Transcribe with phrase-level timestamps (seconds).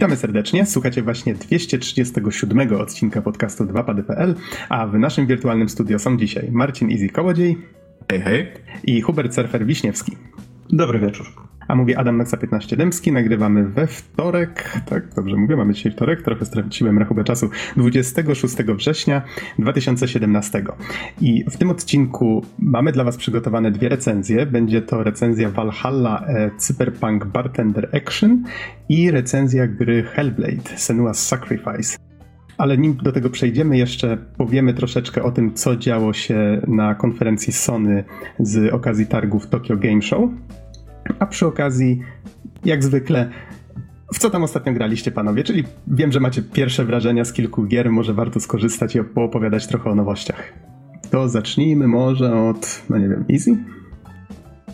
[0.00, 0.66] Witamy serdecznie.
[0.66, 4.34] Słuchacie właśnie 237 odcinka podcastu 2pady.pl,
[4.68, 7.58] a w naszym wirtualnym studio są dzisiaj Marcin Easy Kołodziej.
[8.10, 8.52] Hej, hej.
[8.84, 10.16] I Hubert Surfer Wiśniewski.
[10.70, 11.49] Dobry wieczór.
[11.70, 13.12] A mówi Adam Maxa 15 Dębski.
[13.12, 19.22] Nagrywamy we wtorek, tak, dobrze mówię, mamy dzisiaj wtorek, trochę straciłem rachubę czasu, 26 września
[19.58, 20.64] 2017.
[21.20, 24.46] I w tym odcinku mamy dla Was przygotowane dwie recenzje.
[24.46, 28.44] Będzie to recenzja Valhalla e, Cyberpunk Bartender Action
[28.88, 31.98] i recenzja gry Hellblade Senua's Sacrifice.
[32.58, 37.52] Ale nim do tego przejdziemy, jeszcze powiemy troszeczkę o tym, co działo się na konferencji
[37.52, 38.04] Sony
[38.38, 40.30] z okazji targów Tokyo Game Show.
[41.18, 42.02] A przy okazji,
[42.64, 43.30] jak zwykle,
[44.14, 45.44] w co tam ostatnio graliście, panowie?
[45.44, 49.90] Czyli wiem, że macie pierwsze wrażenia z kilku gier, może warto skorzystać i poopowiadać trochę
[49.90, 50.42] o nowościach.
[51.10, 53.56] To zacznijmy może od, no nie wiem, Easy?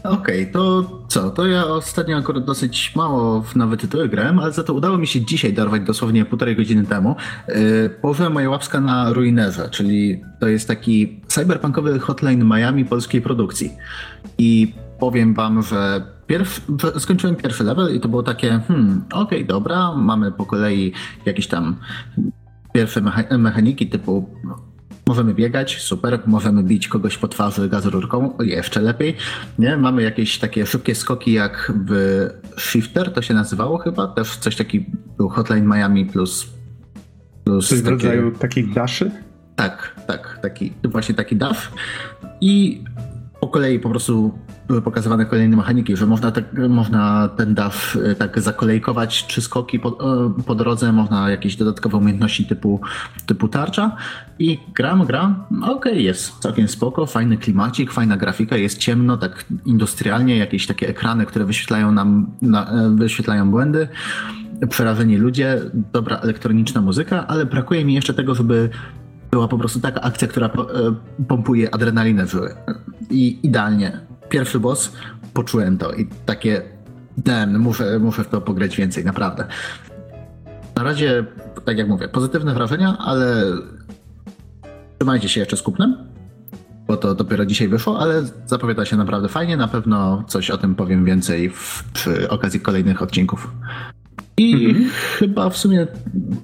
[0.05, 1.31] Okej, okay, to co?
[1.31, 5.07] To ja ostatnio akurat dosyć mało w nowe tytuły grałem, ale za to udało mi
[5.07, 7.17] się dzisiaj dorwać dosłownie półtorej godziny temu.
[7.49, 13.73] Yy, położyłem moje łapska na Ruinerze, czyli to jest taki cyberpunkowy hotline Miami polskiej produkcji.
[14.39, 16.67] I powiem wam, że Pierw,
[16.99, 20.93] skończyłem pierwszy level i to było takie, hmm, okej, okay, dobra, mamy po kolei
[21.27, 21.77] jakieś tam
[22.73, 23.03] pierwsze
[23.39, 24.29] mechaniki typu
[25.09, 29.17] Możemy biegać, super, możemy bić kogoś po twarzy gazururką, jeszcze lepiej.
[29.59, 29.77] Nie?
[29.77, 34.87] Mamy jakieś takie szybkie skoki jak w Shifter, to się nazywało chyba, też coś taki
[35.17, 36.47] był Hotline Miami plus...
[37.45, 39.11] plus coś w rodzaju takich daszy?
[39.57, 41.71] Tak, tak, taki, właśnie taki dash.
[42.41, 42.85] I
[43.41, 48.15] po kolei po prostu były pokazywane kolejne mechaniki, że można, tak, można ten DAF e,
[48.15, 52.81] tak zakolejkować trzy skoki po, e, po drodze, można jakieś dodatkowe umiejętności typu,
[53.27, 53.97] typu tarcza
[54.39, 59.45] i gram, gram, okej, okay, jest całkiem spoko, fajny klimacik, fajna grafika, jest ciemno, tak
[59.65, 63.89] industrialnie, jakieś takie ekrany, które wyświetlają nam, na, e, wyświetlają błędy,
[64.71, 65.61] przerażeni ludzie,
[65.93, 68.71] dobra elektroniczna muzyka, ale brakuje mi jeszcze tego, żeby
[69.31, 70.51] była po prostu taka akcja, która
[71.29, 72.55] pompuje adrenalinę w żyły.
[73.11, 74.93] I idealnie pierwszy boss,
[75.35, 76.63] poczułem to i takie,
[77.19, 79.47] damn, muszę, muszę w to pograć więcej, naprawdę.
[80.77, 81.25] Na razie,
[81.65, 83.43] tak jak mówię, pozytywne wrażenia, ale
[84.99, 85.97] trzymajcie się jeszcze z kupnem,
[86.87, 89.57] bo to dopiero dzisiaj wyszło, ale zapowiada się naprawdę fajnie.
[89.57, 93.51] Na pewno coś o tym powiem więcej w, przy okazji kolejnych odcinków.
[94.37, 94.91] I mhm.
[94.91, 95.87] chyba w sumie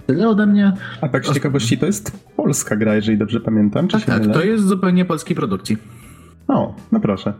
[0.06, 0.72] tyle ode mnie.
[1.00, 3.88] A tak z ciekawości, to jest polska gra, jeżeli dobrze pamiętam.
[3.88, 5.76] Czy tak, tak, to jest zupełnie polskiej produkcji.
[6.48, 7.32] O, no proszę.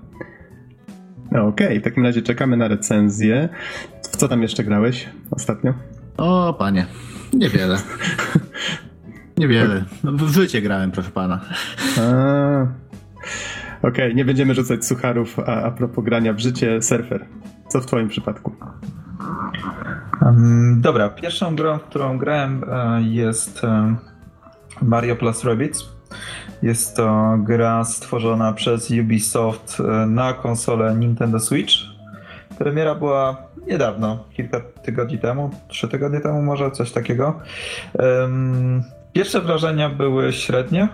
[1.33, 1.81] Okej, okay.
[1.81, 3.49] w takim razie czekamy na recenzję.
[4.03, 5.75] W co tam jeszcze grałeś ostatnio?
[6.17, 6.87] O, panie,
[7.33, 7.79] niewiele.
[9.37, 9.85] Niewiele.
[10.05, 11.41] W życie grałem, proszę pana.
[13.79, 14.15] Okej, okay.
[14.15, 17.27] nie będziemy rzucać sucharów, a, a propos grania w życie, surfer.
[17.69, 18.55] Co w twoim przypadku?
[20.23, 23.63] Um, dobra, pierwszą grą, w którą grałem e, jest
[24.83, 25.89] Mario Plus Rabbids.
[26.63, 31.73] Jest to gra stworzona przez Ubisoft e, na konsolę Nintendo Switch.
[32.59, 33.37] Premiera była
[33.67, 37.41] niedawno, kilka tygodni temu, trzy tygodnie temu może, coś takiego.
[39.13, 40.89] Pierwsze wrażenia były średnie.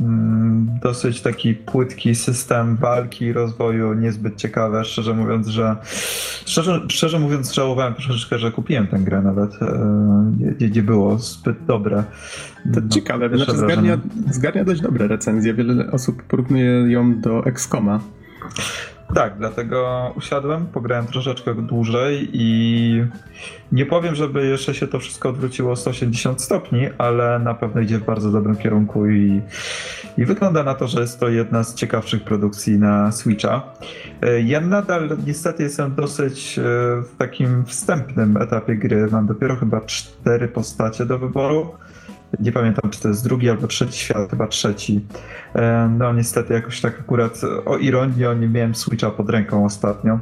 [0.00, 4.84] Mm, dosyć taki płytki system walki, rozwoju, niezbyt ciekawe.
[4.84, 5.76] Szczerze mówiąc, że
[6.46, 9.62] szczerze, szczerze mówiąc, żałowałem troszeczkę, że kupiłem tę grę nawet.
[9.62, 9.66] E,
[10.60, 12.04] nie, nie było zbyt dobre.
[12.74, 13.98] To ciekawe, znaczy zgarnia,
[14.30, 15.54] zgarnia dość dobre recenzje.
[15.54, 18.00] Wiele osób porównuje ją do Excoma.
[19.14, 23.04] Tak, dlatego usiadłem, pograłem troszeczkę dłużej i
[23.72, 28.04] nie powiem, żeby jeszcze się to wszystko odwróciło 180 stopni, ale na pewno idzie w
[28.04, 29.40] bardzo dobrym kierunku i,
[30.18, 33.62] i wygląda na to, że jest to jedna z ciekawszych produkcji na Switcha.
[34.22, 36.62] E, ja nadal niestety jestem dosyć e,
[37.02, 39.08] w takim wstępnym etapie gry.
[39.12, 41.74] Mam dopiero chyba cztery postacie do wyboru
[42.40, 45.06] nie pamiętam, czy to jest drugi albo trzeci świat, chyba trzeci.
[45.54, 50.18] E, no niestety jakoś tak akurat o ironię nie miałem Switcha pod ręką ostatnio.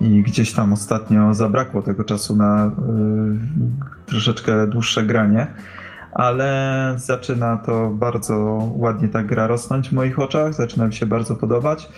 [0.00, 2.70] I gdzieś tam ostatnio zabrakło tego czasu na y,
[4.06, 5.46] troszeczkę dłuższe granie,
[6.12, 8.34] ale zaczyna to bardzo
[8.76, 11.88] ładnie ta gra rosnąć w moich oczach, zaczyna mi się bardzo podobać.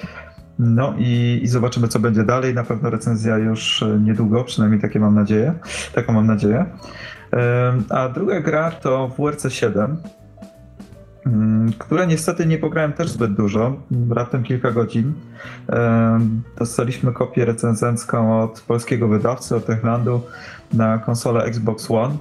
[0.58, 2.54] No i, i zobaczymy, co będzie dalej.
[2.54, 5.54] Na pewno recenzja już niedługo, przynajmniej takie mam nadzieję.
[5.94, 6.66] Taką mam nadzieję.
[7.88, 9.96] A druga gra to WRC 7,
[11.26, 13.76] mm, które niestety nie pograłem też zbyt dużo,
[14.10, 15.12] raptem kilka godzin.
[16.58, 20.20] Dostaliśmy kopię recenzencką od polskiego wydawcy, od Techlandu
[20.72, 22.16] na konsolę Xbox One.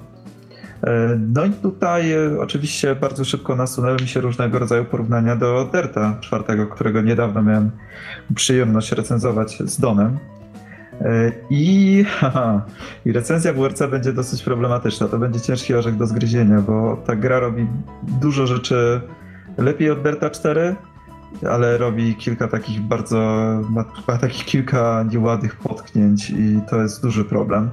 [1.33, 6.17] No i tutaj e, oczywiście bardzo szybko nasunęły mi się różnego rodzaju porównania do Derta
[6.21, 7.71] czwartego, którego niedawno miałem
[8.35, 10.17] przyjemność recenzować z Donem.
[11.01, 12.65] E, I, haha,
[13.05, 15.07] I recenzja WRC będzie dosyć problematyczna.
[15.07, 17.67] To będzie ciężki orzech do zgryzienia, bo ta gra robi
[18.21, 19.01] dużo rzeczy
[19.57, 20.75] lepiej od Delta 4,
[21.49, 23.17] ale robi kilka takich bardzo,
[24.07, 27.69] ma takich kilka nieładnych potknięć i to jest duży problem.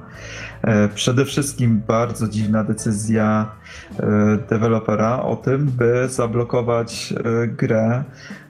[0.61, 3.51] E, przede wszystkim bardzo dziwna decyzja
[3.99, 7.13] e, dewelopera o tym, by zablokować
[7.47, 8.03] grę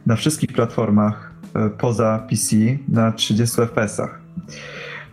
[0.06, 1.34] na wszystkich platformach
[1.78, 2.56] poza PC
[2.88, 4.23] na 30 FPS-ach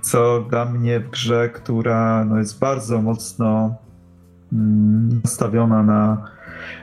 [0.00, 3.74] co dla mnie w grze, która no, jest bardzo mocno
[4.52, 6.30] mm, nastawiona na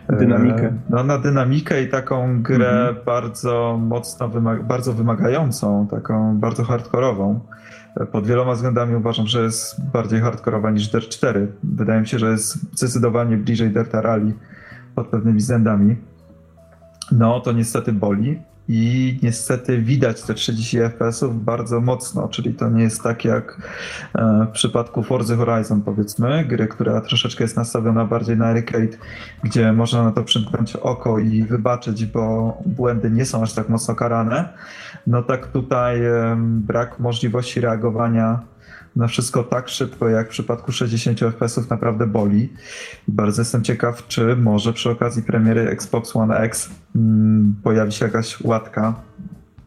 [0.09, 0.65] dynamikę.
[0.67, 3.05] E, no, na dynamikę i taką grę mhm.
[3.05, 7.39] bardzo mocno, wymaga bardzo wymagającą, taką bardzo hardkorową.
[8.11, 11.51] Pod wieloma względami uważam, że jest bardziej hardkorowa niż Dirt 4.
[11.63, 14.33] Wydaje mi się, że jest zdecydowanie bliżej Dirta Rally
[14.95, 15.95] pod pewnymi względami.
[17.11, 22.83] No, to niestety boli i niestety widać te 30 FPS-ów bardzo mocno, czyli to nie
[22.83, 23.57] jest tak jak
[24.15, 28.97] e, w przypadku Forza Horizon powiedzmy, gry, która troszeczkę jest nastawiona bardziej na arcade,
[29.43, 33.95] gdzie można na to przymknąć oko i wybaczyć, bo błędy nie są aż tak mocno
[33.95, 34.49] karane.
[35.07, 36.01] No tak tutaj
[36.37, 38.39] brak możliwości reagowania
[38.97, 42.53] na wszystko tak szybko, jak w przypadku 60 FPS naprawdę boli.
[43.07, 48.41] bardzo jestem ciekaw, czy może przy okazji premiery Xbox One X mm, pojawi się jakaś
[48.41, 48.93] łatka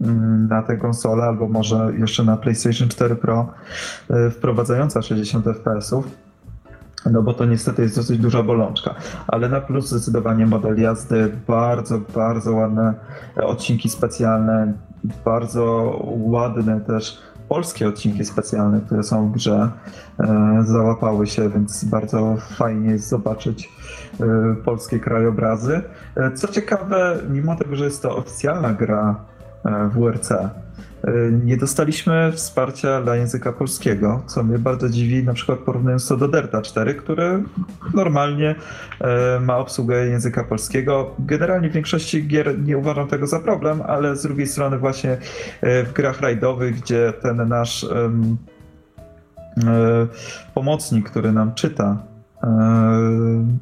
[0.00, 3.52] mm, na tę konsolę, albo może jeszcze na PlayStation 4 Pro
[4.10, 6.04] y, wprowadzająca 60 FPS-ów.
[7.12, 8.94] No bo to niestety jest dosyć duża bolączka.
[9.26, 12.94] Ale na plus zdecydowanie model jazdy, bardzo, bardzo ładne
[13.36, 14.72] odcinki specjalne,
[15.24, 19.70] bardzo ładne też polskie odcinki specjalne, które są w grze,
[20.20, 23.72] e, załapały się, więc bardzo fajnie jest zobaczyć
[24.20, 25.82] e, polskie krajobrazy.
[26.16, 29.16] E, co ciekawe, mimo tego, że jest to oficjalna gra
[29.94, 30.32] WRC,
[31.44, 36.28] nie dostaliśmy wsparcia dla języka polskiego, co mnie bardzo dziwi, na przykład porównując to do
[36.28, 37.42] Delta 4, który
[37.94, 38.54] normalnie
[39.00, 41.14] e, ma obsługę języka polskiego.
[41.18, 45.10] Generalnie w większości gier nie uważam tego za problem, ale z drugiej strony właśnie
[45.60, 47.86] e, w grach rajdowych, gdzie ten nasz
[50.54, 52.02] pomocnik, który nam czyta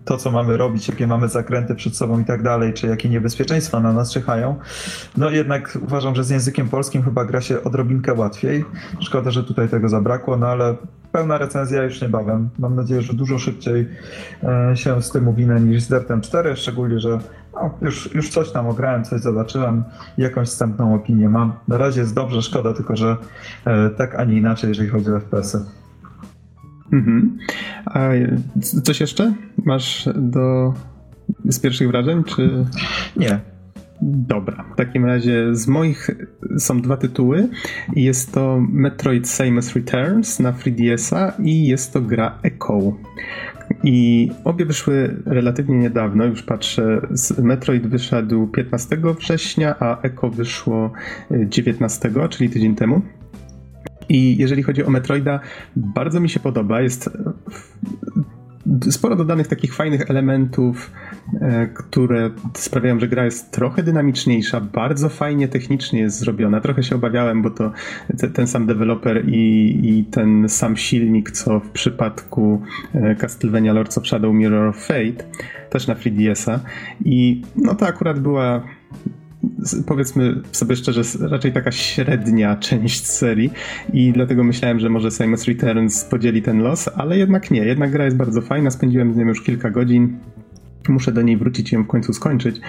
[0.04, 3.80] to, co mamy robić, jakie mamy zakręty przed sobą i tak dalej, czy jakie niebezpieczeństwa
[3.80, 4.56] na nas czyhają.
[5.16, 8.64] No jednak uważam, że z językiem polskim chyba gra się odrobinkę łatwiej.
[9.00, 10.74] Szkoda, że tutaj tego zabrakło, no ale
[11.12, 12.48] pełna recenzja już niebawem.
[12.58, 13.88] Mam nadzieję, że dużo szybciej
[14.42, 17.18] e, się z tym uwinę niż z Dertem 4, szczególnie, że
[17.54, 19.84] no, już, już coś tam ograłem, coś zobaczyłem,
[20.18, 21.52] jakąś wstępną opinię mam.
[21.68, 23.16] Na razie jest dobrze, szkoda tylko, że
[23.64, 25.87] e, tak, a nie inaczej, jeżeli chodzi o FPS-y.
[26.92, 27.38] Mhm.
[27.86, 28.08] A
[28.82, 30.74] coś jeszcze masz do
[31.44, 32.64] z pierwszych wrażeń, czy...
[33.16, 33.40] Nie.
[34.02, 36.10] Dobra, w takim razie z moich
[36.58, 37.48] są dwa tytuły.
[37.96, 42.96] Jest to Metroid Samus Returns na 3DS-a i jest to gra Echo.
[43.84, 47.00] I obie wyszły relatywnie niedawno, już patrzę.
[47.42, 50.92] Metroid wyszedł 15 września, a Echo wyszło
[51.30, 53.02] 19, czyli tydzień temu.
[54.08, 55.40] I jeżeli chodzi o Metroida,
[55.76, 56.80] bardzo mi się podoba.
[56.80, 57.10] Jest
[58.90, 60.90] sporo dodanych takich fajnych elementów,
[61.40, 66.60] e, które sprawiają, że gra jest trochę dynamiczniejsza, bardzo fajnie technicznie jest zrobiona.
[66.60, 67.72] Trochę się obawiałem, bo to
[68.34, 72.62] ten sam deweloper i, i ten sam silnik, co w przypadku
[72.94, 75.24] e, Castlevania Lords of Shadow Mirror of Fate,
[75.70, 76.60] też na 3DS-a.
[77.04, 78.62] I no to akurat była
[79.86, 83.50] powiedzmy sobie szczerze, raczej taka średnia część serii
[83.92, 87.64] i dlatego myślałem, że może Samus Returns podzieli ten los, ale jednak nie.
[87.64, 90.18] Jednak gra jest bardzo fajna, spędziłem z nią już kilka godzin.
[90.88, 92.60] Muszę do niej wrócić i ją w końcu skończyć.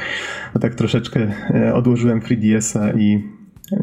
[0.53, 3.23] Bo tak troszeczkę e, odłożyłem 3DS-a i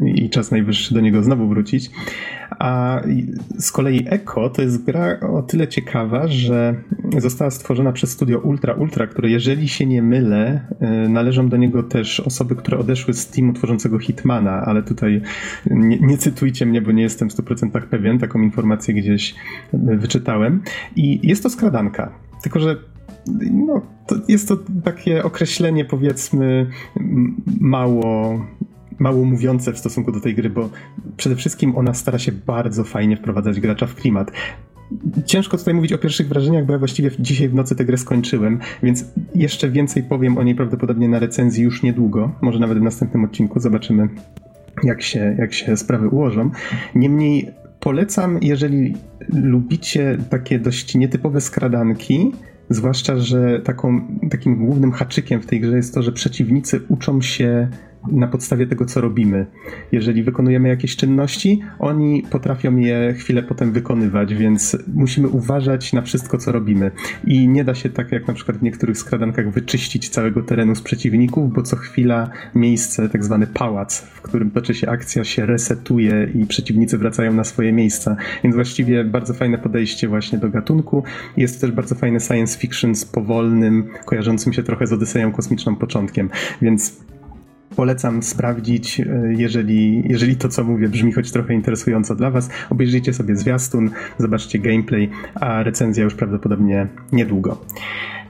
[0.05, 1.91] i czas najwyższy do niego znowu wrócić.
[2.59, 3.01] A
[3.59, 6.75] z kolei Echo to jest gra o tyle ciekawa, że
[7.17, 10.67] została stworzona przez studio Ultra Ultra, które jeżeli się nie mylę,
[11.05, 15.21] y, należą do niego też osoby, które odeszły z teamu tworzącego Hitmana, ale tutaj
[15.65, 19.35] nie, nie cytujcie mnie, bo nie jestem w 100% pewien, taką informację gdzieś
[19.73, 20.61] wyczytałem.
[20.95, 22.11] I jest to skradanka.
[22.43, 22.75] Tylko, że
[23.51, 26.67] no, to jest to takie określenie, powiedzmy,
[27.59, 28.39] mało
[28.99, 30.69] mało mówiące w stosunku do tej gry, bo
[31.17, 34.31] przede wszystkim ona stara się bardzo fajnie wprowadzać gracza w klimat.
[35.25, 38.59] Ciężko tutaj mówić o pierwszych wrażeniach, bo ja właściwie dzisiaj w nocy tę grę skończyłem,
[38.83, 43.23] więc jeszcze więcej powiem o niej prawdopodobnie na recenzji już niedługo, może nawet w następnym
[43.23, 44.09] odcinku, zobaczymy
[44.83, 46.49] jak się, jak się sprawy ułożą.
[46.95, 48.93] Niemniej polecam, jeżeli
[49.33, 52.31] lubicie takie dość nietypowe skradanki,
[52.69, 57.67] zwłaszcza, że taką, takim głównym haczykiem w tej grze jest to, że przeciwnicy uczą się
[58.11, 59.45] na podstawie tego, co robimy.
[59.91, 66.37] Jeżeli wykonujemy jakieś czynności, oni potrafią je chwilę potem wykonywać, więc musimy uważać na wszystko,
[66.37, 66.91] co robimy.
[67.27, 70.81] I nie da się tak jak na przykład w niektórych skradankach wyczyścić całego terenu z
[70.81, 76.29] przeciwników, bo co chwila miejsce, tak zwany pałac, w którym toczy się akcja, się resetuje
[76.35, 78.15] i przeciwnicy wracają na swoje miejsca.
[78.43, 81.03] Więc właściwie bardzo fajne podejście właśnie do gatunku.
[81.37, 86.29] Jest też bardzo fajny science fiction z powolnym, kojarzącym się trochę z Odyseją Kosmiczną początkiem.
[86.61, 86.99] Więc
[87.77, 89.05] polecam sprawdzić, e,
[89.37, 92.49] jeżeli, jeżeli to, co mówię, brzmi choć trochę interesująco dla Was.
[92.69, 97.61] Obejrzyjcie sobie zwiastun, zobaczcie gameplay, a recenzja już prawdopodobnie niedługo.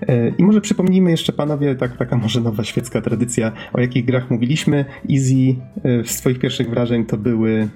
[0.08, 4.32] E, I może przypomnijmy jeszcze panowie, tak, taka może nowa świecka tradycja, o jakich grach
[4.32, 4.86] mówiliśmy.
[5.12, 7.68] Easy e, z Twoich pierwszych wrażeń to były.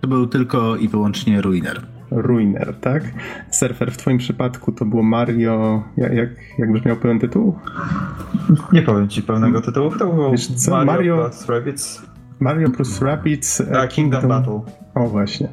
[0.00, 1.91] To był tylko i wyłącznie Ruiner.
[2.16, 3.02] Ruiner, tak?
[3.50, 5.82] Surfer w Twoim przypadku to było Mario.
[5.96, 6.28] Jak, jak,
[6.58, 7.58] jak brzmiał pełen tytuł?
[8.72, 9.90] Nie powiem ci pełnego tytułu.
[9.90, 12.02] To było Wiesz co, Mario, Mario- plus Rabbids.
[12.40, 14.60] Mario plus Rabbids e, Tak, Kingdom Battle.
[14.94, 15.48] O, właśnie.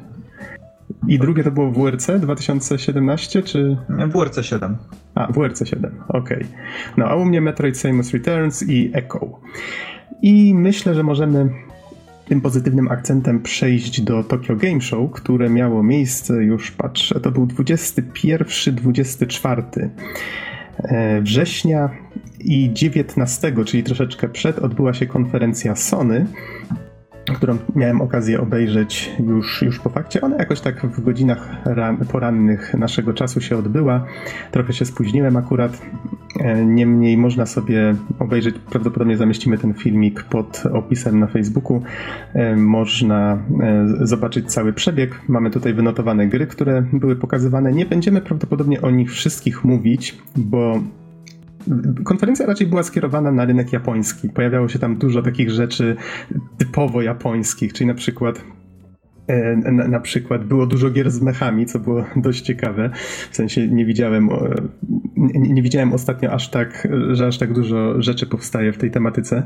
[1.08, 3.76] I drugie to było WRC 2017, czy...
[4.08, 4.76] WRC 7.
[5.14, 6.46] A, WRC 7, okej.
[6.96, 9.40] No, a u mnie Metroid Samus Returns i Echo.
[10.22, 11.50] I myślę, że możemy
[12.30, 17.46] tym pozytywnym akcentem przejść do Tokyo Game Show, które miało miejsce, już patrzę, to był
[17.46, 19.88] 21-24
[20.78, 21.90] e, września
[22.40, 26.26] i 19, czyli troszeczkę przed, odbyła się konferencja Sony,
[27.34, 30.20] którą miałem okazję obejrzeć już, już po fakcie.
[30.20, 34.04] Ona jakoś tak w godzinach ran, porannych naszego czasu się odbyła.
[34.50, 35.82] Trochę się spóźniłem akurat.
[36.40, 41.82] E, Niemniej można sobie obejrzeć, prawdopodobnie zamieścimy ten filmik pod opisem na Facebooku.
[42.34, 45.20] E, Można e, zobaczyć cały przebieg.
[45.28, 47.72] Mamy tutaj wynotowane gry, które były pokazywane.
[47.72, 50.80] Nie będziemy prawdopodobnie o nich wszystkich mówić, bo
[52.04, 54.28] konferencja raczej była skierowana na rynek japoński.
[54.28, 55.96] Pojawiało się tam dużo takich rzeczy
[56.58, 58.44] typowo japońskich, czyli na przykład
[59.26, 62.90] e, na, na przykład było dużo gier z mechami, co było dość ciekawe.
[63.30, 64.28] W sensie nie widziałem,
[65.16, 69.42] nie, nie widziałem ostatnio aż tak, że aż tak dużo rzeczy powstaje w tej tematyce.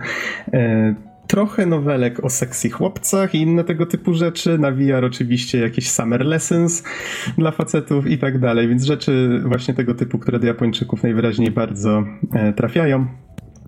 [1.27, 4.59] Trochę nowelek o sexy chłopcach i inne tego typu rzeczy.
[4.59, 6.83] Na VR oczywiście jakieś summer lessons
[7.39, 12.05] dla facetów i tak dalej, więc rzeczy właśnie tego typu, które do Japończyków najwyraźniej bardzo
[12.33, 13.07] e, trafiają.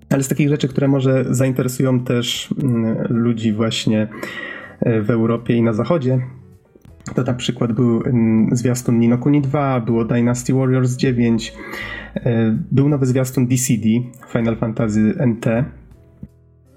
[0.09, 4.07] Ale z takich rzeczy, które może zainteresują też mm, ludzi właśnie
[4.79, 6.19] e, w Europie i na zachodzie,
[7.15, 11.53] to na przykład był mm, zwiastun Nino Kuni 2, było Dynasty Warriors 9,
[12.15, 13.87] e, był nowy zwiastun DCD,
[14.33, 15.45] Final Fantasy NT.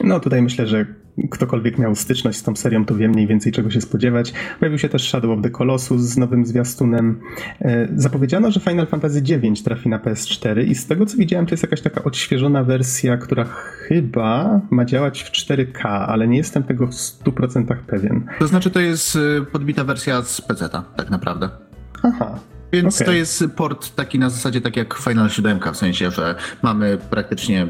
[0.04, 0.86] No tutaj myślę, że
[1.30, 4.32] ktokolwiek miał styczność z tą serią, to wie mniej więcej czego się spodziewać.
[4.58, 7.20] Pojawił się też Shadow of the Colossus z nowym zwiastunem.
[7.60, 11.50] E, Zapowiedziano, że Final Fantasy IX trafi na PS4 i z tego co widziałem to
[11.50, 16.86] jest jakaś taka odświeżona wersja, która chyba ma działać w 4K, ale nie jestem tego
[16.86, 18.26] w 100% pewien.
[18.38, 21.48] To znaczy, to jest y, podbita wersja z PC-ta, tak naprawdę.
[22.02, 22.38] Aha,
[22.72, 23.06] Więc Okej.
[23.06, 27.66] to jest port taki na zasadzie tak jak Final 7, w sensie, że mamy praktycznie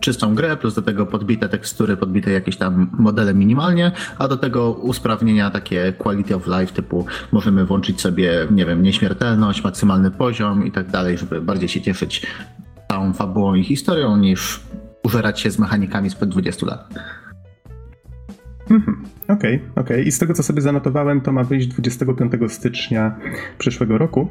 [0.00, 4.72] czystą grę, plus do tego podbite tekstury, podbite jakieś tam modele minimalnie, a do tego
[4.72, 10.72] usprawnienia takie quality of life typu możemy włączyć sobie, nie wiem, nieśmiertelność, maksymalny poziom i
[10.72, 12.26] tak dalej, żeby bardziej się cieszyć
[12.88, 14.60] całą fabułą i historią niż
[15.02, 16.94] użerać się z mechanikami sprzed 20 lat.
[19.28, 20.06] okej, okej.
[20.06, 23.16] I z tego co sobie zanotowałem, to ma wyjść 25 stycznia
[23.58, 24.28] przyszłego roku.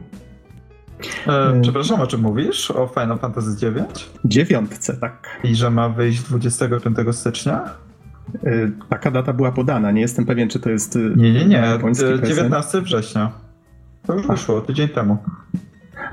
[1.28, 2.72] E, przepraszam, o czym mówisz?
[2.72, 4.10] O Final Fantasy 9?
[4.26, 5.40] Dziewiątce, tak.
[5.44, 7.70] I że ma wyjść 25 stycznia?
[8.44, 9.92] Y, Taka data była podana.
[9.92, 10.96] Nie jestem pewien, czy to jest.
[10.96, 11.56] y, Nie, nie, nie.
[11.58, 12.36] japoński D- prezent.
[12.38, 13.32] 19 września.
[14.08, 15.18] To już wyszło, tydzień temu.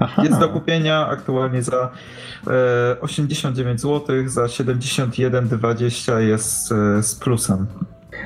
[0.00, 0.22] Aha.
[0.24, 1.90] Jest do kupienia aktualnie za
[2.46, 7.66] e, 89 zł, za 71,20 jest e, z plusem.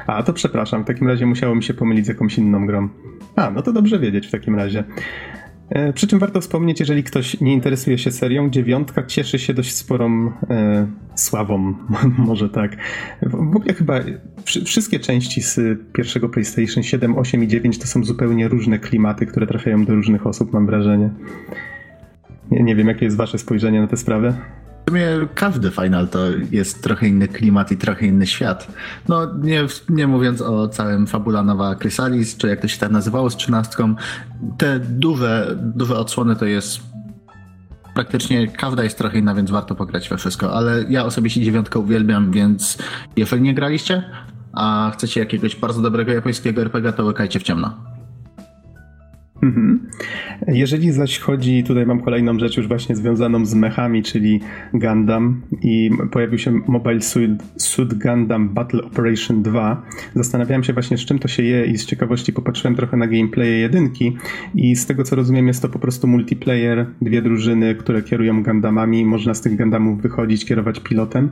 [0.07, 0.83] A, to przepraszam.
[0.85, 2.89] W takim razie musiało mi się pomylić z jakąś inną grą.
[3.37, 4.85] A, no to dobrze wiedzieć w takim razie.
[5.71, 9.75] E, Przy czym warto wspomnieć, jeżeli ktoś nie interesuje się serią, dziewiątka cieszy się dość
[9.75, 11.75] sporą e, sławą,
[12.19, 12.77] może tak.
[13.23, 14.01] W ogóle chyba
[14.45, 15.61] wszy- wszystkie części z
[15.93, 20.27] pierwszego PlayStation 7, 8 i 9 to są zupełnie różne klimaty, które trafiają do różnych
[20.27, 21.11] osób, mam wrażenie.
[22.51, 24.35] Nie, nie wiem, jakie jest wasze spojrzenie na tę sprawę.
[24.87, 26.19] W sumie każdy final to
[26.51, 28.69] jest trochę inny klimat i trochę inny świat.
[29.09, 33.31] No nie, nie mówiąc o całym Fabula Nowa Chrysalis, czy jak to się tam nazywało
[33.31, 33.95] z trzynastką,
[34.59, 36.81] te duże, duże odsłony to jest
[37.95, 42.33] praktycznie każda jest trochę inna, więc warto pograć we wszystko, ale ja osobiście dziewiątkę uwielbiam,
[42.33, 42.79] więc
[43.17, 44.03] jeżeli nie graliście,
[44.53, 47.94] a chcecie jakiegoś bardzo dobrego japońskiego RPG, to łykajcie w ciemno.
[49.45, 49.79] Mhm.
[50.49, 54.41] Jeżeli zaś chodzi, tutaj mam kolejną rzecz już właśnie związaną z mechami, czyli
[54.75, 59.83] Gundam i pojawił się Mobile Suit, Suit Gundam Battle Operation 2.
[60.15, 63.59] Zastanawiałem się właśnie z czym to się je i z ciekawości popatrzyłem trochę na gameplaye
[63.59, 64.17] jedynki
[64.55, 69.05] i z tego co rozumiem jest to po prostu multiplayer, dwie drużyny, które kierują Gundamami,
[69.05, 71.31] można z tych Gundamów wychodzić, kierować pilotem.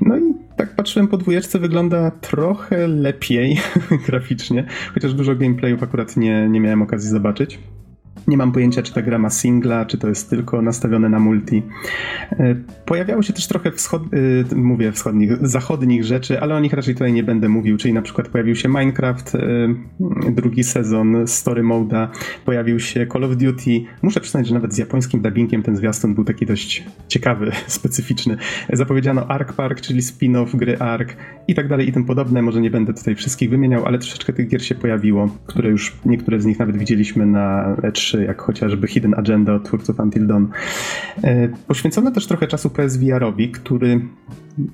[0.00, 3.58] No i tak patrzyłem po dwójeczce, wygląda trochę lepiej
[4.06, 4.64] graficznie,
[4.94, 7.49] chociaż dużo gameplayów akurat nie, nie miałem okazji zobaczyć.
[7.50, 7.79] жить.
[8.28, 11.62] Nie mam pojęcia, czy ta gra ma singla, czy to jest tylko nastawione na multi.
[12.32, 14.02] E, pojawiało się też trochę wschod...
[14.52, 18.02] E, mówię wschodnich, zachodnich rzeczy, ale o nich raczej tutaj nie będę mówił, czyli na
[18.02, 19.40] przykład pojawił się Minecraft, e,
[20.30, 22.08] drugi sezon Story Mode'a,
[22.44, 23.70] pojawił się Call of Duty.
[24.02, 28.36] Muszę przyznać, że nawet z japońskim dubbingiem ten zwiastun był taki dość ciekawy, specyficzny.
[28.72, 31.16] Zapowiedziano Ark Park, czyli spin-off gry Ark
[31.48, 32.42] i tak dalej i tym podobne.
[32.42, 36.40] Może nie będę tutaj wszystkich wymieniał, ale troszeczkę tych gier się pojawiło, które już niektóre
[36.40, 40.44] z nich nawet widzieliśmy na E3 jak chociażby Hidden Agenda twórców Until Dawn.
[41.24, 44.00] E, poświęcono też trochę czasu PSVR-owi, który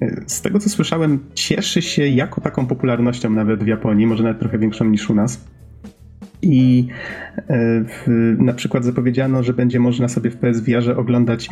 [0.02, 4.38] e, z tego co słyszałem cieszy się jako taką popularnością nawet w Japonii, może nawet
[4.38, 5.44] trochę większą niż u nas.
[6.42, 6.88] I
[7.48, 11.48] w, na przykład zapowiedziano, że będzie można sobie w PSVR-ze oglądać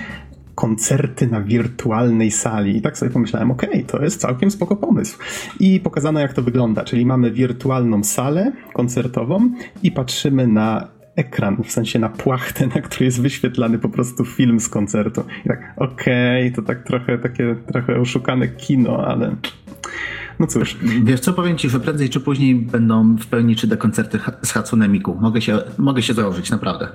[0.54, 2.76] koncerty na wirtualnej sali.
[2.76, 5.18] I tak sobie pomyślałem, okej, okay, to jest całkiem spoko pomysł.
[5.60, 6.84] I pokazano, jak to wygląda.
[6.84, 9.50] Czyli mamy wirtualną salę koncertową
[9.82, 14.60] i patrzymy na ekran, w sensie na płachtę, na której jest wyświetlany po prostu film
[14.60, 15.24] z koncertu.
[15.44, 19.36] I tak, okej, okay, to tak trochę takie trochę oszukane kino, ale
[20.40, 20.76] no cóż.
[21.04, 24.88] Wiesz co, powiem ci, że prędzej czy później będą w pełni 3D koncerty z Hatsune
[24.88, 25.16] Miku.
[25.20, 26.88] Mogę się, mogę się założyć, naprawdę.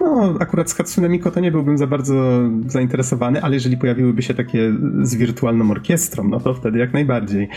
[0.00, 4.34] No, akurat z Hatsune Miku to nie byłbym za bardzo zainteresowany, ale jeżeli pojawiłyby się
[4.34, 4.72] takie
[5.02, 7.48] z wirtualną orkiestrą, no to wtedy jak najbardziej.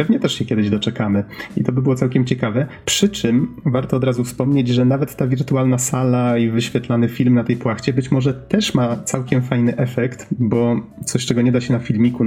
[0.00, 1.24] Pewnie też się kiedyś doczekamy
[1.56, 2.66] i to by było całkiem ciekawe.
[2.84, 7.44] Przy czym warto od razu wspomnieć, że nawet ta wirtualna sala i wyświetlany film na
[7.44, 11.72] tej płachcie być może też ma całkiem fajny efekt, bo coś, czego nie da się
[11.72, 12.24] na filmiku,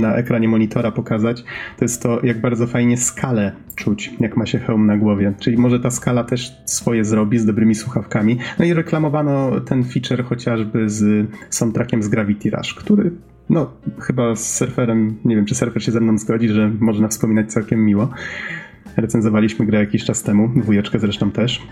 [0.00, 1.44] na ekranie monitora pokazać,
[1.78, 5.34] to jest to, jak bardzo fajnie skalę czuć, jak ma się hełm na głowie.
[5.40, 8.38] Czyli może ta skala też swoje zrobi z dobrymi słuchawkami.
[8.58, 13.10] No i reklamowano ten feature chociażby z soundtrackiem z Gravity Rush, który
[13.50, 17.52] no, chyba z surferem, nie wiem, czy surfer się ze mną zgodzi, że można wspominać
[17.52, 18.08] całkiem miło.
[18.96, 21.62] Recenzowaliśmy grę jakiś czas temu, dwójeczkę zresztą też.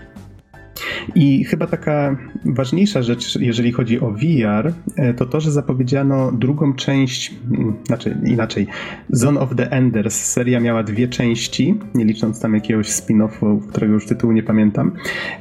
[1.15, 6.73] I chyba taka ważniejsza rzecz, jeżeli chodzi o VR, e, to to, że zapowiedziano drugą
[6.73, 8.67] część, mm, znaczy inaczej,
[9.09, 10.15] Zone of the Enders.
[10.15, 14.91] Seria miała dwie części, nie licząc tam jakiegoś spin-offu, którego już tytułu nie pamiętam.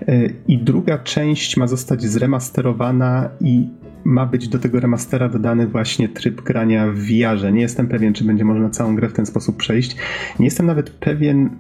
[0.08, 3.68] E, I druga część ma zostać zremasterowana i
[4.04, 7.52] ma być do tego remastera dodany właśnie tryb grania w VR-ze.
[7.52, 9.96] Nie jestem pewien, czy będzie można całą grę w ten sposób przejść.
[10.38, 11.50] Nie jestem nawet pewien,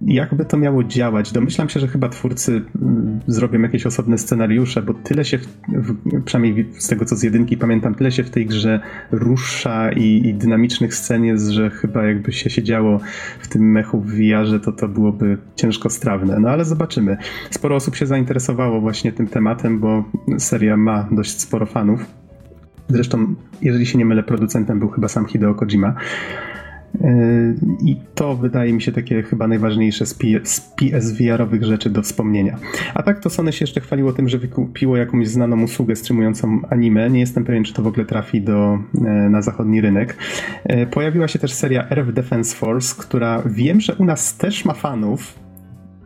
[0.00, 1.32] jakby to miało działać.
[1.32, 6.66] Domyślam się, że chyba twórcy mm, zrobią jakieś osobne scenariusze, bo tyle się, w, przynajmniej
[6.78, 10.94] z tego co z jedynki pamiętam, tyle się w tej grze rusza i, i dynamicznych
[10.94, 13.00] scen jest, że chyba jakby się siedziało
[13.40, 16.40] w tym mechu w VR-ze, to to byłoby ciężko strawne.
[16.40, 17.16] No ale zobaczymy.
[17.50, 20.04] Sporo osób się zainteresowało właśnie tym tematem, bo
[20.38, 22.06] seria ma dość sporo fanów.
[22.88, 25.94] Zresztą, jeżeli się nie mylę, producentem był chyba sam Hideo Kojima.
[26.94, 30.14] Yy, I to wydaje mi się takie chyba najważniejsze z,
[30.76, 32.56] PSVR-owych rzeczy do wspomnienia.
[32.94, 37.10] A tak to Sony się jeszcze chwaliło tym, że wykupiło jakąś znaną usługę streamującą anime.
[37.10, 40.16] Nie jestem pewien, czy to w ogóle trafi do, e, na zachodni rynek.
[40.64, 44.74] E, pojawiła się też seria Earth Defense Force, która wiem, że u nas też ma
[44.74, 45.34] fanów,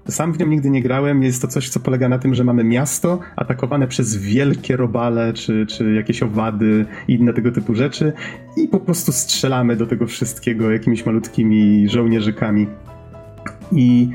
[0.08, 1.22] sam w nią nigdy nie grałem.
[1.22, 5.66] Jest to coś, co polega na tym, że mamy miasto atakowane przez wielkie robale, czy,
[5.66, 8.12] czy jakieś owady i inne tego typu rzeczy
[8.56, 12.66] i po prostu strzelamy do tego wszystkiego jakimiś malutkimi żołnierzykami.
[13.72, 14.08] I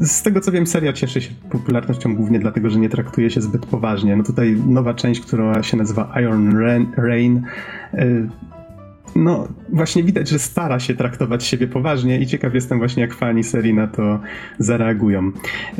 [0.00, 3.66] z tego co wiem, seria cieszy się popularnością głównie dlatego, że nie traktuje się zbyt
[3.66, 4.16] poważnie.
[4.16, 6.58] No tutaj nowa część, która się nazywa Iron
[6.96, 7.42] Rain,
[7.94, 8.28] y,
[9.14, 13.44] no właśnie widać, że stara się traktować siebie poważnie i ciekaw jestem właśnie jak fani
[13.44, 14.20] serii na to
[14.58, 15.32] zareagują.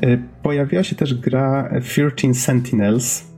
[0.02, 3.36] E, pojawiła się też gra 13 Sentinels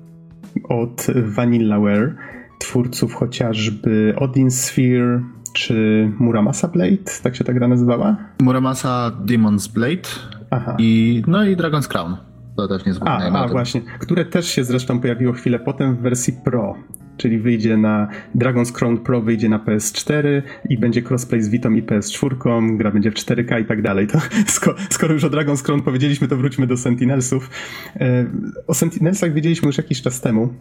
[0.64, 2.16] od Vanillaware,
[2.58, 5.22] twórców chociażby Odin Sphere
[5.52, 8.16] czy Muramasa Blade, tak się ta gra nazywała?
[8.40, 10.08] Muramasa Demon's Blade
[10.50, 10.76] Aha.
[10.78, 12.16] i no i Dragon's Crown.
[12.56, 16.34] To też nie A, a właśnie, które też się zresztą pojawiło chwilę potem w wersji
[16.44, 16.74] Pro
[17.18, 21.82] czyli wyjdzie na Dragon's Crown Pro, wyjdzie na PS4 i będzie crossplay z Vitą i
[21.82, 24.06] PS4, gra będzie w 4K i tak dalej.
[24.06, 27.50] To skoro, skoro już o Dragon's Crown powiedzieliśmy, to wróćmy do Sentinelsów.
[27.96, 28.26] E,
[28.66, 30.54] o Sentinelsach wiedzieliśmy już jakiś czas temu,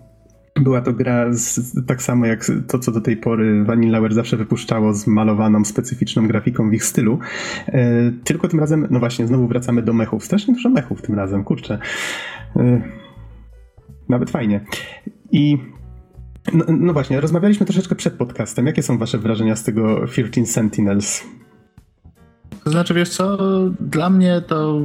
[0.60, 4.94] była to gra z, tak samo jak to, co do tej pory Vanillaware zawsze wypuszczało
[4.94, 7.20] z malowaną, specyficzną grafiką w ich stylu.
[7.68, 10.26] E, tylko tym razem, no właśnie, znowu wracamy do mechów.
[10.26, 11.80] Strasznie dużo mechów tym razem, kurczę.
[12.56, 12.82] E,
[14.10, 14.62] nawet fajnie.
[15.32, 15.58] I
[16.54, 18.66] no, no, właśnie, rozmawialiśmy troszeczkę przed podcastem.
[18.68, 21.24] Jakie są wasze wrażenia z tego 13 Sentinels?
[22.68, 23.38] To znaczy, wiesz co,
[23.80, 24.82] dla mnie to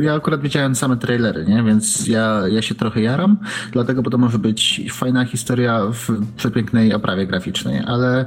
[0.00, 1.62] ja akurat widziałem same trailery, nie?
[1.62, 3.36] Więc ja, ja się trochę jaram,
[3.70, 8.24] dlatego, bo to może być fajna historia w przepięknej oprawie graficznej, ale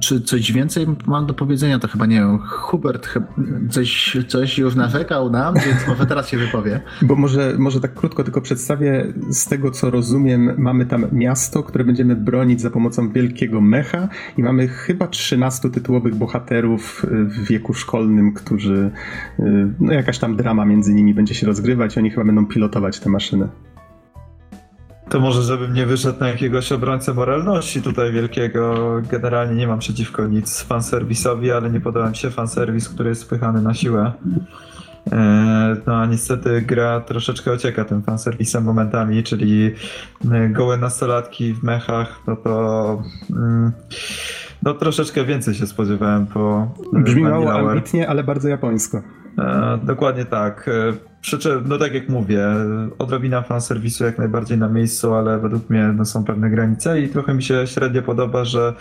[0.00, 2.38] czy coś więcej mam do powiedzenia, to chyba nie wiem.
[2.38, 3.08] Hubert
[3.70, 6.80] coś, coś już narzekał nam, więc może teraz się wypowie.
[7.02, 11.84] Bo może, może tak krótko tylko przedstawię, z tego co rozumiem, mamy tam miasto, które
[11.84, 18.32] będziemy bronić za pomocą wielkiego mecha i mamy chyba 13 tytułowych bohaterów w wieku szkolnym,
[18.44, 18.90] którzy,
[19.40, 23.00] y, no jakaś tam drama między nimi będzie się rozgrywać i oni chyba będą pilotować
[23.00, 23.48] te maszyny.
[25.08, 28.92] To może, żebym nie wyszedł na jakiegoś obrońcę moralności tutaj wielkiego.
[29.10, 33.62] Generalnie nie mam przeciwko nic fanserwisowi, ale nie podoba mi się fanserwis, który jest wpychany
[33.62, 34.12] na siłę.
[35.12, 39.74] E, no a niestety gra troszeczkę ocieka tym fanserwisem momentami, czyli
[40.32, 43.02] e, gołe nastolatki w mechach, no to...
[43.30, 43.72] Mm,
[44.62, 49.02] no troszeczkę więcej się spodziewałem po Brzmi mało ambitnie, ale bardzo japońsko.
[49.38, 50.68] E, dokładnie tak.
[50.68, 52.46] E, przy czym, no tak jak mówię,
[52.98, 57.34] odrobina fanserwisu jak najbardziej na miejscu, ale według mnie no, są pewne granice i trochę
[57.34, 58.74] mi się średnio podoba, że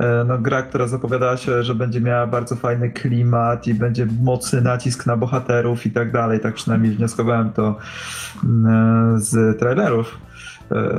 [0.00, 4.60] e, no, gra, która zapowiadała się, że będzie miała bardzo fajny klimat i będzie mocny
[4.60, 7.76] nacisk na bohaterów i tak dalej, tak przynajmniej wnioskowałem to
[8.44, 10.27] mm, z trailerów E,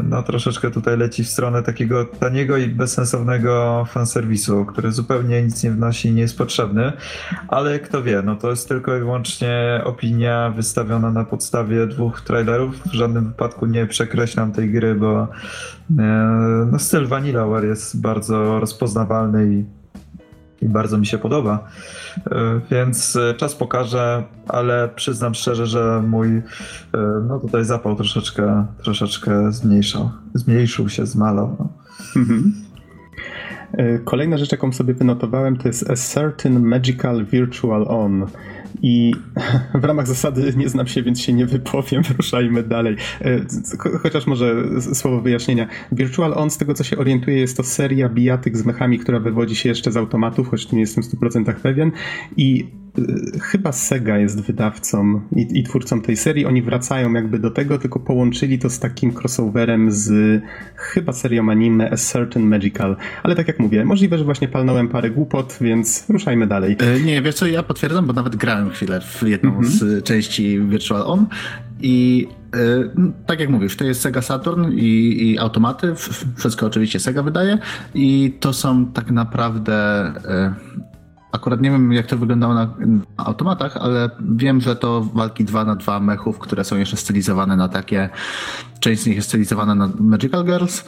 [0.03, 5.71] no troszeczkę tutaj leci w stronę takiego taniego i bezsensownego fanserwisu, który zupełnie nic nie
[5.71, 6.91] wnosi i nie jest potrzebny,
[7.47, 12.75] ale kto wie, no to jest tylko i wyłącznie opinia wystawiona na podstawie dwóch trailerów.
[12.79, 15.27] W żadnym wypadku nie przekreślam tej gry, bo
[15.99, 16.03] e,
[16.71, 19.78] no, styl Vanillaware jest bardzo rozpoznawalny i,
[20.61, 21.67] i bardzo mi się podoba.
[22.31, 26.41] E, więc e, czas pokaże, ale przyznam szczerze, że mój e,
[27.27, 30.11] no tutaj zapał troszeczkę, troszeczkę zmniejszał.
[30.33, 31.55] Zmniejszył się, zmalał.
[31.59, 31.69] No.
[32.15, 32.53] Mhm.
[34.05, 38.25] Kolejna rzecz, jaką sobie wynotowałem, to jest A Certain Magical Virtual On.
[38.81, 39.13] I
[39.81, 42.03] w ramach zasady nie znam się, więc się nie wypowiem.
[42.17, 42.95] Ruszajmy dalej.
[44.01, 44.55] Chociaż może
[44.93, 45.67] słowo wyjaśnienia.
[45.91, 49.55] Virtual On, z tego co się orientuję, jest to seria bijatyk z mechami, która wywodzi
[49.55, 51.91] się jeszcze z automatów, choć nie jestem w 100% pewien.
[52.37, 52.67] I
[53.41, 56.45] chyba Sega jest wydawcą i, i, twórcą tej serii.
[56.45, 60.41] Oni wracają jakby do tego, tylko połączyli to z takim crossoverem z
[60.75, 62.95] chyba serią anime A Certain Magical.
[63.23, 66.77] Ale tak jak mówię, możliwe, że właśnie palnąłem parę głupot, więc ruszajmy dalej.
[66.79, 69.65] E, nie, wiesz co, ja potwierdzam, bo nawet grałem chwilę w jedną -hmm.
[69.65, 71.25] z części Virtual On
[71.81, 72.91] i yy,
[73.25, 75.93] tak jak mówisz, to jest Sega Saturn i, i, automaty,
[76.37, 77.57] wszystko oczywiście Sega wydaje
[77.93, 80.88] i to są tak naprawdę yy,
[81.31, 85.65] Akurat nie wiem, jak to wyglądało na, na, automatach, ale wiem, że to walki 2
[85.65, 88.09] na 2 mechów, które są jeszcze stylizowane na takie.
[88.79, 90.83] Część z nich jest stylizowana na Magical Girls.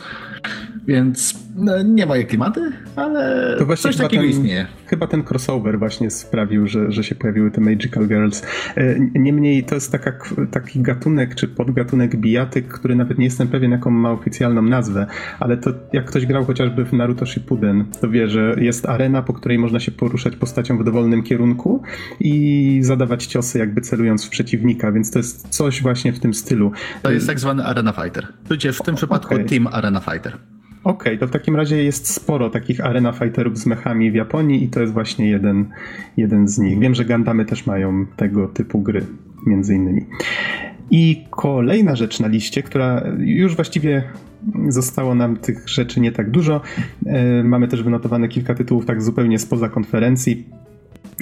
[0.88, 4.68] Więc no, nie moje klimaty, ale to właśnie coś takiego ten, istnieje.
[4.86, 8.44] Chyba ten crossover właśnie sprawił, że, że się pojawiły te Magical Girls.
[8.76, 10.14] E, niemniej to jest taka,
[10.52, 15.06] taki gatunek czy podgatunek bijatyk, który nawet nie jestem pewien, jaką ma oficjalną nazwę,
[15.40, 19.34] ale to jak ktoś grał chociażby w Naruto Shippuden, to wie, że jest arena, po
[19.34, 21.84] której można się poruszać postacią w dowolnym kierunku
[22.20, 26.72] i zadawać ciosy jakby celując w przeciwnika, więc to jest coś właśnie w tym stylu.
[27.02, 28.28] To jest tak zwany Arena Fighter.
[28.48, 29.46] Tudzież w tym przypadku okay.
[29.46, 30.38] Team Arena Fighter.
[30.84, 34.64] Okej, okay, to w takim razie jest sporo takich arena fighterów z mechami w Japonii
[34.64, 35.66] i to jest właśnie jeden,
[36.18, 36.80] jeden z nich.
[36.80, 39.06] Wiem, że Gandamy też mają tego typu gry,
[39.48, 40.06] między innymi.
[40.92, 44.04] I kolejna rzecz na liście, która już właściwie
[44.68, 46.62] zostało nam tych rzeczy nie tak dużo.
[47.06, 50.46] E, mamy też wynotowane kilka tytułów tak zupełnie spoza konferencji.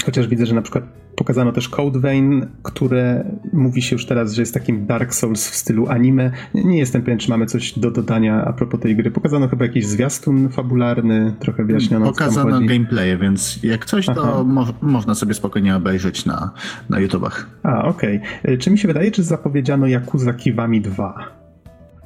[0.05, 0.83] Chociaż widzę, że na przykład
[1.15, 5.55] pokazano też Code Vein, które mówi się już teraz, że jest takim Dark Souls w
[5.55, 6.31] stylu anime.
[6.53, 9.11] Nie jestem pewien, czy mamy coś do dodania a propos tej gry.
[9.11, 12.05] Pokazano chyba jakiś zwiastun fabularny, trochę wyjaśniono.
[12.05, 16.51] Pokazano gameplaye, więc jak coś, to mo można sobie spokojnie obejrzeć na,
[16.89, 17.49] na YouTubach.
[17.63, 18.21] A, okej.
[18.43, 18.57] Okay.
[18.57, 21.39] Czy mi się wydaje, czy zapowiedziano Yakuza Kiwami 2?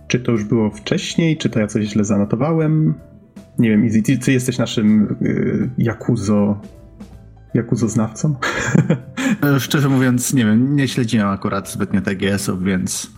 [0.08, 2.94] Czy to już było wcześniej, czy to ja coś źle zanotowałem?
[3.60, 6.62] Nie wiem, Izzy, ty, ty jesteś naszym y, Yakuzo
[7.54, 8.36] Jakuzoznawcą?
[9.44, 13.12] E, szczerze mówiąc, nie wiem, nie śledziłem akurat zbytnio TGS-ów, więc...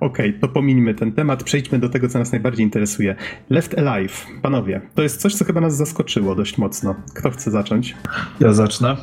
[0.00, 3.16] Okej, okay, to pomińmy ten temat, przejdźmy do tego, co nas najbardziej interesuje.
[3.50, 4.26] Left Alive.
[4.42, 6.94] Panowie, to jest coś, co chyba nas zaskoczyło dość mocno.
[7.14, 7.96] Kto chce zacząć?
[8.40, 8.96] Ja zacznę.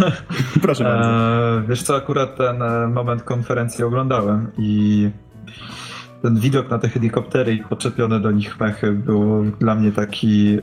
[0.62, 1.10] Proszę bardzo.
[1.10, 5.10] E, wiesz co, akurat ten e, moment konferencji oglądałem i
[6.22, 10.58] ten widok na te helikoptery i podczepione do nich mechy było dla mnie taki,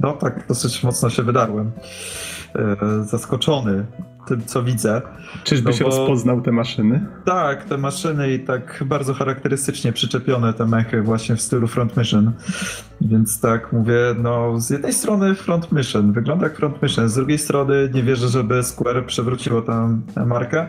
[0.00, 1.72] no tak dosyć mocno się wydarłem.
[2.56, 3.86] E, zaskoczony
[4.26, 5.02] tym, co widzę.
[5.44, 7.06] Czyżbyś no bo, rozpoznał te maszyny?
[7.24, 12.32] Tak, te maszyny i tak bardzo charakterystycznie przyczepione te mechy właśnie w stylu Front Mission.
[13.00, 17.38] Więc tak mówię, no z jednej strony Front Mission, wygląda jak Front Mission, z drugiej
[17.38, 20.66] strony nie wierzę, żeby Square przewróciło tam markę.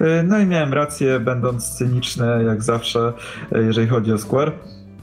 [0.00, 3.12] E, no i miałem rację, będąc cyniczny jak zawsze,
[3.52, 4.52] e, jeżeli chodzi o Square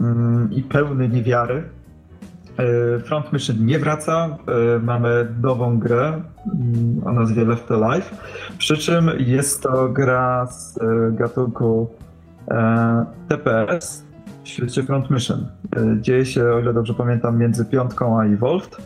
[0.01, 1.63] mm, i pełny niewiary
[3.03, 8.11] Front Mission nie wraca, e, mamy nową grę mm, o nazwie Left Alive,
[8.57, 11.89] przy czym jest to gra z e, gatunku
[13.27, 14.05] TPS
[14.43, 15.47] w świecie Front Mission.
[16.01, 18.77] Dzieje się, o ile dobrze pamiętam, między piątką a Evolved.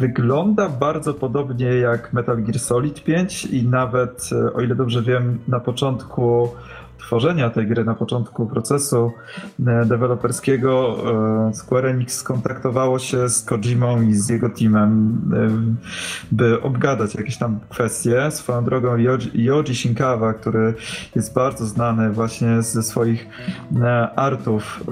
[0.00, 5.60] Wygląda bardzo podobnie jak Metal Gear Solid 5 i nawet, o ile dobrze wiem, na
[5.60, 6.48] początku
[6.98, 9.12] tworzenia tej gry, na początku procesu
[9.66, 10.96] e, deweloperskiego
[11.48, 15.48] e, Square Enix skontaktowało się z Kojimą i z jego teamem, e,
[16.32, 18.30] by obgadać jakieś tam kwestie.
[18.30, 18.96] Swoją drogą
[19.34, 20.74] Yoji Shinkawa, który
[21.16, 23.26] jest bardzo znany właśnie ze swoich
[24.16, 24.84] artów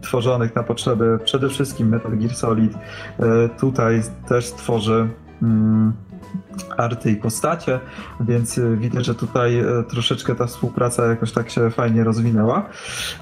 [0.00, 2.72] tworzonych na potrzeby przede wszystkim Metal Gear Solid,
[3.58, 5.08] tutaj też tworzy
[5.42, 5.92] mm,
[6.76, 7.80] arty i postacie,
[8.20, 12.68] więc e, widzę, że tutaj e, troszeczkę ta współpraca jakoś tak się fajnie rozwinęła.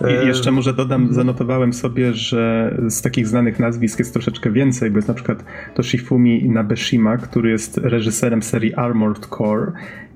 [0.01, 4.91] I e, jeszcze może dodam, zanotowałem sobie, że z takich znanych nazwisk jest troszeczkę więcej,
[4.91, 9.73] bo jest na przykład Toshifumi Nabeshima, który jest reżyserem serii Armored Core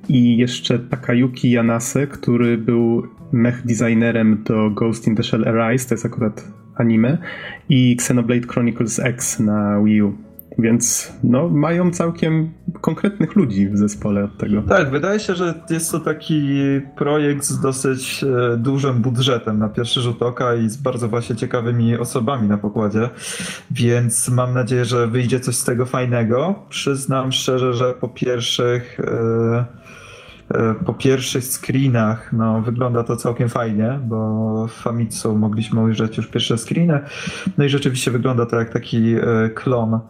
[0.09, 5.95] i jeszcze Takayuki Yanase, który był mech designerem do Ghost in the Shell Arise, to
[5.95, 6.45] jest akurat
[6.77, 7.19] anime,
[7.69, 10.28] i Xenoblade Chronicles X na Wii U.
[10.59, 14.63] Więc no, mają całkiem konkretnych ludzi w zespole od tego.
[14.63, 16.61] Tak, wydaje się, że jest to taki
[16.97, 21.97] projekt z dosyć e, dużym budżetem na pierwszy rzut oka i z bardzo właśnie ciekawymi
[21.97, 23.09] osobami na pokładzie,
[23.71, 26.55] więc mam nadzieję, że wyjdzie coś z tego fajnego.
[26.69, 29.65] Przyznam szczerze, że po pierwszych e,
[30.87, 36.59] po pierwszych screenach no, wygląda to całkiem fajnie, bo w Famitsu mogliśmy ujrzeć już pierwsze
[36.59, 37.01] screeny.
[37.59, 39.15] No i rzeczywiście wygląda to jak taki
[39.55, 40.01] klon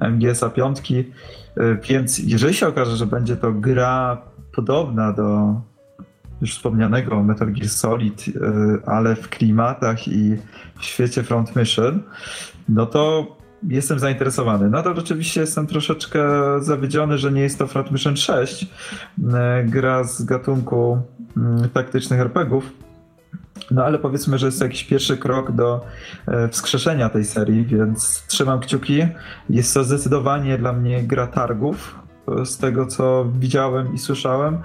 [0.00, 4.22] MGS-a 5, y, więc jeżeli się okaże, że będzie to gra
[4.52, 5.54] podobna do
[6.40, 8.32] już wspomnianego Metal Gear Solid, y,
[8.86, 10.36] ale w klimatach i
[10.78, 12.02] w świecie Front Mission,
[12.68, 13.26] no to
[13.68, 14.82] jestem zainteresowany.
[14.82, 16.22] To oczywiście jestem troszeczkę
[16.60, 18.66] zawiedziony, że nie jest to Front Mission 6, y,
[19.64, 21.00] gra z gatunku
[21.72, 22.72] taktycznych RPGów,
[23.70, 25.84] no ale powiedzmy, że jest to jakiś pierwszy krok do
[26.26, 29.06] e, wskrzeszenia tej serii, więc trzymam kciuki.
[29.50, 31.98] Jest to zdecydowanie dla mnie gra targów,
[32.44, 34.58] z tego, co widziałem i słyszałem.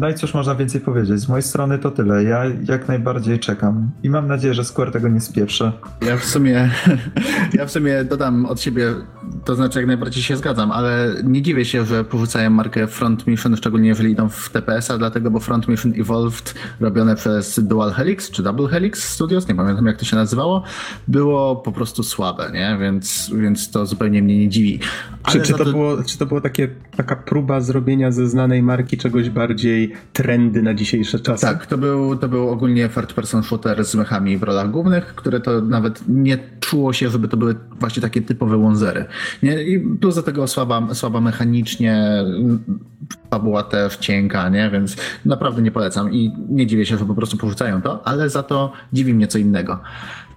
[0.00, 1.20] No i cóż można więcej powiedzieć?
[1.20, 2.24] Z mojej strony to tyle.
[2.24, 5.72] Ja jak najbardziej czekam i mam nadzieję, że Square tego nie spieprze.
[6.06, 6.70] Ja w sumie,
[7.58, 8.94] ja w sumie dodam od siebie,
[9.44, 13.56] to znaczy jak najbardziej się zgadzam, ale nie dziwię się, że porzucają markę Front Mission,
[13.56, 18.42] szczególnie jeżeli idą w TPS-a, dlatego, bo Front Mission Evolved robione przez Dual Helix czy
[18.42, 20.62] Double Helix Studios, nie pamiętam jak to się nazywało,
[21.08, 22.76] było po prostu słabe, nie?
[22.80, 24.80] Więc, więc to zupełnie mnie nie dziwi.
[25.28, 25.70] Czy, czy, to, to...
[25.70, 30.74] Było, czy to było takie, taka próba zrobienia ze znanej marki czegoś bardziej trendy na
[30.74, 31.46] dzisiejsze czasy?
[31.46, 35.40] Tak, to był, to był ogólnie third person shooter z mechami w rolach głównych, które
[35.40, 39.04] to nawet nie czuło się, żeby to były właśnie takie typowe łązery.
[39.42, 39.62] Nie?
[39.62, 42.24] I plus do tego słaba, słaba mechanicznie,
[43.30, 44.70] fabuła też cienka, nie?
[44.70, 48.42] więc naprawdę nie polecam i nie dziwię się, że po prostu porzucają to, ale za
[48.42, 49.80] to dziwi mnie co innego.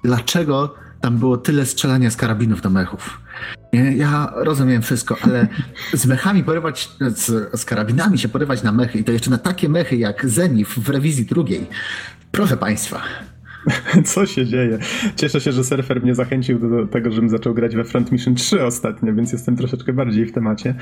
[0.04, 3.20] Dlaczego tam było tyle strzelania z karabinów do mechów?
[3.74, 5.48] Ja rozumiem wszystko, ale
[5.94, 9.70] z mechami porywać, z, z, karabinami się porywać na mechy i to jeszcze na takie
[9.70, 11.68] mechy jak Zenith w rewizji drugiej.
[12.32, 13.02] Proszę Państwa.
[14.06, 14.78] Co się dzieje?
[15.15, 18.63] Cieszę się, że surfer mnie zachęcił do tego, żebym zaczął grać we Front Mission 3
[18.63, 20.76] ostatnio, więc jestem troszeczkę bardziej w temacie.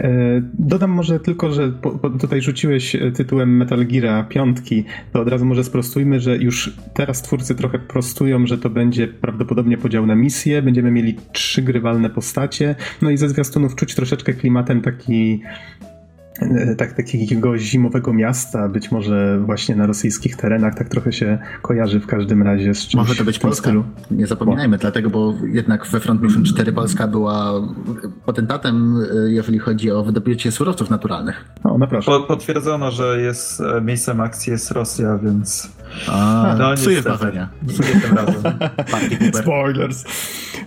[0.00, 1.72] E, dodam może tylko, że
[2.20, 7.54] tutaj rzuciłeś tytułem Metal Gear piątki, to od razu może sprostujmy, że już teraz twórcy
[7.54, 13.10] trochę prostują, że to będzie prawdopodobnie podział na misje, będziemy mieli trzy grywalne postacie, no
[13.10, 15.40] i ze zwiastunów czuć troszeczkę klimatem taki
[15.80, 15.93] E,
[16.78, 22.06] tak, takiego zimowego miasta, być może właśnie na rosyjskich terenach, tak trochę się kojarzy w
[22.06, 23.84] każdym razie z czymś Może to być Polska, stylu.
[24.10, 24.80] nie zapominajmy, bo.
[24.80, 27.52] dlatego, bo jednak we Front Mission 4 Polska była
[28.26, 31.44] potentatem, e, jeżeli chodzi o wydobycie surowców naturalnych.
[31.64, 32.10] O, no proszę.
[32.28, 35.70] Potwierdzono, że jest e, miejscem akcji jest Rosja, więc
[36.08, 36.74] A, No,
[37.08, 37.48] marzenia.
[37.62, 38.52] Nie tym razem.
[39.42, 40.04] Spoilers.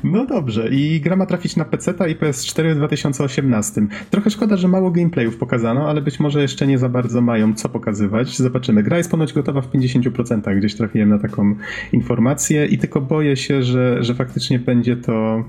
[0.04, 3.88] No dobrze, i gra ma trafić na PC i PS4 w 2018.
[4.10, 7.70] Trochę szkoda, że mało gameplayów pokazano, ale być może jeszcze nie za bardzo mają co
[7.70, 8.38] pokazywać.
[8.38, 8.84] Zobaczymy.
[8.84, 11.56] Gra jest ponoć gotowa w 50%, gdzieś trafiłem na taką
[11.92, 15.44] informację i tylko boję się, że, że faktycznie będzie to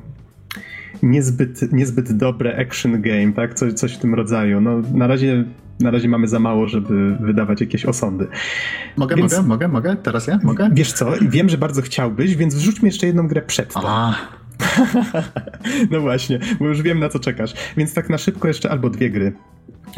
[1.02, 3.54] niezbyt, niezbyt dobre action game, tak?
[3.54, 4.61] Coś, coś w tym rodzaju.
[4.61, 5.44] No, na razie
[5.80, 8.26] na razie mamy za mało, żeby wydawać jakieś osądy.
[8.96, 9.96] Mogę, Więc- mogę, mogę, mogę?
[9.96, 10.38] Teraz ja?
[10.42, 10.70] Mogę?
[10.72, 13.82] Wiesz co, wiem, że bardzo chciałbyś, więc wrzućmy jeszcze jedną grę przed to.
[13.84, 14.14] A,
[15.90, 17.54] No właśnie, bo już wiem na co czekasz.
[17.76, 19.32] Więc tak na szybko jeszcze albo dwie gry.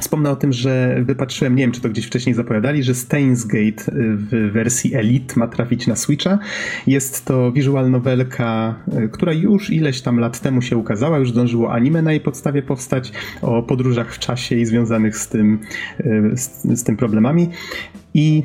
[0.00, 3.92] Wspomnę o tym, że wypatrzyłem, nie wiem czy to gdzieś wcześniej zapowiadali, że Steins Gate
[3.92, 6.38] y, w wersji Elite ma trafić na Switcha.
[6.86, 8.74] Jest to visual novelka,
[9.04, 12.62] y, która już ileś tam lat temu się ukazała, już zdążyło anime na jej podstawie
[12.62, 15.58] powstać, o podróżach w czasie i związanych z tym,
[16.00, 17.48] y, z, z tym problemami.
[18.14, 18.42] I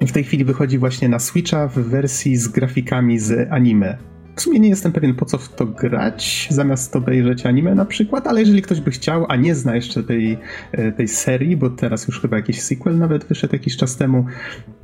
[0.00, 3.98] w tej chwili wychodzi właśnie na Switcha w wersji z grafikami z anime.
[4.38, 8.26] W sumie nie jestem pewien po co w to grać, zamiast obejrzeć anime na przykład,
[8.26, 10.38] ale jeżeli ktoś by chciał, a nie zna jeszcze tej,
[10.72, 14.24] e, tej serii, bo teraz już chyba jakiś sequel nawet wyszedł jakiś czas temu,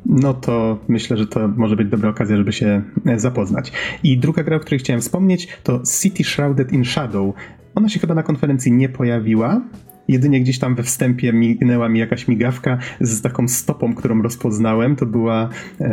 [0.07, 3.73] no to myślę, że to może być dobra okazja, żeby się e, zapoznać.
[4.03, 7.35] I druga gra, o której chciałem wspomnieć, to City Shrouded in Shadow.
[7.75, 9.61] Ona się chyba na konferencji nie pojawiła,
[10.09, 14.97] Jedynie gdzieś tam we wstępie mignęła mi jakaś migawka z taką stopą, którą rozpoznałem.
[14.97, 15.49] To była
[15.81, 15.87] e,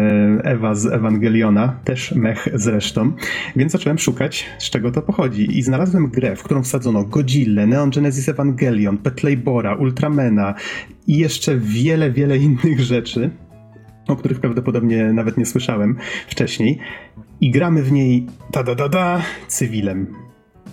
[0.44, 3.12] Ewa z Ewangeliona, też mech zresztą.
[3.56, 5.58] Więc zacząłem szukać, z czego to pochodzi.
[5.58, 10.54] I znalazłem grę, w którą wsadzono Godzilla, Neon Genesis Evangelion, Petleybora, Ultramana
[11.08, 13.30] i jeszcze wiele, wiele innych rzeczy,
[14.08, 15.96] o których prawdopodobnie nawet nie słyszałem
[16.28, 16.80] wcześniej.
[17.42, 20.31] I gramy w niej, da da da da, cywilem.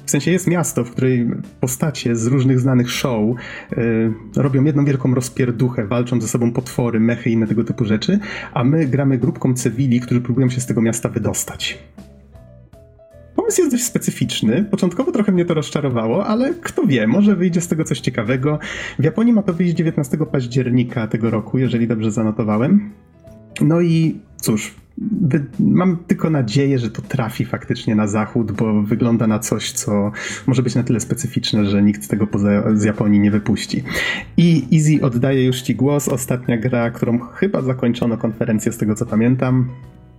[0.08, 3.36] W sensie jest miasto, w której postacie z różnych znanych show
[3.72, 8.18] y, robią jedną wielką rozpierduchę, walczą ze sobą potwory, mechy i inne tego typu rzeczy,
[8.54, 11.78] a my gramy grupką cywili, którzy próbują się z tego miasta wydostać.
[13.36, 14.64] Pomysł jest dość specyficzny.
[14.70, 18.58] Początkowo trochę mnie to rozczarowało, ale kto wie, może wyjdzie z tego coś ciekawego.
[18.98, 22.90] W Japonii ma to wyjść 19 października tego roku, jeżeli dobrze zanotowałem.
[23.60, 24.74] No i cóż,
[25.60, 30.12] mam tylko nadzieję, że to trafi faktycznie na zachód, bo wygląda na coś, co
[30.46, 33.84] może być na tyle specyficzne, że nikt tego poza z Japonii nie wypuści.
[34.36, 36.08] I Easy oddaje już ci głos.
[36.08, 39.68] Ostatnia gra, którą chyba zakończono konferencję, z tego co pamiętam.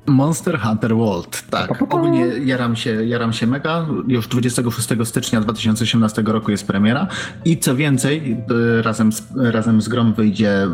[0.10, 1.82] Monster Hunter World, tak.
[1.82, 3.86] Ogólnie jaram się, jaram się mega.
[4.08, 7.08] Już 26 stycznia 2018 roku jest premiera.
[7.46, 10.68] I co więcej, y, razem z, razem z grą wyjdzie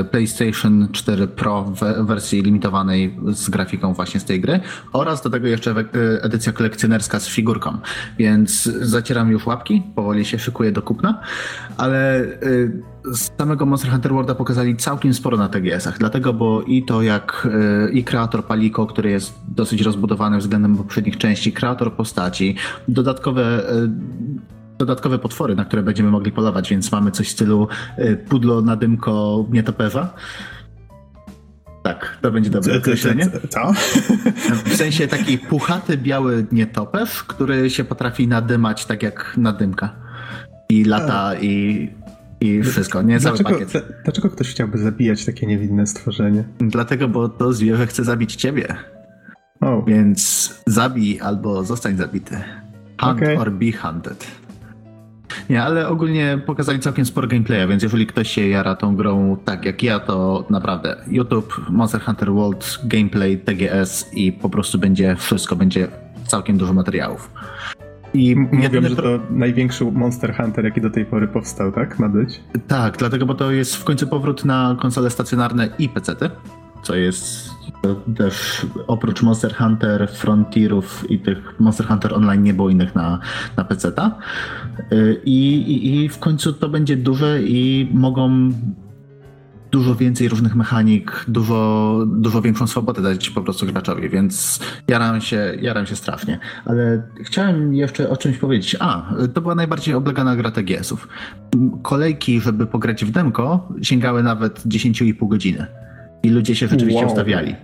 [0.00, 4.60] y, PlayStation 4 Pro w wersji limitowanej z grafiką właśnie z tej gry.
[4.92, 7.78] Oraz do tego jeszcze y, edycja kolekcjonerska z figurką,
[8.18, 11.20] więc zacieram już łapki, powoli się szykuję do kupna,
[11.76, 12.26] ale
[13.12, 17.48] z samego Monster Hunter Worlda pokazali całkiem sporo na TGS-ach, dlatego, bo i to jak
[17.88, 22.56] y, i kreator Paliko, który jest dosyć rozbudowany względem poprzednich części, kreator postaci,
[22.88, 23.90] dodatkowe y,
[24.78, 28.76] dodatkowe potwory, na które będziemy mogli polować, więc mamy coś w stylu y, pudlo na
[28.76, 30.14] dymko nietoperza.
[31.82, 33.26] Tak, to będzie dobre określenie.
[33.48, 33.72] Co?
[34.64, 39.96] W sensie taki puchaty biały nietoperz, który się potrafi nadymać tak jak nadymka.
[40.70, 41.88] I lata i,
[42.40, 43.84] i wszystko, nie cały Dlaczego, pakiet.
[43.84, 46.44] dl- dlaczego ktoś chciałby zabijać takie niewinne stworzenie?
[46.58, 48.76] Dlatego, bo to zwierzę chce zabić ciebie.
[49.60, 52.34] O, Więc zabij albo zostań zabity.
[53.00, 53.36] Hunt Okej.
[53.36, 54.26] or be hunted.
[55.50, 59.64] Nie, ale ogólnie pokazali całkiem sporo gameplaya, więc jeżeli ktoś się jara tą grą tak
[59.64, 65.56] jak ja, to naprawdę YouTube, Monster Hunter World, gameplay, TGS i po prostu będzie wszystko,
[65.56, 65.88] będzie
[66.26, 67.30] całkiem dużo materiałów.
[68.14, 71.98] I mówią, że to największy Monster Hunter, jaki do tej pory powstał, tak?
[71.98, 72.40] Ma być?
[72.68, 76.30] Tak, dlatego, bo to jest w końcu powrót na konsole stacjonarne i PC-ty,
[76.82, 77.50] co jest
[78.16, 83.18] też oprócz Monster Hunter, Frontierów i tych Monster Hunter Online nie było innych na,
[83.56, 83.66] na.
[84.92, 88.52] Y, I, i, I w końcu to będzie duże i mogą
[89.70, 95.54] dużo więcej różnych mechanik, dużo, dużo większą swobodę dać po prostu graczowi, więc jaram się,
[95.60, 96.38] jaram się strasznie.
[96.64, 98.76] Ale chciałem jeszcze o czymś powiedzieć.
[98.80, 101.08] A, to była najbardziej oblegana gra TGS-ów.
[101.82, 105.66] Kolejki, żeby pograć w demko, sięgały nawet 10,5 godziny.
[106.22, 107.10] I ludzie się rzeczywiście Wow.
[107.10, 107.54] ustawiali.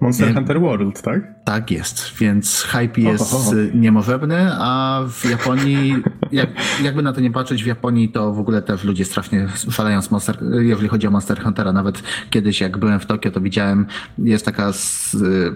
[0.00, 0.34] Monster Nie.
[0.34, 1.20] Hunter World, tak?
[1.44, 3.54] Tak jest, więc hype jest Oho.
[3.54, 5.96] y, niemożebny, a w Japonii,
[6.32, 6.50] jak,
[6.82, 10.10] jakby na to nie patrzeć, w Japonii to w ogóle też ludzie strasznie szaleją z
[10.10, 11.72] Monster, jeżeli chodzi o Monster Huntera.
[11.72, 13.86] Nawet kiedyś jak byłem w Tokio, to widziałem,
[14.18, 15.54] jest taka z, y,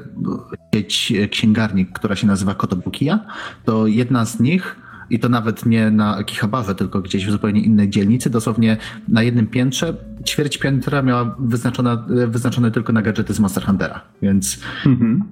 [0.74, 3.18] sieć księgarni, która się nazywa Kotobukiya,
[3.64, 4.76] to jedna z nich
[5.10, 8.76] i to nawet nie na Akihabarze, tylko gdzieś w zupełnie innej dzielnicy, dosłownie
[9.08, 9.96] na jednym piętrze.
[10.26, 15.24] Ćwierć piętra miała wyznaczona, wyznaczone tylko na gadżety z Monster Huntera, więc mhm.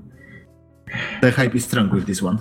[1.20, 2.38] the hype is strong with this one.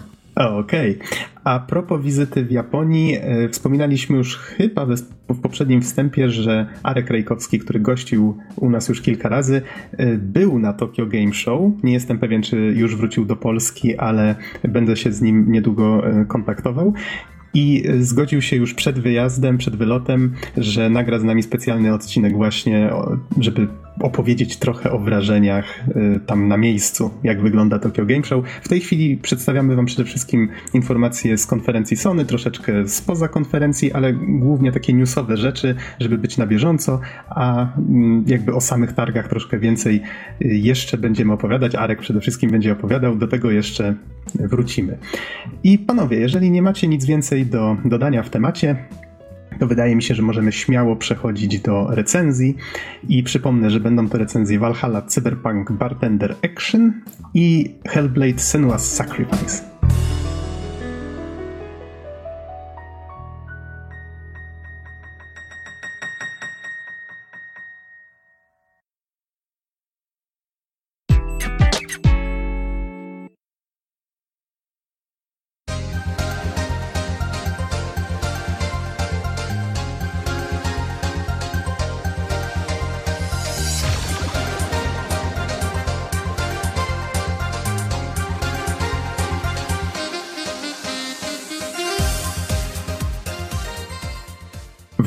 [0.50, 0.98] Okej.
[0.98, 1.08] Okay.
[1.44, 4.96] A propos wizyty w Japonii, e, wspominaliśmy już chyba w,
[5.30, 9.62] w poprzednim wstępie, że Arek Rejkowski, który gościł u nas już kilka razy,
[9.92, 11.62] e, był na Tokyo Game Show.
[11.84, 16.26] Nie jestem pewien, czy już wrócił do Polski, ale będę się z nim niedługo e,
[16.26, 16.94] kontaktował
[17.54, 22.90] i zgodził się już przed wyjazdem, przed wylotem, że nagra z nami specjalny odcinek właśnie,
[23.40, 23.68] żeby
[24.02, 28.46] opowiedzieć trochę o wrażeniach y, tam na miejscu, jak wygląda Tokyo Game Show.
[28.62, 34.14] W tej chwili przedstawiamy Wam przede wszystkim informacje z konferencji Sony, troszeczkę spoza konferencji, ale
[34.14, 37.00] głównie takie newsowe rzeczy, żeby być na bieżąco,
[37.30, 40.02] a mm, jakby o samych targach troszkę więcej
[40.42, 41.76] y, jeszcze będziemy opowiadać.
[41.76, 43.96] Arek przede wszystkim będzie opowiadał, do tego jeszcze
[44.36, 44.98] wrócimy.
[45.64, 48.76] I panowie, jeżeli nie macie nic więcej do dodania w temacie,
[49.60, 52.58] to wydaje mi się, że możemy śmiało przechodzić do recenzji.
[53.10, 56.94] I przypomnę, że będą to recenzje Valhalla Cyberpunk Bartender Action
[57.34, 59.71] i Hellblade Senua's Sacrifice.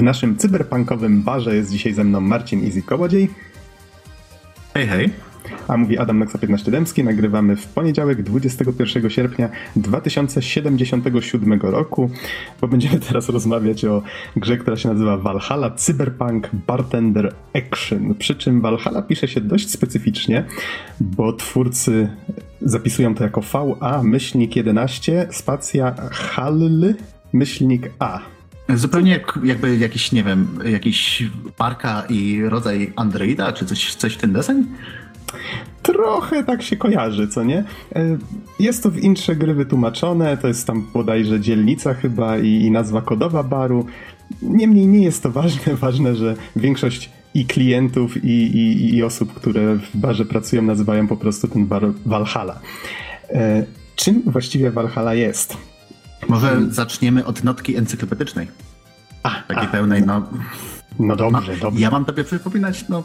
[0.04, 3.30] Naszym cyberpunkowym barze jest dzisiaj ze mną Marcin Easy Kołodziej.
[4.74, 5.10] Hej, hej.
[5.68, 7.04] A mówi Adam Noxa 15 Dębski.
[7.04, 12.10] Nagrywamy w poniedziałek 21 sierpnia 2077 roku,
[12.60, 14.02] bo będziemy teraz rozmawiać o
[14.36, 18.14] grze, która się nazywa Valhalla Cyberpunk Bartender Action.
[18.14, 20.44] Przy czym Valhalla pisze się dość specyficznie,
[21.00, 22.08] bo twórcy
[22.62, 26.94] zapisują to jako VA myślnik 11 spacja HALL
[27.32, 28.33] myślnik A.
[28.68, 31.22] Zupełnie jak, jakby jakiś, nie wiem, jakiś
[31.56, 34.66] parka i rodzaj Androida, czy coś, coś w ten deseń?
[35.82, 37.64] Trochę tak się kojarzy, co nie?
[37.94, 38.18] E,
[38.60, 43.02] jest to w intrze gry wytłumaczone, to jest tam bodajże dzielnica chyba i, i nazwa
[43.02, 43.86] kodowa baru.
[44.42, 49.74] Niemniej nie jest to ważne, ważne, że większość i klientów, i, i, i osób, które
[49.74, 52.60] w barze pracują, nazywają po prostu ten bar Valhalla.
[53.30, 53.64] E,
[53.96, 55.56] czym właściwie Valhalla jest?
[56.28, 56.72] Może hmm.
[56.72, 58.48] zaczniemy od notki encyklopedycznej.
[59.22, 60.22] A, takiej a, pełnej, no.
[60.98, 61.80] No dobrze, no, dobrze.
[61.80, 63.04] Ja mam tobie przypominać, no.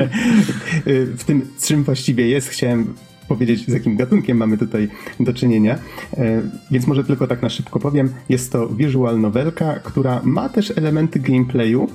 [1.18, 2.94] w tym, czym właściwie jest, chciałem
[3.28, 4.88] powiedzieć, z jakim gatunkiem mamy tutaj
[5.20, 5.78] do czynienia.
[6.16, 8.12] E, więc może tylko tak na szybko powiem.
[8.28, 11.88] Jest to visual novelka, która ma też elementy gameplayu,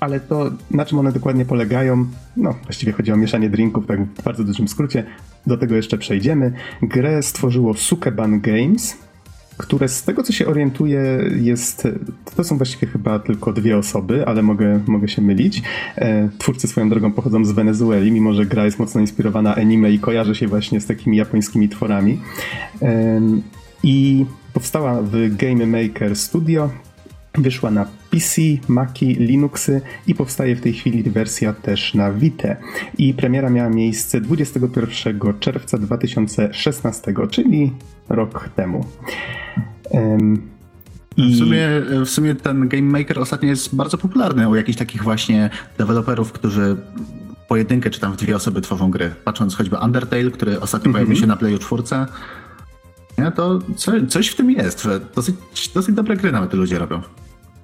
[0.00, 4.22] ale to na czym one dokładnie polegają, no właściwie chodzi o mieszanie drinków, tak w
[4.22, 5.04] bardzo dużym skrócie.
[5.46, 6.52] Do tego jeszcze przejdziemy.
[6.82, 8.96] Grę stworzyło Sukeban Games,
[9.58, 11.00] które z tego co się orientuję
[11.40, 11.88] jest,
[12.36, 15.62] to są właściwie chyba tylko dwie osoby, ale mogę, mogę się mylić.
[15.96, 19.98] E, twórcy swoją drogą pochodzą z Wenezueli, mimo że gra jest mocno inspirowana anime i
[19.98, 22.20] kojarzy się właśnie z takimi japońskimi tworami.
[23.82, 26.70] I powstała w Game Maker Studio,
[27.34, 32.56] Wyszła na PC, Maci, Linuxy i powstaje w tej chwili wersja też na Vita.
[32.98, 37.72] I premiera miała miejsce 21 czerwca 2016, czyli
[38.08, 38.84] rok temu.
[41.16, 41.34] I...
[41.34, 41.68] W, sumie,
[42.04, 46.76] w sumie ten Game Maker ostatnio jest bardzo popularny u jakichś takich właśnie deweloperów, którzy
[47.48, 49.10] pojedynkę czy tam w dwie osoby tworzą gry.
[49.24, 50.94] Patrząc choćby Undertale, który ostatnio mm -hmm.
[50.94, 51.82] pojawił się na Playu 4,
[53.18, 55.36] nie, to co, coś w tym jest, że dosyć,
[55.74, 57.02] dosyć dobre gry nawet ludzie robią.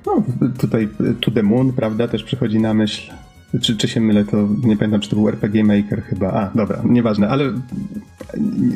[0.06, 0.22] No,
[0.58, 0.88] tutaj
[1.20, 3.12] To The Moon, prawda, też przychodzi na myśl.
[3.60, 6.32] Czy, czy się mylę, to nie pamiętam, czy to był RPG Maker chyba.
[6.32, 7.52] A, dobra, nieważne, ale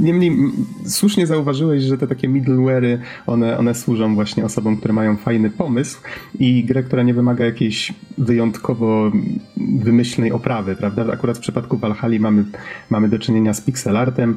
[0.00, 0.36] niemniej
[0.84, 6.00] słusznie zauważyłeś, że te takie middleware'y, one, one służą właśnie osobom, które mają fajny pomysł
[6.38, 9.12] i grę, która nie wymaga jakiejś wyjątkowo
[9.56, 11.12] wymyślnej oprawy, prawda?
[11.12, 12.44] Akurat w przypadku Valhalla mamy,
[12.90, 14.36] mamy do czynienia z pixel artem.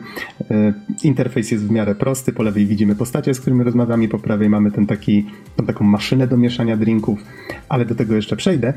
[0.51, 0.73] E,
[1.03, 4.71] interfejs jest w miarę prosty, po lewej widzimy postacie, z którymi rozmawiamy, po prawej mamy
[4.71, 5.25] ten taki,
[5.55, 7.19] tą taką maszynę do mieszania drinków,
[7.69, 8.73] ale do tego jeszcze przejdę.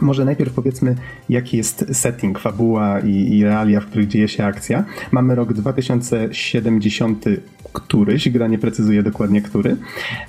[0.00, 0.94] Może najpierw powiedzmy,
[1.28, 4.84] jaki jest setting, fabuła i, i, realia, w których dzieje się akcja.
[5.10, 7.24] Mamy rok 2070
[7.72, 9.76] któryś, gra nie precyzuje dokładnie który.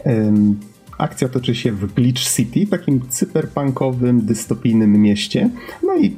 [0.06, 0.60] Um,
[0.98, 5.50] akcja toczy się w Bleach City, takim cyberpunkowym, dystopijnym mieście.
[5.84, 6.16] No i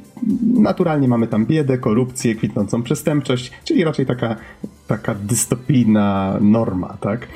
[0.53, 4.35] naturalnie mamy tam biedę, korupcję, kwitnącą przestępczość, czyli raczej taka,
[4.87, 7.27] taka dystopijna norma, tak?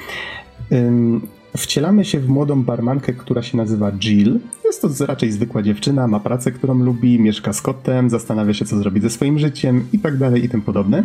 [1.58, 4.40] Wcielamy się w młodą barmankę, która się nazywa Jill.
[4.66, 8.78] Jest to raczej zwykła dziewczyna, ma pracę, którą lubi, mieszka z kotem, zastanawia się, co
[8.78, 11.04] zrobić ze swoim życiem i tak dalej i tym podobne.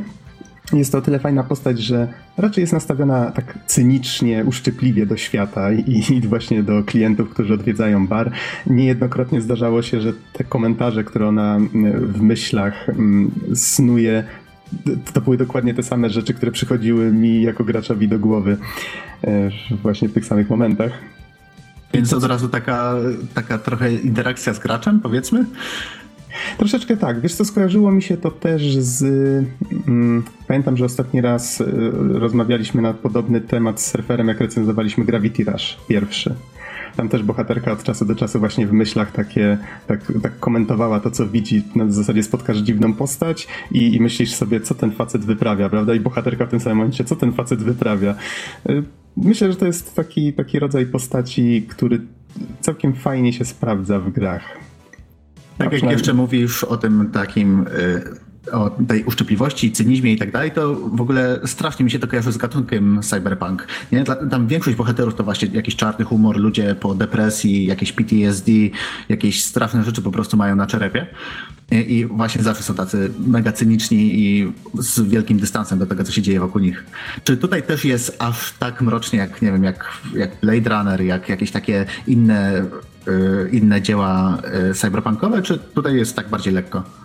[0.73, 5.73] Jest to o tyle fajna postać, że raczej jest nastawiona tak cynicznie, uszczypliwie do świata
[5.73, 8.31] i, i właśnie do klientów, którzy odwiedzają bar.
[8.67, 11.59] Niejednokrotnie zdarzało się, że te komentarze, które ona
[11.99, 12.87] w myślach
[13.55, 14.25] snuje,
[15.15, 18.57] to były dokładnie te same rzeczy, które przychodziły mi jako graczowi do głowy
[19.25, 19.51] e,
[19.83, 20.93] właśnie w tych samych momentach.
[21.95, 22.95] Więc od razu taka,
[23.35, 25.45] taka trochę interakcja z graczem, powiedzmy?
[26.59, 27.21] Troszeczkę tak.
[27.21, 29.03] Wiesz co, skojarzyło mi się to też z...
[29.89, 31.67] Mm, pamiętam, że ostatni raz y,
[32.13, 36.35] rozmawialiśmy na podobny temat z surferem, jak recenzowaliśmy Gravity Rush pierwszy.
[36.97, 41.11] Tam też bohaterka od czasu do czasu właśnie w myślach takie, tak, tak komentowała to,
[41.11, 41.63] co widzi.
[41.75, 45.95] Na zasadzie spotkasz dziwną postać i, i myślisz sobie, co ten facet wyprawia, prawda?
[45.95, 48.15] I bohaterka w tym samym momencie, co ten facet wyprawia.
[48.71, 48.83] Y,
[49.17, 52.01] myślę, że to jest taki, taki rodzaj postaci, który
[52.61, 54.59] całkiem fajnie się sprawdza w grach.
[55.59, 58.03] Tak jak jeszcze mówisz o tym takim y,
[58.53, 62.33] o tej uszczypliwości, cynizmie i tak dalej, to w ogóle strasznie mi się to kojarzy
[62.33, 63.67] z gatunkiem cyberpunk.
[63.93, 64.05] Nie?
[64.05, 68.53] Tam większość bohaterów to właśnie jakiś czarny humor, ludzie po depresji, jakieś PTSD,
[69.09, 71.07] jakieś straszne rzeczy po prostu mają na czerepie.
[71.71, 76.23] I właśnie zawsze są tacy mega cyniczni i z wielkim dystansem do tego, co się
[76.23, 76.85] dzieje wokół nich.
[77.25, 81.29] Czy tutaj też jest aż tak mrocznie, jak nie wiem, jak, jak Blade Runner, jak
[81.29, 82.65] jakieś takie inne,
[83.09, 84.39] y, inne dzieła
[84.71, 87.04] y, cyberpunkowe, czy tutaj jest tak bardziej lekko?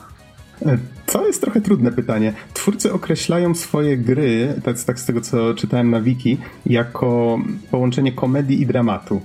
[1.06, 2.34] To jest trochę trudne pytanie.
[2.54, 7.40] Twórcy określają swoje gry, tak, tak z tego co czytałem na wiki, jako
[7.72, 9.22] połączenie komedii i dramatu.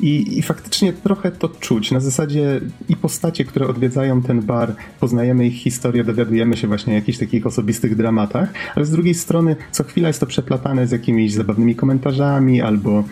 [0.00, 1.90] I, I, faktycznie trochę to czuć.
[1.90, 6.96] Na zasadzie i postacie, które odwiedzają ten bar, poznajemy ich historię, dowiadujemy się właśnie o
[6.96, 11.32] jakichś takich osobistych dramatach, ale z drugiej strony co chwila jest to przeplatane z jakimiś
[11.32, 13.04] zabawnymi komentarzami albo,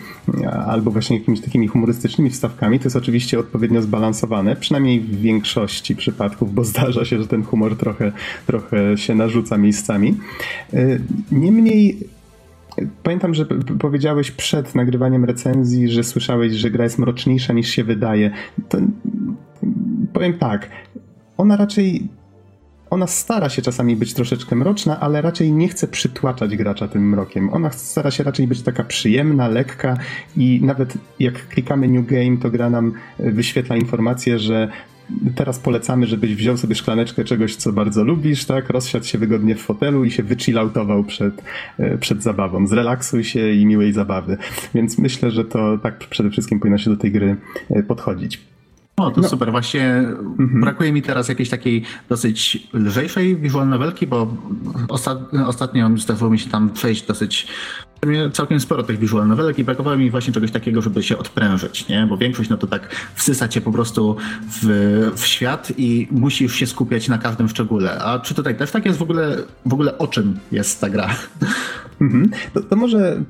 [0.67, 2.79] albo właśnie jakimiś takimi humorystycznymi wstawkami.
[2.79, 7.77] To jest oczywiście odpowiednio zbalansowane, przynajmniej w większości przypadków, bo zdarza się, że ten humor
[7.77, 8.11] trochę,
[8.47, 10.17] trochę się narzuca miejscami.
[10.73, 11.97] Y, niemniej
[13.03, 13.45] Pamiętam, że
[13.79, 18.31] powiedziałeś przed nagrywaniem recenzji, że słyszałeś, że gra jest mroczniejsza niż się wydaje.
[18.69, 18.77] To,
[20.13, 20.69] powiem tak,
[21.37, 22.09] ona raczej
[22.89, 27.53] ona stara się czasami być troszeczkę mroczna, ale raczej nie chce przytłaczać gracza tym mrokiem.
[27.53, 29.97] Ona stara się raczej być taka przyjemna, lekka
[30.37, 34.69] i nawet jak klikamy New Game, to gra nam wyświetla informację, że
[35.35, 38.69] teraz polecamy, żebyś wziął sobie szklaneczkę czegoś, co bardzo lubisz, tak?
[38.69, 41.43] Rozsiadł się wygodnie w fotelu i się wychillautował przed,
[41.77, 42.67] e, przed zabawą.
[42.67, 44.37] Zrelaksuj się i miłej zabawy.
[44.75, 47.35] Więc myślę, że to tak przede wszystkim powinno się do tej gry
[47.69, 48.41] e, podchodzić.
[48.97, 49.29] O, to no.
[49.29, 49.51] super.
[49.51, 49.85] Właśnie
[50.39, 50.61] mhm.
[50.61, 54.33] brakuje mi teraz jakiejś takiej dosyć lżejszej visual novelki, bo
[55.47, 57.47] ostatnio zdarzyło mi się tam przejść dosyć
[58.33, 62.07] całkiem sporo tych visual novelek i brakowało mi właśnie czegoś takiego, żeby się odprężyć, nie?
[62.09, 64.15] Bo większość no to tak wsysa cię po prostu
[64.61, 67.99] w, w świat i musisz się skupiać na każdym szczególe.
[67.99, 71.09] A czy tutaj też tak jest w ogóle, w ogóle o czym jest ta gra?
[72.01, 72.31] Mhm.
[72.53, 73.23] To, to może,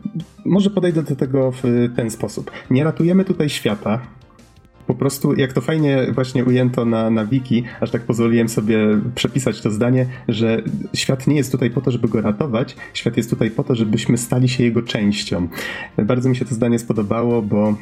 [0.46, 1.64] może podejdę do tego w
[1.96, 2.52] ten sposób.
[2.70, 4.00] Nie ratujemy tutaj świata,
[4.90, 8.78] po prostu, jak to fajnie właśnie ujęto na, na wiki, aż tak pozwoliłem sobie
[9.16, 10.62] przepisać to zdanie, że
[10.94, 14.18] świat nie jest tutaj po to, żeby go ratować, świat jest tutaj po to, żebyśmy
[14.18, 15.48] stali się jego częścią.
[15.98, 17.76] Bardzo mi się to zdanie spodobało, bo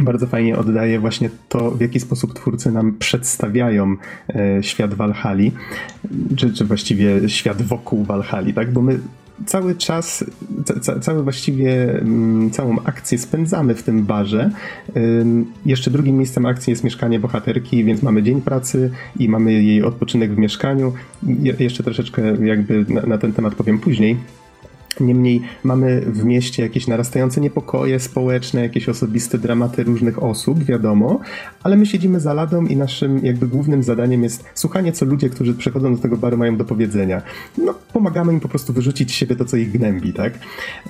[0.00, 3.96] bardzo fajnie oddaje właśnie to, w jaki sposób twórcy nam przedstawiają
[4.28, 5.52] e, świat Walhali,
[6.36, 8.72] czy, czy właściwie świat wokół Walhali, tak?
[8.72, 8.98] Bo my
[9.46, 10.24] cały czas,
[10.82, 14.50] ca, cały właściwie, mm, całą akcję spędzamy w tym barze.
[15.66, 20.34] Jeszcze drugim miejscem akcji jest mieszkanie bohaterki, więc mamy dzień pracy i mamy jej odpoczynek
[20.34, 20.92] w mieszkaniu.
[21.22, 24.16] Je, jeszcze troszeczkę jakby na, na ten temat powiem później.
[25.00, 31.20] Niemniej mamy w mieście jakieś narastające niepokoje społeczne, jakieś osobiste dramaty różnych osób, wiadomo,
[31.62, 35.54] ale my siedzimy za ladą i naszym jakby głównym zadaniem jest słuchanie, co ludzie, którzy
[35.54, 37.22] przychodzą do tego baru mają do powiedzenia.
[37.58, 40.34] No, pomagamy im po prostu wyrzucić z siebie to, co ich gnębi, tak?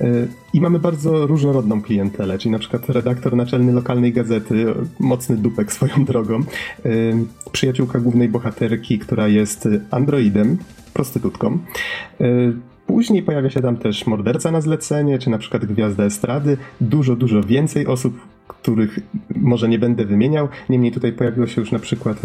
[0.01, 4.67] Y, I mamy bardzo różnorodną klientelę, czyli na przykład redaktor naczelny lokalnej gazety,
[5.01, 6.41] mocny dupek swoją drogą,
[6.87, 7.15] y,
[7.53, 10.59] przyjaciółka głównej bohaterki, która jest androidem,
[10.95, 11.59] prostytutką,
[12.21, 12.53] y,
[12.89, 16.57] Później pojawia się tam też morderca na zlecenie, czy na przykład gwiazda estrady.
[16.81, 18.99] Dużo, dużo więcej osób, których
[19.37, 20.49] może nie będę wymieniał.
[20.69, 22.23] Niemniej tutaj pojawiło się już na przykład.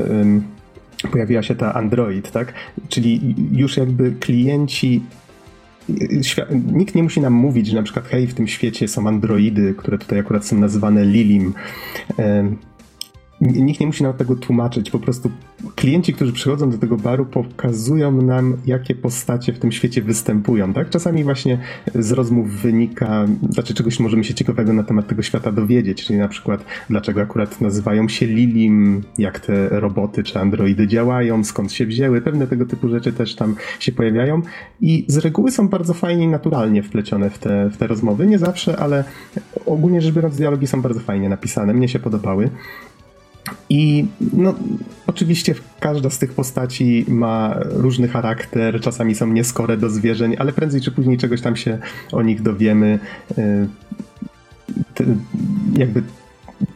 [1.11, 2.53] Pojawiła się ta Android, tak?
[2.89, 5.01] Czyli już jakby klienci
[6.73, 9.97] nikt nie musi nam mówić, że na przykład hej, w tym świecie są androidy, które
[9.97, 11.53] tutaj akurat są nazywane Lilim
[13.43, 14.91] nikt nie musi nam tego tłumaczyć.
[14.91, 15.31] Po prostu
[15.75, 20.73] klienci, którzy przychodzą do tego baru, pokazują nam, jakie postacie w tym świecie występują.
[20.73, 20.89] Tak?
[20.89, 21.57] Czasami właśnie
[21.95, 26.27] z rozmów wynika, znaczy czegoś możemy się ciekawego na temat tego świata dowiedzieć, czyli na
[26.27, 32.21] przykład dlaczego akurat nazywają się Lilim, jak te roboty czy androidy działają, skąd się wzięły.
[32.21, 34.41] Pewne tego typu rzeczy też tam się pojawiają
[34.81, 38.27] i z reguły są bardzo fajnie i naturalnie wplecione w te, w te rozmowy.
[38.27, 39.03] Nie zawsze, ale
[39.65, 41.73] ogólnie rzecz biorąc, dialogi są bardzo fajnie napisane.
[41.73, 42.49] Mnie się podobały.
[43.69, 44.55] I no,
[45.07, 50.81] oczywiście każda z tych postaci ma różny charakter, czasami są nieskore do zwierzeń, ale prędzej
[50.81, 51.77] czy później czegoś tam się
[52.11, 52.99] o nich dowiemy.
[53.37, 53.67] Y,
[55.75, 56.03] jakby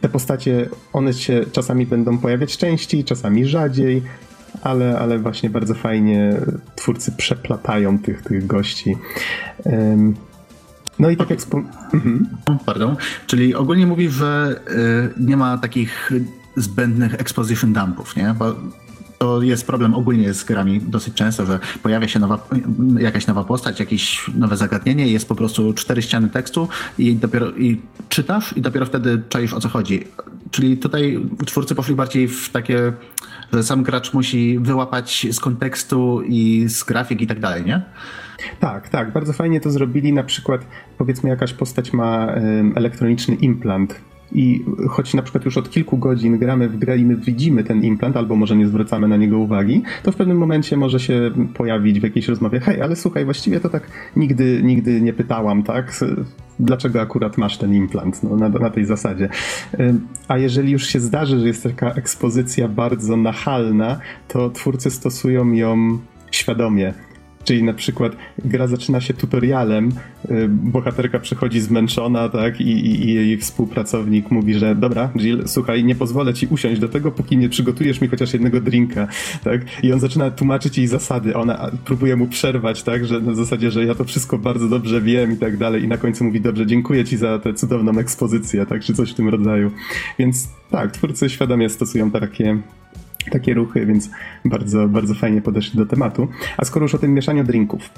[0.00, 4.02] te postacie, one się czasami będą pojawiać częściej, czasami rzadziej,
[4.62, 6.36] ale, ale właśnie bardzo fajnie
[6.76, 8.96] twórcy przeplatają tych, tych gości.
[10.98, 11.78] No i tak jak wspomniałem.
[11.92, 12.28] Mhm.
[12.66, 12.96] Pardon.
[13.26, 14.60] Czyli ogólnie mówi, że
[15.18, 16.10] y, nie ma takich
[16.60, 18.34] zbędnych exposition dumpów, nie?
[18.38, 18.54] Bo
[19.18, 22.48] to jest problem ogólnie z grami dosyć często, że pojawia się nowa,
[22.98, 27.80] jakaś nowa postać, jakieś nowe zagadnienie, jest po prostu cztery ściany tekstu i dopiero i
[28.08, 30.04] czytasz i dopiero wtedy czaisz o co chodzi.
[30.50, 32.92] Czyli tutaj twórcy poszli bardziej w takie,
[33.52, 37.82] że sam gracz musi wyłapać z kontekstu i z grafik i tak dalej, nie?
[38.60, 40.12] Tak, tak, bardzo fajnie to zrobili.
[40.12, 40.66] Na przykład,
[40.98, 42.26] powiedzmy, jakaś postać ma
[42.74, 44.00] elektroniczny implant
[44.32, 47.82] i choć na przykład już od kilku godzin gramy w grę i my widzimy ten
[47.82, 52.00] implant, albo może nie zwracamy na niego uwagi, to w pewnym momencie może się pojawić
[52.00, 56.00] w jakiejś rozmowie, hej, ale słuchaj, właściwie to tak nigdy, nigdy nie pytałam, tak?
[56.60, 58.22] Dlaczego akurat masz ten implant?
[58.22, 59.28] No, na, na tej zasadzie.
[60.28, 65.98] A jeżeli już się zdarzy, że jest taka ekspozycja bardzo nachalna, to twórcy stosują ją
[66.30, 66.94] świadomie
[67.44, 69.92] Czyli na przykład gra zaczyna się tutorialem,
[70.30, 75.84] y, bohaterka przychodzi zmęczona, tak, i, i, i, jej współpracownik mówi, że dobra, Jill, słuchaj,
[75.84, 79.08] nie pozwolę ci usiąść do tego, póki nie przygotujesz mi chociaż jednego drinka,
[79.44, 83.70] tak, i on zaczyna tłumaczyć jej zasady, ona próbuje mu przerwać, tak, że na zasadzie,
[83.70, 86.66] że ja to wszystko bardzo dobrze wiem i tak dalej, i na końcu mówi, dobrze,
[86.66, 89.70] dziękuję ci za tę cudowną ekspozycję, tak, czy coś w tym rodzaju.
[90.18, 92.58] Więc tak, twórcy świadomie stosują takie
[93.30, 94.10] takie ruchy, więc
[94.44, 96.28] bardzo, bardzo fajnie podeszli do tematu.
[96.56, 97.90] A skoro już o tym mieszaniu drinków.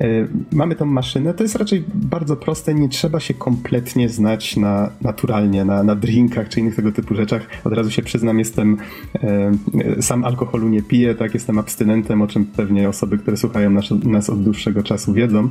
[0.00, 4.90] Yy, mamy tą maszynę, to jest raczej bardzo proste, nie trzeba się kompletnie znać na
[5.02, 7.46] naturalnie, na, na drinkach czy innych tego typu rzeczach.
[7.64, 8.76] Od razu się przyznam, jestem
[9.74, 13.84] yy, sam alkoholu nie piję, tak, jestem abstynentem, o czym pewnie osoby, które słuchają nas,
[14.04, 15.48] nas od dłuższego czasu wiedzą.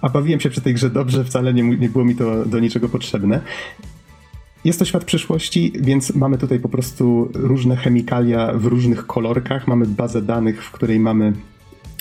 [0.00, 2.88] A bawiłem się przy tej grze dobrze, wcale nie, nie było mi to do niczego
[2.88, 3.40] potrzebne.
[4.64, 9.68] Jest to świat przyszłości, więc mamy tutaj po prostu różne chemikalia w różnych kolorkach.
[9.68, 11.32] Mamy bazę danych, w której mamy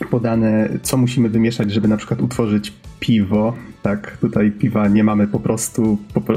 [0.06, 3.56] podane, co musimy wymieszać, żeby na przykład utworzyć piwo.
[3.84, 6.34] Tak, tutaj piwa nie mamy po prostu, po,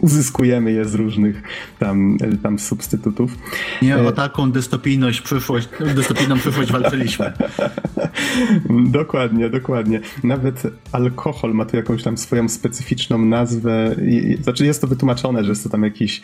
[0.00, 1.42] uzyskujemy je z różnych
[1.78, 3.38] tam, tam substytutów.
[3.82, 7.32] Nie o taką dystopijność przyszłość, dystopijną przyszłość walczyliśmy.
[9.00, 10.00] dokładnie, dokładnie.
[10.24, 13.96] Nawet alkohol ma tu jakąś tam swoją specyficzną nazwę.
[14.42, 16.22] Znaczy jest to wytłumaczone, że jest to tam jakiś,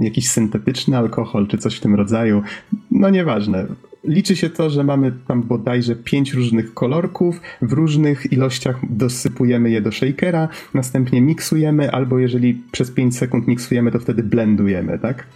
[0.00, 2.42] jakiś syntetyczny alkohol, czy coś w tym rodzaju.
[2.90, 3.66] No nieważne
[4.04, 9.80] liczy się to, że mamy tam bodajże pięć różnych kolorków, w różnych ilościach dosypujemy je
[9.80, 15.26] do shakera, następnie miksujemy, albo jeżeli przez 5 sekund miksujemy, to wtedy blendujemy, tak?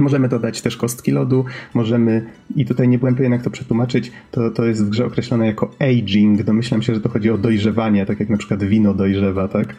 [0.00, 1.44] Możemy dodać też kostki lodu,
[1.74, 2.26] możemy,
[2.56, 5.70] i tutaj nie byłem pewien jak to przetłumaczyć, to, to jest w grze określone jako
[5.78, 9.76] aging, domyślam się, że to chodzi o dojrzewanie, tak jak na przykład wino dojrzewa, tak?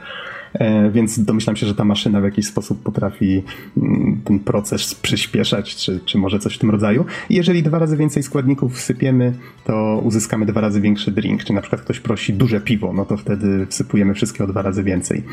[0.60, 3.44] E, więc domyślam się, że ta maszyna w jakiś sposób potrafi
[3.78, 7.06] mm, ten proces przyspieszać, czy, czy może coś w tym rodzaju.
[7.30, 9.34] I jeżeli dwa razy więcej składników wsypiemy,
[9.66, 11.44] to uzyskamy dwa razy większy drink.
[11.44, 14.84] Czy na przykład ktoś prosi duże piwo, no to wtedy wsypujemy wszystkie o dwa razy
[14.84, 15.24] więcej.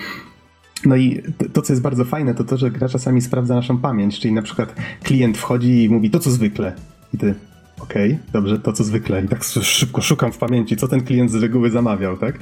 [0.85, 4.21] No i to, co jest bardzo fajne, to to, że gra czasami sprawdza naszą pamięć,
[4.21, 6.73] czyli na przykład klient wchodzi i mówi to, co zwykle.
[7.15, 7.35] I ty,
[7.83, 9.25] Okej, okay, dobrze, to co zwykle.
[9.25, 12.39] I tak szybko szukam w pamięci, co ten klient z reguły zamawiał, tak?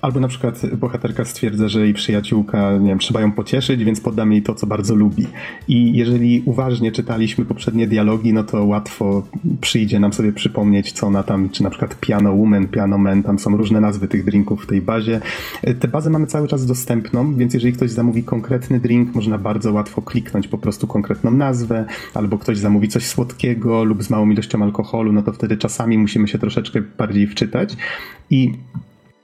[0.00, 4.32] Albo na przykład bohaterka stwierdza, że jej przyjaciółka, nie wiem, trzeba ją pocieszyć, więc podam
[4.32, 5.26] jej to, co bardzo lubi.
[5.68, 9.26] I jeżeli uważnie czytaliśmy poprzednie dialogi, no to łatwo
[9.60, 13.38] przyjdzie nam sobie przypomnieć, co ona tam, czy na przykład Piano Woman, Piano Man, tam
[13.38, 15.20] są różne nazwy tych drinków w tej bazie.
[15.62, 19.72] E, Tę bazę mamy cały czas dostępną, więc jeżeli ktoś zamówi konkretny drink, można bardzo
[19.72, 21.84] łatwo kliknąć po prostu konkretną nazwę,
[22.14, 26.28] albo ktoś zamówi coś słodkiego lub z małą ilością alkoholu, no to wtedy czasami musimy
[26.28, 27.76] się troszeczkę bardziej wczytać
[28.30, 28.52] i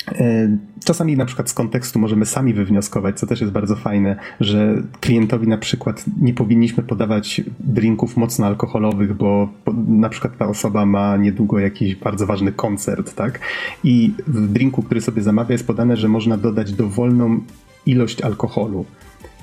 [0.08, 4.82] e, Czasami na przykład z kontekstu możemy sami wywnioskować, co też jest bardzo fajne, że
[5.00, 9.48] klientowi na przykład nie powinniśmy podawać drinków mocno alkoholowych, bo
[9.88, 13.40] na przykład ta osoba ma niedługo jakiś bardzo ważny koncert, tak?
[13.84, 17.40] I w drinku, który sobie zamawia, jest podane, że można dodać dowolną
[17.86, 18.84] ilość alkoholu.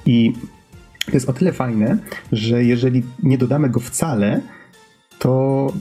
[0.06, 0.34] I
[1.06, 1.98] to jest o tyle fajne,
[2.32, 4.42] że jeżeli nie dodamy go wcale,
[5.20, 5.74] to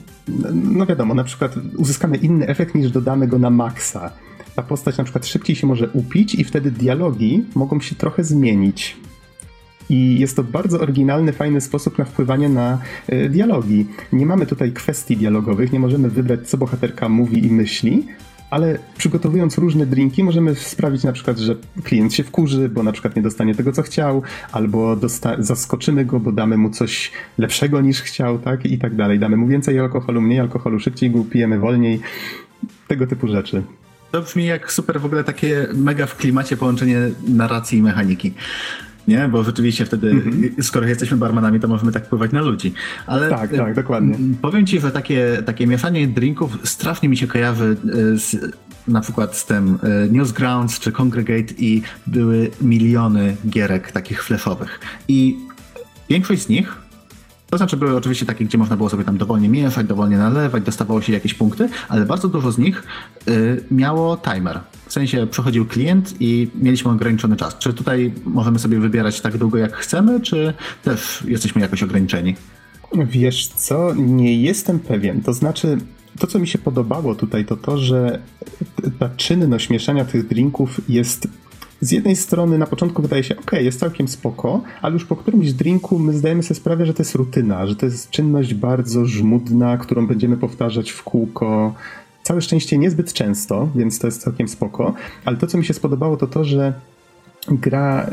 [0.53, 4.11] no wiadomo, na przykład uzyskamy inny efekt niż dodamy go na maksa.
[4.55, 8.97] Ta postać na przykład szybciej się może upić i wtedy dialogi mogą się trochę zmienić.
[9.89, 12.79] I jest to bardzo oryginalny, fajny sposób na wpływanie na
[13.13, 13.85] y, dialogi.
[14.13, 18.05] Nie mamy tutaj kwestii dialogowych, nie możemy wybrać, co bohaterka mówi i myśli,
[18.49, 23.15] ale przygotowując różne drinki możemy sprawić na przykład, że klient się wkurzy, bo na przykład
[23.15, 24.21] nie dostanie tego, co chciał,
[24.51, 24.97] albo
[25.39, 28.65] zaskoczymy go, bo damy mu coś lepszego niż chciał, tak?
[28.65, 29.19] I tak dalej.
[29.19, 31.99] Damy mu więcej alkoholu, mniej alkoholu, szybciej go pijemy wolniej.
[32.87, 33.63] Tego typu rzeczy.
[34.11, 38.33] To brzmi jak super w ogóle takie mega w klimacie połączenie narracji i mechaniki
[39.07, 39.27] nie?
[39.27, 40.63] Bo rzeczywiście wtedy, mm-hmm.
[40.63, 42.73] skoro jesteśmy barmanami, to możemy tak wpływać na ludzi.
[43.07, 44.17] Ale tak, tak, dokładnie.
[44.41, 47.77] Powiem ci, że takie, takie mieszanie drinków strasznie mi się kojarzy
[48.13, 48.35] e, z,
[48.87, 54.79] na przykład z tym e, Newsgrounds czy Congregate i były miliony gierek takich flashowych.
[55.07, 55.37] I
[56.09, 56.86] większość z nich
[57.49, 61.01] to znaczy były oczywiście takie, gdzie można było sobie tam dowolnie mieszać, dowolnie nalewać, dostawało
[61.01, 62.83] się jakieś punkty, ale bardzo dużo z nich
[63.27, 64.59] y, miało timer.
[64.85, 67.57] W sensie przychodził klient i mieliśmy ograniczony czas.
[67.57, 72.35] Czy tutaj możemy sobie wybierać tak długo jak chcemy, czy też jesteśmy jakoś ograniczeni?
[72.93, 75.21] Wiesz co, nie jestem pewien.
[75.21, 75.77] To znaczy,
[76.19, 78.21] to co mi się podobało tutaj, to to, że
[78.99, 81.27] ta czynność mieszania tych drinków jest
[81.81, 85.53] z jednej strony na początku wydaje się, ok, jest całkiem spoko, ale już po którymś
[85.53, 89.77] drinku my zdajemy sobie sprawę, że to jest rutyna, że to jest czynność bardzo żmudna,
[89.77, 91.73] którą będziemy powtarzać w kółko.
[92.23, 94.93] Całe szczęście niezbyt często, więc to jest całkiem spoko,
[95.25, 96.73] ale to, co mi się spodobało, to to, że
[97.51, 98.09] gra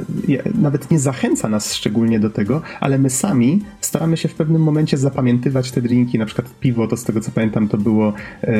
[0.55, 4.97] nawet nie zachęca nas szczególnie do tego, ale my sami staramy się w pewnym momencie
[4.97, 8.13] zapamiętywać te drinki, na przykład piwo, to z tego co pamiętam to było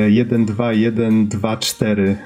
[0.09, 2.17] 1, 2, 1, 2, 4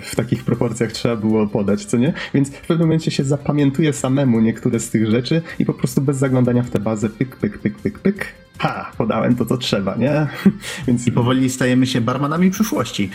[0.00, 2.12] w takich proporcjach trzeba było podać, co nie?
[2.34, 6.16] Więc w pewnym momencie się zapamiętuje samemu niektóre z tych rzeczy i po prostu bez
[6.16, 10.26] zaglądania w tę bazę pyk, pyk, pyk, pyk, pyk ha, podałem to, co trzeba, nie?
[10.86, 11.06] Więc...
[11.06, 13.10] I powoli stajemy się barmanami przyszłości.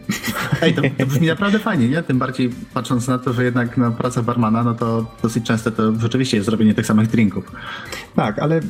[0.62, 2.02] Ej, to, to brzmi naprawdę fajnie, nie?
[2.02, 6.00] Tym bardziej patrząc na to, że jednak na pracę barmana, no to dosyć często to
[6.00, 7.52] rzeczywiście jest zrobienie tych samych drinków.
[8.16, 8.60] Tak, ale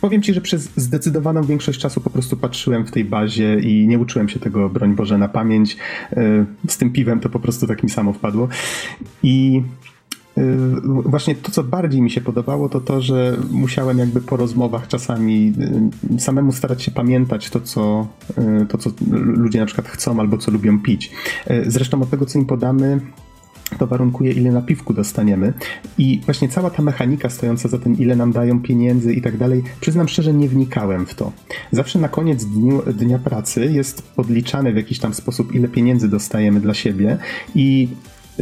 [0.00, 3.98] powiem ci, że przez zdecydowaną większość czasu po prostu patrzyłem w tej bazie i nie
[3.98, 5.76] uczyłem się tego, broń Boże, na pamięć.
[6.12, 8.48] E, z tym piwem to po prostu tak mi samo wpadło.
[9.22, 9.62] I
[10.38, 14.88] Y, właśnie to, co bardziej mi się podobało, to to, że musiałem jakby po rozmowach
[14.88, 15.52] czasami
[16.16, 18.06] y, samemu starać się pamiętać to, co,
[18.68, 21.12] to, co ludzie na przykład chcą albo co lubią pić.
[21.66, 23.00] Zresztą od tego, co im podamy,
[23.78, 25.52] to warunkuje, ile napiwku dostaniemy.
[25.98, 29.62] I właśnie cała ta mechanika stojąca za tym, ile nam dają pieniędzy i tak dalej,
[29.80, 31.32] przyznam szczerze, nie wnikałem w to.
[31.72, 36.60] Zawsze na koniec dniu, dnia pracy jest podliczane w jakiś tam sposób, ile pieniędzy dostajemy
[36.60, 37.18] dla siebie
[37.54, 37.88] i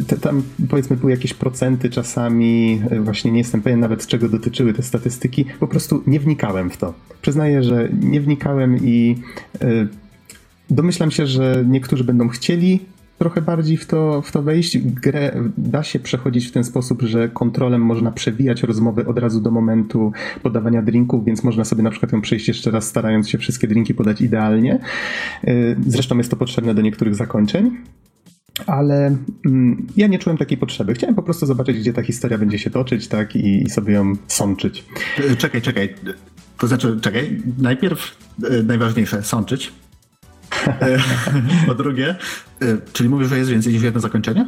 [0.06, 4.72] te, tam powiedzmy były jakieś procenty czasami, e, właśnie nie jestem pewien nawet czego dotyczyły
[4.72, 6.94] te statystyki, po prostu nie wnikałem w to.
[7.22, 9.16] Przyznaję, że nie wnikałem i
[9.62, 9.88] y,
[10.70, 12.80] domyślam się, że niektórzy będą chcieli
[13.22, 14.78] trochę bardziej w to, w to wejść.
[14.78, 19.50] Grę da się przechodzić w ten sposób, że kontrolem można przewijać rozmowy od razu do
[19.50, 20.12] momentu
[20.42, 23.94] podawania drinków, więc można sobie na przykład ją przejść jeszcze raz, starając się wszystkie drinki
[23.94, 24.80] podać idealnie.
[25.44, 25.52] E,
[25.86, 27.76] zresztą jest to potrzebne do niektórych zakończeń
[28.66, 29.16] ale
[29.46, 30.94] mm, ja nie czułem takiej potrzeby.
[30.94, 34.12] Chciałem po prostu zobaczyć, gdzie ta historia będzie się toczyć, tak, i, i sobie ją
[34.28, 34.84] sączyć.
[35.30, 35.94] E, czekaj, czekaj.
[36.58, 38.16] To znaczy, czekaj, najpierw
[38.50, 39.72] e, najważniejsze, sączyć.
[41.66, 42.16] Po drugie,
[42.92, 44.46] czyli mówisz, że jest więcej niż jedno zakończenie?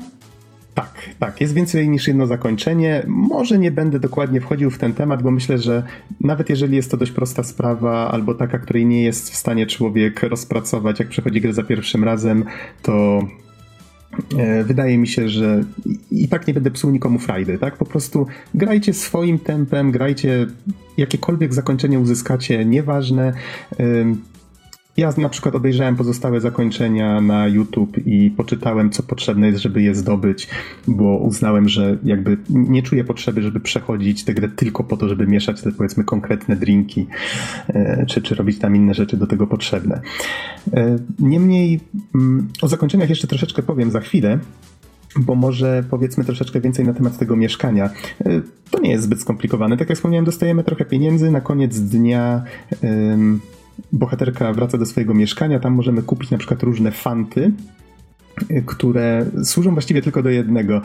[0.75, 3.03] Tak, tak, jest więcej niż jedno zakończenie.
[3.07, 5.83] Może nie będę dokładnie wchodził w ten temat, bo myślę, że
[6.21, 10.23] nawet jeżeli jest to dość prosta sprawa, albo taka, której nie jest w stanie człowiek
[10.23, 12.45] rozpracować, jak przechodzi grę za pierwszym razem,
[12.83, 13.23] to
[14.39, 15.65] E, wydaje mi się, że
[16.11, 17.77] i tak nie będę psuł nikomu frajdy, tak?
[17.77, 20.47] Po prostu grajcie swoim tempem, grajcie
[20.97, 23.33] jakiekolwiek zakończenie uzyskacie, nieważne.
[24.97, 29.95] Ja na przykład obejrzałem pozostałe zakończenia na YouTube i poczytałem, co potrzebne jest, żeby je
[29.95, 30.49] zdobyć,
[30.87, 35.27] bo uznałem, że jakby nie czuję potrzeby, żeby przechodzić tę grę tylko po to, żeby
[35.27, 37.07] mieszać te powiedzmy konkretne drinki,
[37.69, 40.01] e, czy, czy robić tam inne rzeczy do tego potrzebne.
[40.73, 41.81] E, niemniej
[42.15, 44.39] mm, o zakończeniach jeszcze troszeczkę powiem za chwilę
[45.17, 47.91] bo może powiedzmy troszeczkę więcej na temat tego mieszkania.
[48.27, 48.41] E,
[48.71, 49.77] to nie jest zbyt skomplikowane.
[49.77, 51.31] Tak jak wspomniałem, dostajemy trochę pieniędzy.
[51.31, 52.43] Na koniec dnia
[53.93, 57.53] bohaterka wraca do swojego mieszkania, tam możemy kupić na przykład różne fanty,
[58.67, 60.83] które służą właściwie tylko do jednego.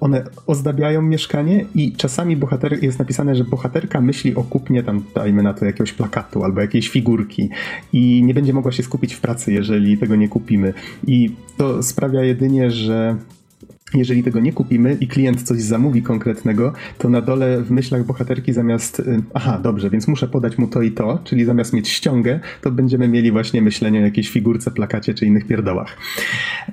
[0.00, 5.42] One ozdabiają mieszkanie i czasami bohater, jest napisane, że bohaterka myśli o kupnie tam, dajmy
[5.42, 7.50] na to, jakiegoś plakatu albo jakiejś figurki
[7.92, 10.74] i nie będzie mogła się skupić w pracy, jeżeli tego nie kupimy.
[11.06, 13.16] I to sprawia jedynie, że
[13.94, 18.52] jeżeli tego nie kupimy i klient coś zamówi konkretnego, to na dole w myślach bohaterki
[18.52, 22.40] zamiast, y, aha, dobrze, więc muszę podać mu to i to, czyli zamiast mieć ściągę,
[22.60, 25.96] to będziemy mieli właśnie myślenie o jakiejś figurce, plakacie czy innych pierdołach.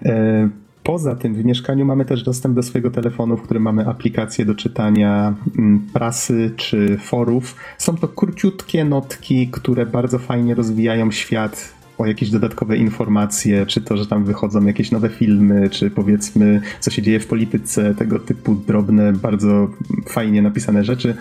[0.06, 0.50] E,
[0.84, 4.56] poza tym w mieszkaniu mamy też dostęp do swojego telefonu, w którym mamy aplikacje do
[4.56, 7.56] czytania mm, prasy czy forów.
[7.78, 13.98] Są to króciutkie notki, które bardzo fajnie rozwijają świat o jakieś dodatkowe informacje, czy to,
[13.98, 18.56] że tam wychodzą jakieś nowe filmy, czy powiedzmy, co się dzieje w polityce, tego typu
[18.56, 19.70] drobne, bardzo
[20.08, 21.16] fajnie napisane rzeczy.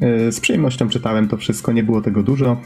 [0.00, 2.56] E, z przyjemnością czytałem to wszystko, nie było tego dużo.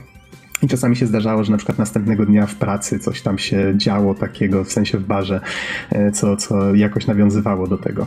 [0.62, 4.14] I czasami się zdarzało, że na przykład następnego dnia w pracy coś tam się działo
[4.14, 5.40] takiego, w sensie w barze,
[5.90, 8.06] e, co, co jakoś nawiązywało do tego.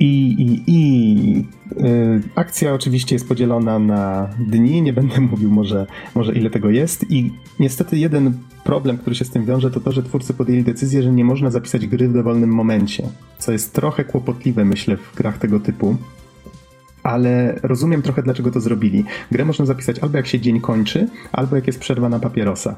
[0.00, 1.44] I, i, i
[1.84, 7.10] y, akcja oczywiście jest podzielona na dni, nie będę mówił może, może ile tego jest.
[7.10, 8.32] I niestety jeden
[8.64, 11.50] problem, który się z tym wiąże, to to, że twórcy podjęli decyzję, że nie można
[11.50, 15.96] zapisać gry w dowolnym momencie, co jest trochę kłopotliwe myślę w grach tego typu,
[17.02, 19.04] ale rozumiem trochę dlaczego to zrobili.
[19.30, 22.76] Grę można zapisać albo jak się dzień kończy, albo jak jest przerwa na papierosa.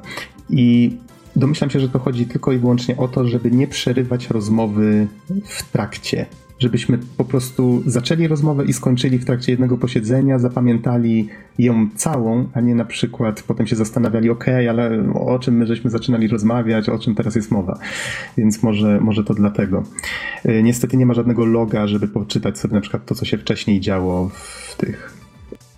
[0.50, 0.96] I
[1.36, 5.06] domyślam się, że to chodzi tylko i wyłącznie o to, żeby nie przerywać rozmowy
[5.44, 6.26] w trakcie
[6.58, 12.60] żebyśmy po prostu zaczęli rozmowę i skończyli w trakcie jednego posiedzenia, zapamiętali ją całą, a
[12.60, 16.98] nie na przykład potem się zastanawiali, ok, ale o czym my żeśmy zaczynali rozmawiać, o
[16.98, 17.78] czym teraz jest mowa.
[18.36, 19.82] Więc może, może to dlatego.
[20.44, 23.80] E, niestety nie ma żadnego loga, żeby poczytać sobie na przykład to, co się wcześniej
[23.80, 25.18] działo w tych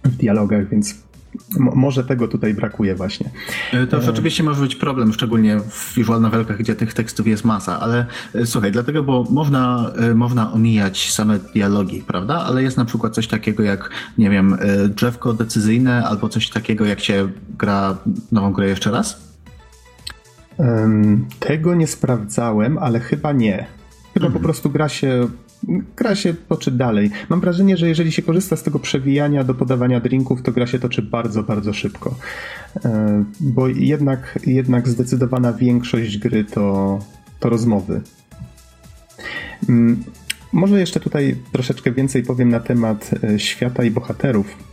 [0.05, 1.10] w dialogach, więc
[1.59, 3.31] może tego tutaj brakuje właśnie.
[3.73, 7.27] E, to już e, oczywiście może być problem, szczególnie w visual novelkach, gdzie tych tekstów
[7.27, 12.45] jest masa, ale e, słuchaj, dlatego, bo można, można omijać same dialogi, prawda?
[12.45, 14.59] Ale jest na przykład coś takiego jak, nie wiem,
[14.89, 17.29] drzewko decyzyjne albo coś takiego jak się
[17.59, 17.97] gra
[18.33, 19.31] nową grę jeszcze raz?
[21.39, 23.67] Tego nie sprawdzałem, ale chyba nie.
[24.15, 24.33] Chyba mhm.
[24.33, 25.29] po prostu gra się
[25.97, 27.11] gra się toczy dalej.
[27.29, 30.79] Mam wrażenie, że jeżeli się korzysta z tego przewijania do podawania drinków, to gra się
[30.79, 32.15] toczy bardzo, bardzo szybko.
[32.85, 36.99] E, bo jednak, jednak zdecydowana większość gry to,
[37.41, 38.01] to rozmowy.
[39.69, 40.05] Mm,
[40.53, 44.70] może jeszcze tutaj troszeczkę więcej powiem na temat e, świata i bohaterów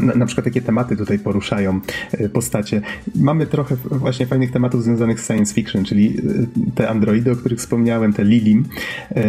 [0.00, 1.80] na, na, przykład jakie tematy tutaj poruszają
[2.12, 2.82] e, postacie.
[3.14, 7.58] Mamy trochę właśnie fajnych tematów związanych z science fiction, czyli e, te androidy, o których
[7.58, 8.64] wspomniałem, te Lilim.
[9.16, 9.22] E,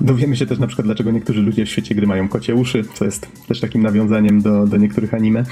[0.00, 3.04] dowiemy się też na przykład, dlaczego niektórzy ludzie w świecie gry mają kocie uszy, co
[3.04, 5.44] jest też takim nawiązaniem do, do niektórych anime.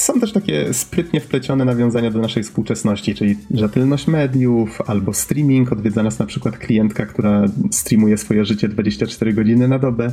[0.00, 5.72] Są też takie sprytnie wplecione nawiązania do naszej współczesności, czyli rzetelność mediów albo streaming.
[5.72, 10.12] Odwiedza nas na przykład klientka, która streamuje swoje życie 24 godziny na dobę.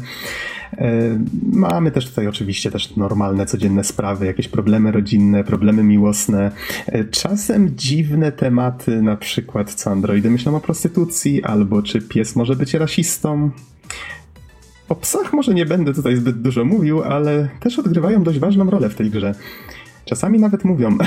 [0.77, 1.19] E,
[1.53, 6.51] mamy też tutaj oczywiście też normalne, codzienne sprawy, jakieś problemy rodzinne, problemy miłosne.
[6.85, 12.55] E, czasem dziwne tematy, na przykład co androidy myślą o prostytucji, albo czy pies może
[12.55, 13.51] być rasistą.
[14.89, 18.89] O psach może nie będę tutaj zbyt dużo mówił, ale też odgrywają dość ważną rolę
[18.89, 19.35] w tej grze.
[20.07, 20.97] Czasami nawet mówią.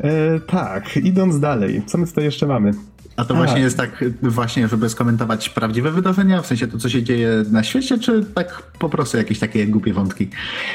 [0.00, 2.72] e, tak, idąc dalej, co my tutaj jeszcze mamy?
[3.16, 7.02] A to właśnie jest tak, właśnie, żeby skomentować prawdziwe wydarzenia, w sensie to, co się
[7.02, 10.28] dzieje na świecie, czy tak po prostu jakieś takie głupie wątki?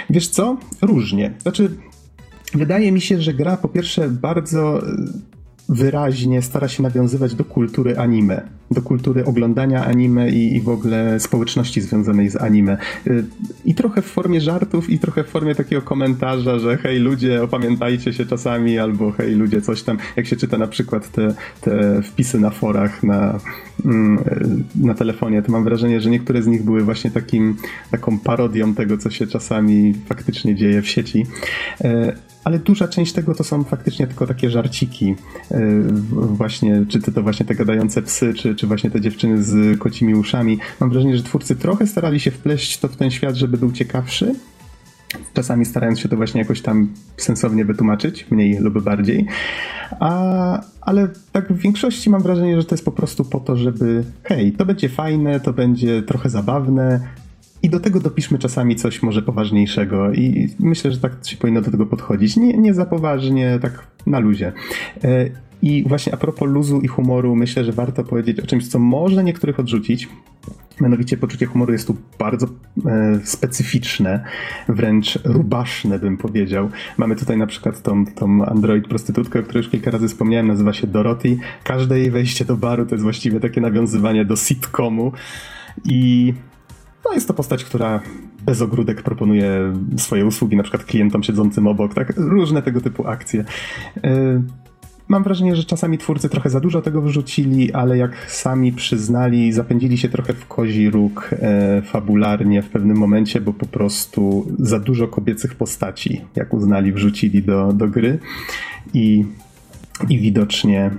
[0.09, 0.57] Wiesz co?
[0.81, 1.33] Różnie.
[1.41, 1.69] Znaczy,
[2.53, 4.81] wydaje mi się, że gra po pierwsze bardzo
[5.69, 8.41] wyraźnie stara się nawiązywać do kultury anime,
[8.72, 12.78] do kultury oglądania anime i, i, w ogóle społeczności związanej z anime.
[13.07, 13.26] Y,
[13.66, 18.13] I trochę w formie żartów, i trochę w formie takiego komentarza, że hej ludzie, opamiętajcie
[18.13, 19.97] się czasami, albo hej ludzie, coś tam.
[20.16, 23.39] Jak się czyta na przykład te, te wpisy na forach, na,
[23.86, 24.24] mm,
[24.76, 27.57] na telefonie, to mam wrażenie, że niektóre z nich były właśnie takim,
[27.91, 31.26] taką parodią tego, co się czasami faktycznie dzieje w sieci.
[31.86, 32.13] Y,
[32.45, 35.16] ale duża część tego to są faktycznie tylko takie żarciki.
[35.51, 35.59] E,
[36.11, 40.60] właśnie, czy to właśnie te gadające psy, czy, czy właśnie te dziewczyny z kocimi uszami.
[40.80, 44.36] Mam wrażenie, że twórcy trochę starali się wpleść to w ten świat, żeby był ciekawszy.
[45.34, 49.28] Czasami starając się to właśnie jakoś tam sensownie wytłumaczyć, mniej lub bardziej.
[49.99, 54.03] A, ale tak w większości mam wrażenie, że to jest po prostu po to, żeby
[54.24, 57.08] hej, to będzie fajne, to będzie trochę zabawne,
[57.66, 61.72] i do tego dopiszmy czasami coś może poważniejszego i myślę, że tak się powinno do
[61.72, 62.38] tego podchodzić.
[62.38, 64.53] Nie, nie za poważnie, tak na luzie.
[65.03, 65.30] E,
[65.61, 69.24] I właśnie a propos luzu i humoru, myślę, że warto powiedzieć o czymś, co może
[69.24, 70.09] niektórych odrzucić.
[70.82, 72.47] Mianowicie poczucie humoru jest tu bardzo
[72.86, 74.24] e, specyficzne,
[74.70, 76.70] wręcz rubaszne bym powiedział.
[76.97, 80.74] Mamy tutaj na przykład tą, tą android prostytutkę, o której już kilka razy wspomniałem, nazywa
[80.74, 81.38] się Dorothy.
[81.63, 85.11] Każde jej wejście do baru to jest właściwie takie nawiązywanie do sitcomu
[85.86, 86.34] i
[87.06, 88.01] no jest to postać, która
[88.45, 92.14] bez ogródek proponuje swoje usługi, na przykład klientom siedzącym obok, tak?
[92.18, 93.45] Różne tego typu akcje.
[94.03, 94.41] E,
[95.08, 99.97] mam wrażenie, że czasami twórcy trochę za dużo tego wrzucili, ale jak sami przyznali, zapędzili
[99.97, 105.08] się trochę w kozi róg e, fabularnie w pewnym momencie, bo po prostu za dużo
[105.08, 108.20] kobiecych postaci, jak uznali, wrzucili do, do gry
[108.93, 109.26] i,
[110.10, 110.91] i widocznie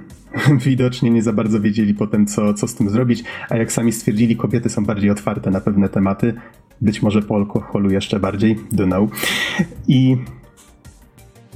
[0.66, 4.36] widocznie nie za bardzo wiedzieli potem, co, co z tym zrobić, a jak sami stwierdzili,
[4.36, 6.34] kobiety są bardziej otwarte na pewne tematy,
[6.80, 9.10] być może po alkoholu jeszcze bardziej, know.
[9.88, 10.16] I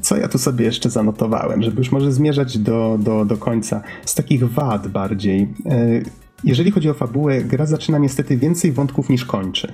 [0.00, 3.82] co ja tu sobie jeszcze zanotowałem, żeby już może zmierzać do, do, do końca.
[4.04, 5.48] Z takich wad bardziej.
[5.66, 6.02] E,
[6.44, 9.72] jeżeli chodzi o fabułę, gra zaczyna niestety więcej wątków niż kończy.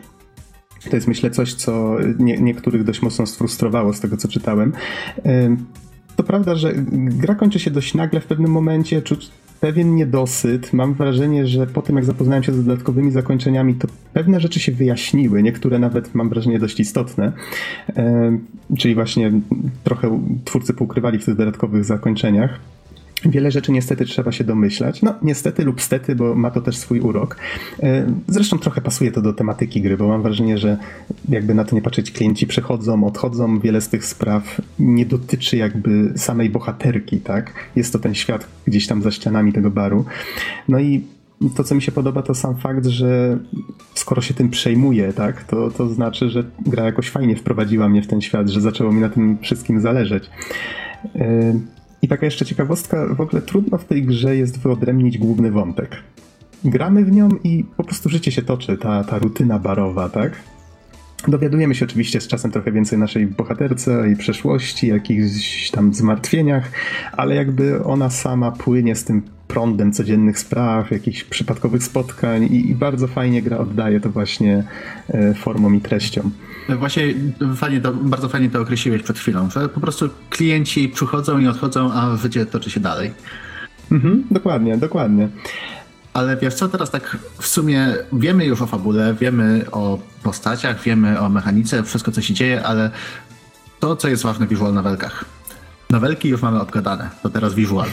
[0.90, 4.72] To jest myślę coś, co nie, niektórych dość mocno sfrustrowało z tego, co czytałem.
[6.16, 10.72] To prawda, że gra kończy się dość nagle w pewnym momencie, czuć pewien niedosyt.
[10.72, 14.72] Mam wrażenie, że po tym jak zapoznałem się z dodatkowymi zakończeniami, to pewne rzeczy się
[14.72, 17.32] wyjaśniły, niektóre nawet mam wrażenie dość istotne.
[17.96, 18.38] E,
[18.78, 19.32] czyli właśnie
[19.84, 22.60] trochę twórcy poukrywali w tych dodatkowych zakończeniach.
[23.24, 25.02] Wiele rzeczy niestety trzeba się domyślać.
[25.02, 27.36] No, niestety lub stety, bo ma to też swój urok.
[27.82, 30.76] E, zresztą trochę pasuje to do tematyki gry, bo mam wrażenie, że
[31.28, 33.60] jakby na to nie patrzeć, klienci przychodzą, odchodzą.
[33.60, 37.52] Wiele z tych spraw nie dotyczy jakby samej bohaterki, tak?
[37.76, 40.04] Jest to ten świat gdzieś tam za ścianami tego baru.
[40.68, 41.04] No i
[41.56, 43.38] to, co mi się podoba, to sam fakt, że
[43.94, 48.06] skoro się tym przejmuje, tak, to, to znaczy, że gra jakoś fajnie wprowadziła mnie w
[48.06, 50.30] ten świat, że zaczęło mi na tym wszystkim zależeć.
[51.14, 51.54] E,
[52.06, 55.96] i taka jeszcze ciekawostka, w ogóle trudno w tej grze jest wyodrębnić główny wątek.
[56.64, 60.32] Gramy w nią i po prostu życie się toczy, ta, ta rutyna barowa, tak?
[61.28, 66.70] Dowiadujemy się oczywiście z czasem trochę więcej naszej bohaterce, jej przeszłości, jakichś tam zmartwieniach,
[67.12, 72.74] ale jakby ona sama płynie z tym prądem codziennych spraw, jakichś przypadkowych spotkań i, i
[72.74, 74.64] bardzo fajnie gra oddaje to właśnie
[75.08, 76.30] e, formą i treścią.
[76.68, 77.14] Właśnie
[77.56, 81.92] fajnie to, bardzo fajnie to określiłeś przed chwilą, że po prostu klienci przychodzą i odchodzą,
[81.92, 83.14] a życie toczy się dalej.
[83.92, 85.28] Mhm, dokładnie, dokładnie.
[86.12, 91.20] Ale wiesz co, teraz tak w sumie wiemy już o fabule, wiemy o postaciach, wiemy
[91.20, 92.90] o mechanice, wszystko co się dzieje, ale
[93.80, 95.24] to, co jest ważne w visual novelkach.
[95.90, 97.88] Nowelki już mamy obgadane, to teraz visual.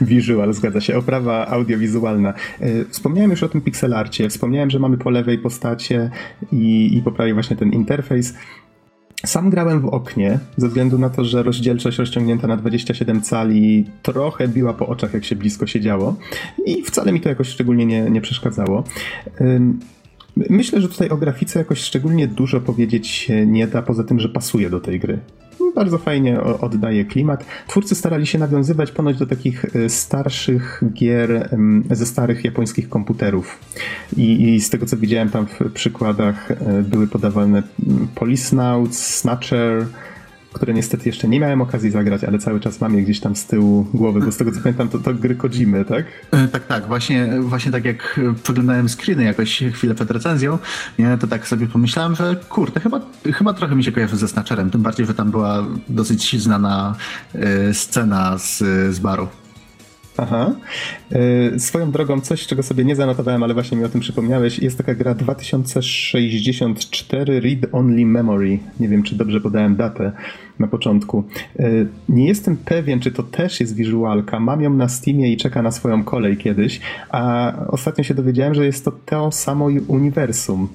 [0.00, 0.96] Visual, zgadza się.
[0.96, 2.34] Oprawa audiowizualna.
[2.60, 6.10] E, wspomniałem już o tym pixelarcie, wspomniałem, że mamy po lewej postacie
[6.52, 8.34] i, i po prawej właśnie ten interfejs.
[9.26, 14.48] Sam grałem w oknie, ze względu na to, że rozdzielczość rozciągnięta na 27 cali trochę
[14.48, 16.16] biła po oczach, jak się blisko siedziało
[16.66, 18.84] i wcale mi to jakoś szczególnie nie, nie przeszkadzało.
[20.36, 24.70] Myślę, że tutaj o grafice jakoś szczególnie dużo powiedzieć nie da, poza tym, że pasuje
[24.70, 25.18] do tej gry
[25.76, 27.44] bardzo fajnie oddaje klimat.
[27.68, 31.50] Twórcy starali się nawiązywać ponoć do takich e, starszych gier
[31.90, 33.58] ze starych japońskich komputerów.
[34.16, 37.62] I, i z tego co widziałem tam w przykładach e, były podawane
[38.14, 39.86] Polisnauts, Snatcher,
[40.56, 43.46] które niestety jeszcze nie miałem okazji zagrać, ale cały czas mam je gdzieś tam z
[43.46, 46.06] tyłu głowy, bo z tego co pamiętam, to, to gry Kojimy, tak?
[46.32, 46.86] E, tak, tak.
[46.86, 50.58] Właśnie, właśnie tak jak przeglądałem screeny jakoś chwilę przed recenzją,
[50.98, 53.00] nie, to tak sobie pomyślałem, że kurde, chyba,
[53.34, 56.94] chyba trochę mi się kojarzy ze Snatcherem, tym bardziej, że tam była dosyć znana
[57.34, 58.58] y, scena z,
[58.94, 59.28] z baru.
[60.18, 60.54] Aha.
[61.12, 64.78] E, swoją drogą, coś, czego sobie nie zanotowałem, ale właśnie mi o tym przypomniałeś, jest
[64.78, 68.58] taka gra 2064 Read Only Memory.
[68.80, 70.12] Nie wiem, czy dobrze podałem datę
[70.58, 71.24] na początku.
[71.58, 71.70] E,
[72.08, 74.40] nie jestem pewien, czy to też jest wizualka.
[74.40, 76.80] Mam ją na Steamie i czeka na swoją kolej kiedyś,
[77.10, 80.68] a ostatnio się dowiedziałem, że jest to to samo uniwersum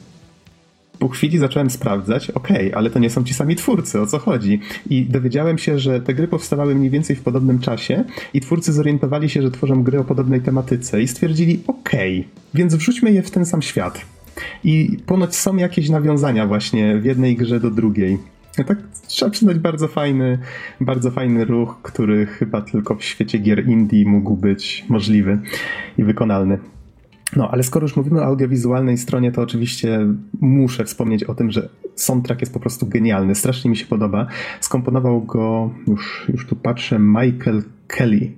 [1.02, 4.20] po chwili zacząłem sprawdzać, okej, okay, ale to nie są ci sami twórcy, o co
[4.20, 4.60] chodzi?
[4.90, 8.04] I dowiedziałem się, że te gry powstawały mniej więcej w podobnym czasie
[8.34, 12.76] i twórcy zorientowali się, że tworzą gry o podobnej tematyce i stwierdzili, okej, okay, więc
[12.76, 14.02] wrzućmy je w ten sam świat.
[14.64, 18.18] I ponoć są jakieś nawiązania właśnie w jednej grze do drugiej.
[18.56, 18.78] Tak,
[19.08, 20.39] trzeba przyznać bardzo fajny,
[20.82, 25.39] bardzo fajny ruch, który chyba tylko w świecie gier indie mógł być możliwy
[25.97, 26.60] i wykonalny.
[27.36, 29.99] No, ale skoro już mówimy o audiowizualnej stronie, to oczywiście
[30.41, 33.36] muszę wspomnieć o tym, że soundtrack jest po prostu genialny.
[33.36, 34.28] Strasznie mi się podoba.
[34.60, 38.32] Skomponował go, już, już tu patrzę, Michael Kelly.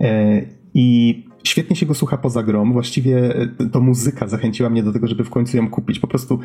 [0.00, 0.42] E,
[0.74, 2.72] I świetnie się go słucha poza grom.
[2.72, 5.98] Właściwie e, to muzyka zachęciła mnie do tego, żeby w końcu ją kupić.
[5.98, 6.40] Po prostu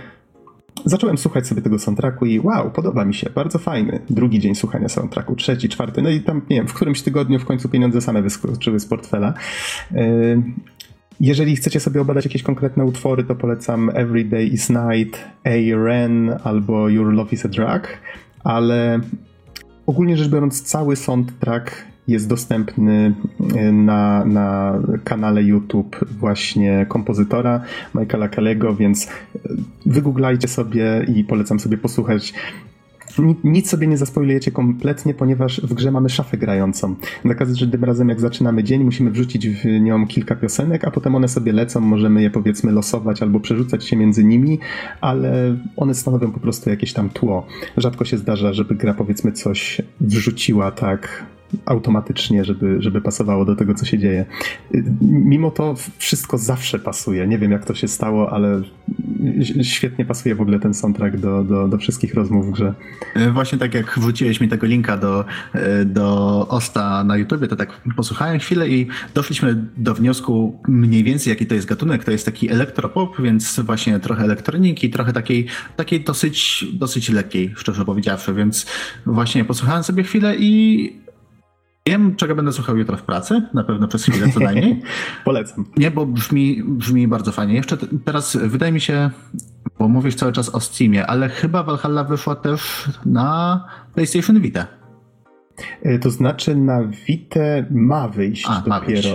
[0.86, 3.99] zacząłem słuchać sobie tego soundtracku i wow, podoba mi się, bardzo fajny.
[4.09, 7.45] Drugi dzień słuchania soundtracku, trzeci, czwarty, no i tam, nie wiem, w którymś tygodniu w
[7.45, 9.34] końcu pieniądze same wyskoczyły z portfela.
[9.95, 10.03] E,
[11.19, 16.36] jeżeli chcecie sobie obadać jakieś konkretne utwory, to polecam Every Day is Night, A Ren
[16.43, 17.88] albo Your Love is a Drug,
[18.43, 18.99] ale
[19.86, 21.71] ogólnie rzecz biorąc, cały soundtrack
[22.08, 23.14] jest dostępny
[23.55, 27.62] e, na, na kanale YouTube właśnie kompozytora
[27.95, 29.10] Michaela Kalego, więc e,
[29.86, 32.34] wygooglajcie sobie i polecam sobie posłuchać
[33.43, 36.95] nic sobie nie zaspoilujecie kompletnie, ponieważ w grze mamy szafę grającą.
[37.26, 41.28] Za każdym razem jak zaczynamy dzień, musimy wrzucić w nią kilka piosenek, a potem one
[41.28, 44.60] sobie lecą, możemy je powiedzmy losować albo przerzucać się między nimi,
[45.01, 47.47] ale one stanowią po prostu jakieś tam tło.
[47.78, 51.26] Rzadko się zdarza, żeby gra powiedzmy coś wrzuciła tak
[51.65, 54.25] automatycznie, żeby, żeby pasowało do tego, co się dzieje.
[55.01, 57.27] Mimo to wszystko zawsze pasuje.
[57.27, 58.61] Nie wiem, jak to się stało, ale
[59.61, 62.73] świetnie pasuje w ogóle ten soundtrack do, do, do wszystkich rozmów w grze.
[63.15, 67.55] E, właśnie tak jak wrzuciłeś mi tego linka do, e, do Osta na YouTubie, to
[67.55, 72.03] tak posłuchałem chwilę i doszliśmy do wniosku mniej więcej, jaki to jest gatunek.
[72.03, 75.45] To jest taki elektropop, więc właśnie trochę elektroniki, trochę takiej,
[75.75, 78.65] takiej dosyć, dosyć lekkiej, szczerze powiedziawszy, więc
[79.05, 81.07] właśnie posłuchałem sobie chwilę i
[81.88, 84.81] Wiem, czego będę słuchał jutro w pracy, na pewno przez chwilę co najmniej.
[85.25, 85.65] Polecam.
[85.77, 87.55] Nie, bo brzmi, brzmi bardzo fajnie.
[87.55, 89.09] Jeszcze teraz wydaje mi się,
[89.79, 94.67] bo mówisz cały czas o Steamie, ale chyba Valhalla wyszła też na PlayStation Vita.
[95.82, 97.39] E, to znaczy na Vita
[97.72, 98.70] ma wyjść A, dopiero.
[98.70, 99.08] Ma wyjść.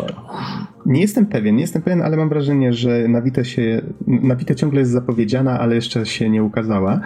[0.86, 4.55] Nie jestem pewien, nie jestem pewien, ale mam wrażenie, że na Vita, się, na Vita
[4.55, 7.01] ciągle jest zapowiedziana, ale jeszcze się nie ukazała.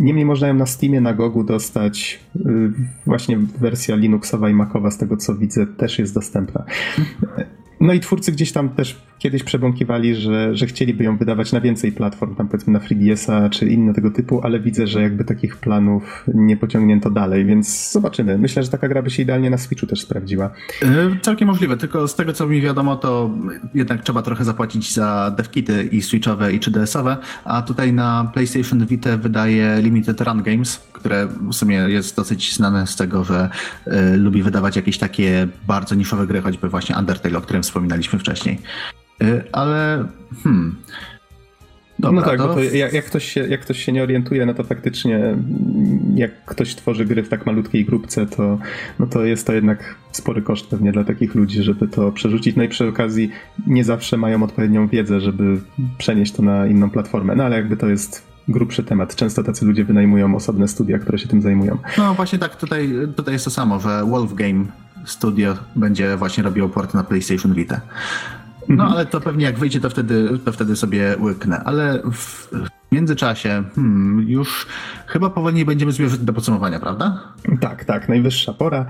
[0.00, 2.20] Niemniej można ją na Steamie, na Gogu dostać.
[2.36, 2.72] Y,
[3.06, 6.64] właśnie wersja Linuxowa i Macowa, z tego co widzę, też jest dostępna.
[7.80, 11.92] No i twórcy gdzieś tam też kiedyś przebąkiwali, że, że chcieliby ją wydawać na więcej
[11.92, 16.24] platform, tam powiedzmy na FreeBS'a czy inne tego typu, ale widzę, że jakby takich planów
[16.34, 18.38] nie pociągnięto dalej, więc zobaczymy.
[18.38, 20.50] Myślę, że taka gra by się idealnie na Switchu też sprawdziła.
[20.82, 23.30] Yy, całkiem możliwe, tylko z tego co mi wiadomo, to
[23.74, 29.16] jednak trzeba trochę zapłacić za devkity i Switchowe i 3DS-owe, a tutaj na PlayStation Vita
[29.16, 33.50] wydaje Limited Run Games, które w sumie jest dosyć znane z tego, że
[33.86, 38.58] y, lubi wydawać jakieś takie bardzo niszowe gry, choćby właśnie Undertale, o którym wspominaliśmy wcześniej.
[39.22, 40.08] Y, ale
[40.42, 40.76] hmm.
[41.98, 42.48] Dobra, no tak, to...
[42.48, 45.36] bo to jak, jak, ktoś się, jak ktoś się nie orientuje, no to faktycznie
[46.14, 48.58] jak ktoś tworzy gry w tak malutkiej grupce, to,
[48.98, 52.56] no to jest to jednak spory koszt pewnie dla takich ludzi, żeby to przerzucić.
[52.56, 53.30] No i przy okazji
[53.66, 55.60] nie zawsze mają odpowiednią wiedzę, żeby
[55.98, 57.36] przenieść to na inną platformę.
[57.36, 59.16] No ale jakby to jest grubszy temat.
[59.16, 61.78] Często tacy ludzie wynajmują osobne studia, które się tym zajmują.
[61.98, 64.64] No właśnie tak, tutaj, tutaj jest to samo, że Wolf Game
[65.04, 67.80] Studio będzie właśnie robiło port na PlayStation Vita.
[68.68, 68.92] No mhm.
[68.92, 71.60] ale to pewnie jak wyjdzie, to wtedy, to wtedy sobie łyknę.
[71.64, 72.50] Ale w
[72.92, 74.66] międzyczasie hmm, już
[75.06, 77.20] chyba powoli będziemy zmierzać do podsumowania, prawda?
[77.60, 78.86] Tak, tak, najwyższa pora.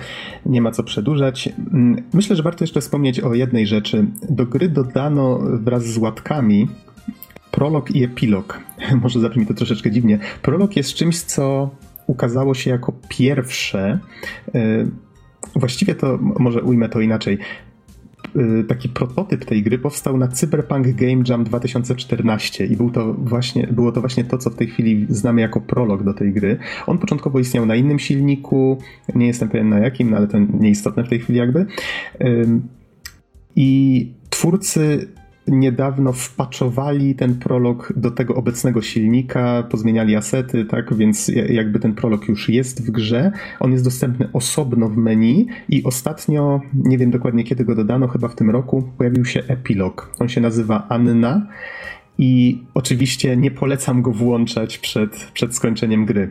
[0.46, 1.48] Nie ma co przedłużać.
[1.72, 4.06] Mm, myślę, że warto jeszcze wspomnieć o jednej rzeczy.
[4.30, 6.68] Do gry dodano wraz z łatkami
[7.50, 8.60] prolog i epilog.
[9.02, 10.18] Może zabrzmi to troszeczkę dziwnie.
[10.42, 11.70] Prolog jest czymś, co
[12.06, 13.98] ukazało się jako pierwsze.
[15.56, 17.38] Właściwie to, może ujmę to inaczej.
[18.36, 23.66] E, taki prototyp tej gry powstał na Cyberpunk Game Jam 2014 i był to właśnie,
[23.66, 26.58] było to właśnie to, co w tej chwili znamy jako prolog do tej gry.
[26.86, 28.78] On początkowo istniał na innym silniku,
[29.14, 31.66] nie jestem pewien na jakim, no ale to nieistotne w tej chwili jakby.
[33.56, 35.08] I twórcy
[35.50, 42.28] niedawno wpaczowali ten prolog do tego obecnego silnika, pozmieniali asety, tak, więc jakby ten prolog
[42.28, 43.32] już jest w grze.
[43.60, 48.28] On jest dostępny osobno w menu i ostatnio, nie wiem dokładnie kiedy go dodano, chyba
[48.28, 50.12] w tym roku, pojawił się epilog.
[50.18, 51.46] On się nazywa Anna
[52.18, 56.30] i oczywiście nie polecam go włączać przed, przed skończeniem gry.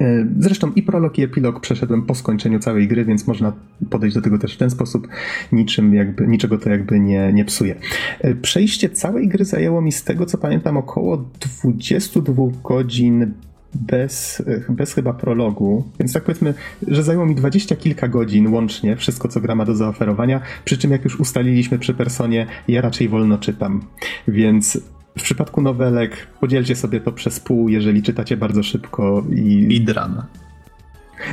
[0.00, 3.52] E, zresztą i prolog, i epilog przeszedłem po skończeniu całej gry, więc można
[3.90, 5.08] podejść do tego też w ten sposób.
[5.52, 7.74] Niczym jakby, niczego to jakby nie, nie psuje.
[8.20, 12.34] E, przejście całej gry zajęło mi z tego, co pamiętam, około 22
[12.64, 13.32] godzin
[13.74, 16.54] bez, e, bez chyba prologu, więc tak powiedzmy,
[16.88, 20.90] że zajęło mi dwadzieścia kilka godzin łącznie, wszystko co gra ma do zaoferowania, przy czym
[20.90, 23.80] jak już ustaliliśmy przy personie, ja raczej wolno czytam,
[24.28, 24.78] więc
[25.18, 29.66] w przypadku nowelek podzielcie sobie to przez pół, jeżeli czytacie bardzo szybko i...
[29.66, 30.22] Speedrun.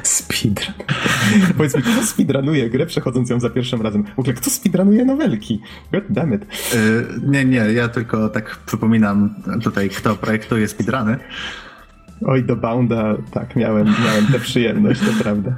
[0.03, 0.73] Speedrun.
[1.57, 4.03] Powiedz mi, kto speedrunuje grę, przechodząc ją za pierwszym razem?
[4.03, 5.61] W ogóle, kto speedrunuje nowelki?
[5.91, 6.45] God damn it.
[6.73, 11.17] Yy, nie, nie, ja tylko tak przypominam tutaj, kto projektuje speedruny.
[12.25, 15.55] Oj, do Bounda, tak, miałem, miałem tę przyjemność, to prawda.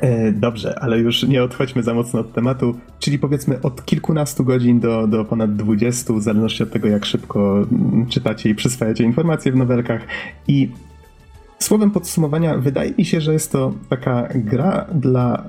[0.00, 4.80] E, dobrze, ale już nie odchodźmy za mocno od tematu, czyli powiedzmy od kilkunastu godzin
[4.80, 9.52] do, do ponad dwudziestu, w zależności od tego, jak szybko mm, czytacie i przyswajacie informacje
[9.52, 10.06] w nowelkach.
[10.48, 10.68] I
[11.58, 15.48] słowem podsumowania, wydaje mi się, że jest to taka gra dla,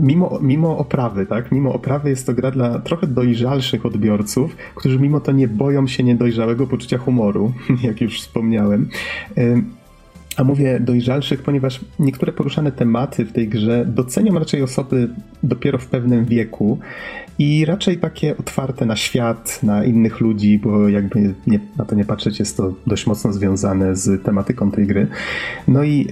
[0.00, 5.20] mimo, mimo oprawy, tak, mimo oprawy jest to gra dla trochę dojrzalszych odbiorców, którzy mimo
[5.20, 7.52] to nie boją się niedojrzałego poczucia humoru,
[7.88, 8.88] jak już wspomniałem
[10.38, 15.08] A mówię dojrzalszych, ponieważ niektóre poruszane tematy w tej grze docenią raczej osoby
[15.42, 16.78] dopiero w pewnym wieku
[17.38, 22.04] i raczej takie otwarte na świat, na innych ludzi, bo jakby nie, na to nie
[22.04, 25.06] patrzeć, jest to dość mocno związane z tematyką tej gry.
[25.68, 26.08] No i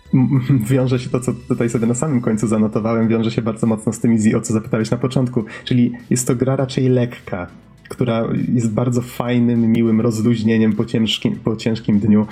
[0.70, 4.00] wiąże się to, co tutaj sobie na samym końcu zanotowałem, wiąże się bardzo mocno z
[4.00, 7.46] tym o co zapytałeś na początku, czyli jest to gra raczej lekka,
[7.88, 12.26] która jest bardzo fajnym, miłym rozluźnieniem po ciężkim, po ciężkim dniu.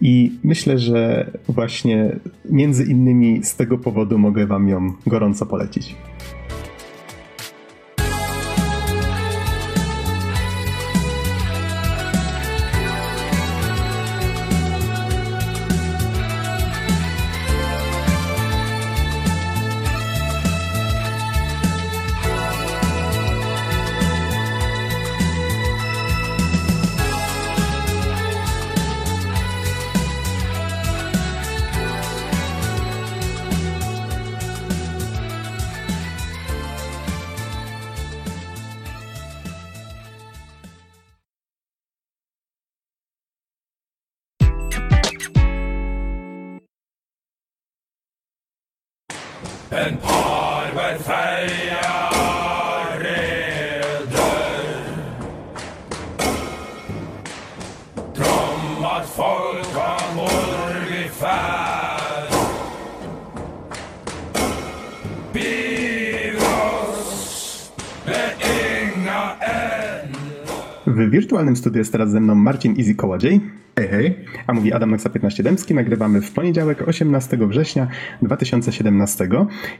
[0.00, 2.16] I myślę, że właśnie
[2.50, 5.96] między innymi z tego powodu mogę Wam ją gorąco polecić.
[49.86, 51.48] En par hver
[52.98, 54.00] reder.
[58.84, 59.60] At folk.
[70.86, 73.40] W wirtualnym studiu jest teraz ze mną Marcin Easy Kołodziej.
[73.90, 74.14] Hej.
[74.46, 75.74] A mówi Adam Noxa 15 Dębski.
[75.74, 77.88] Nagrywamy w poniedziałek 18 września
[78.22, 79.28] 2017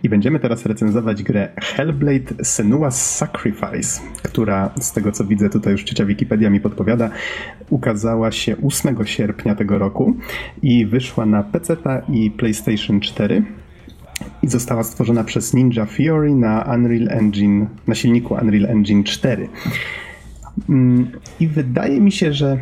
[0.02, 5.84] i będziemy teraz recenzować grę Hellblade Senua's Sacrifice, która z tego co widzę tutaj już
[5.84, 7.10] ciocia Wikipedia mi podpowiada,
[7.70, 10.16] ukazała się 8 sierpnia tego roku
[10.62, 11.76] i wyszła na PC
[12.08, 13.42] i PlayStation 4
[14.42, 19.48] i została stworzona przez Ninja Theory na Unreal Engine, na silniku Unreal Engine 4.
[20.68, 21.10] Mm,
[21.40, 22.58] I wydaje mi się, że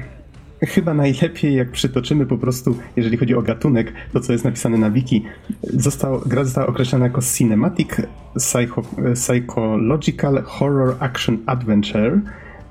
[0.66, 4.90] chyba najlepiej, jak przytoczymy po prostu, jeżeli chodzi o gatunek, to co jest napisane na
[4.90, 5.24] wiki,
[5.62, 7.89] został, gra została określona jako Cinematic
[8.36, 8.82] Psycho,
[9.14, 12.20] Psychological Horror Action Adventure.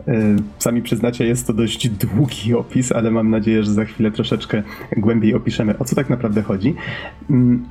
[0.07, 4.63] E, sami przyznacie, jest to dość długi opis, ale mam nadzieję, że za chwilę troszeczkę
[4.97, 6.75] głębiej opiszemy, o co tak naprawdę chodzi.
[7.29, 7.65] Mm,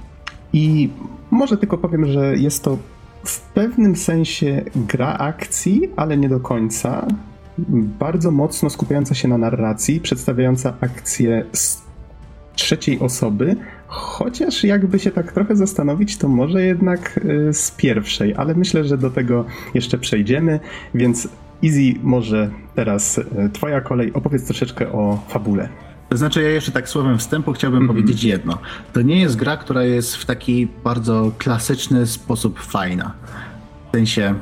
[0.52, 0.88] I
[1.30, 2.78] może tylko powiem, że jest to
[3.24, 7.06] w pewnym sensie gra akcji, ale nie do końca
[7.98, 11.86] bardzo mocno skupiająca się na narracji, przedstawiająca akcję z
[12.54, 13.56] trzeciej osoby,
[13.86, 18.98] chociaż jakby się tak trochę zastanowić, to może jednak y, z pierwszej, ale myślę, że
[18.98, 20.60] do tego jeszcze przejdziemy,
[20.94, 21.28] więc
[21.64, 25.68] Easy, może teraz y, twoja kolej, opowiedz troszeczkę o fabule.
[26.08, 27.92] To znaczy, ja jeszcze tak słowem wstępu chciałbym mm -hmm.
[27.92, 28.58] powiedzieć jedno.
[28.92, 33.12] To nie jest gra, która jest w taki bardzo klasyczny sposób fajna.
[33.88, 34.34] W sensie,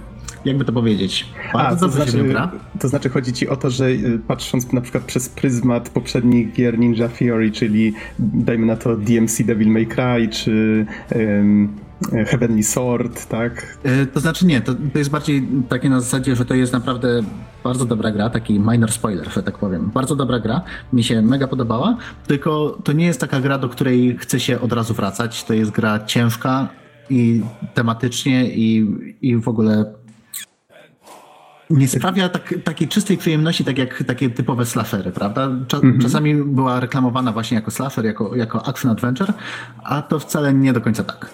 [0.45, 2.53] jakby to powiedzieć, bardzo A, to dobrze znaczy, się gra.
[2.81, 6.79] To znaczy chodzi ci o to, że y, patrząc na przykład przez pryzmat poprzednich gier
[6.79, 11.69] Ninja Theory, czyli dajmy na to DMC Devil May Cry, czy um,
[12.27, 13.79] Heavenly Sword, tak?
[13.83, 17.23] E, to znaczy nie, to, to jest bardziej takie na zasadzie, że to jest naprawdę
[17.65, 19.91] bardzo dobra gra, taki minor spoiler, że tak powiem.
[19.95, 20.63] Bardzo dobra gra,
[20.93, 21.97] mi się mega podobała,
[22.27, 25.45] tylko to nie jest taka gra, do której chce się od razu wracać.
[25.45, 26.69] To jest gra ciężka
[27.11, 27.43] i
[27.75, 28.87] tematycznie i,
[29.23, 29.95] i w ogóle
[31.71, 35.45] nie sprawia tak, takiej czystej przyjemności, tak jak takie typowe slashery, prawda?
[35.45, 36.03] Mm -hmm.
[36.03, 39.33] Czasami była reklamowana właśnie jako slasher, jako, jako action adventure,
[39.85, 41.31] a to wcale nie do końca tak.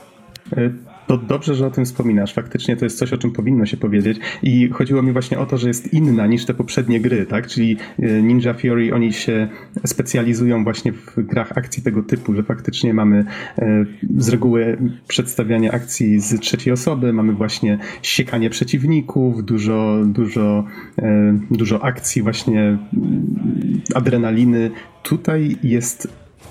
[1.07, 2.35] To dobrze, że o tym wspominasz.
[2.35, 4.19] Faktycznie to jest coś, o czym powinno się powiedzieć.
[4.43, 7.47] I chodziło mi właśnie o to, że jest inna niż te poprzednie gry, tak?
[7.47, 9.49] Czyli e, Ninja Theory, oni się
[9.87, 13.25] specjalizują właśnie w grach akcji tego typu, że faktycznie mamy
[13.59, 13.85] e,
[14.17, 14.79] z reguły
[15.09, 20.65] przedstawianie akcji z trzeciej osoby, mamy właśnie siekanie przeciwników, dużo, dużo,
[20.99, 24.71] e, dużo akcji, właśnie mm, adrenaliny.
[25.03, 26.09] Tutaj jest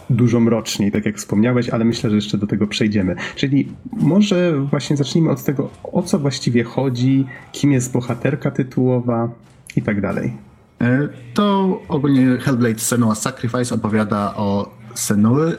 [0.10, 3.16] dużo mroczniej, tak jak wspomniałeś, ale myślę, że jeszcze do tego przejdziemy.
[3.36, 9.30] Czyli może właśnie zacznijmy od tego, o co właściwie chodzi, kim jest bohaterka tytułowa
[9.76, 10.34] i tak dalej.
[10.82, 15.58] E, to ogólnie Hellblade Senua's Sacrifice opowiada o Senue,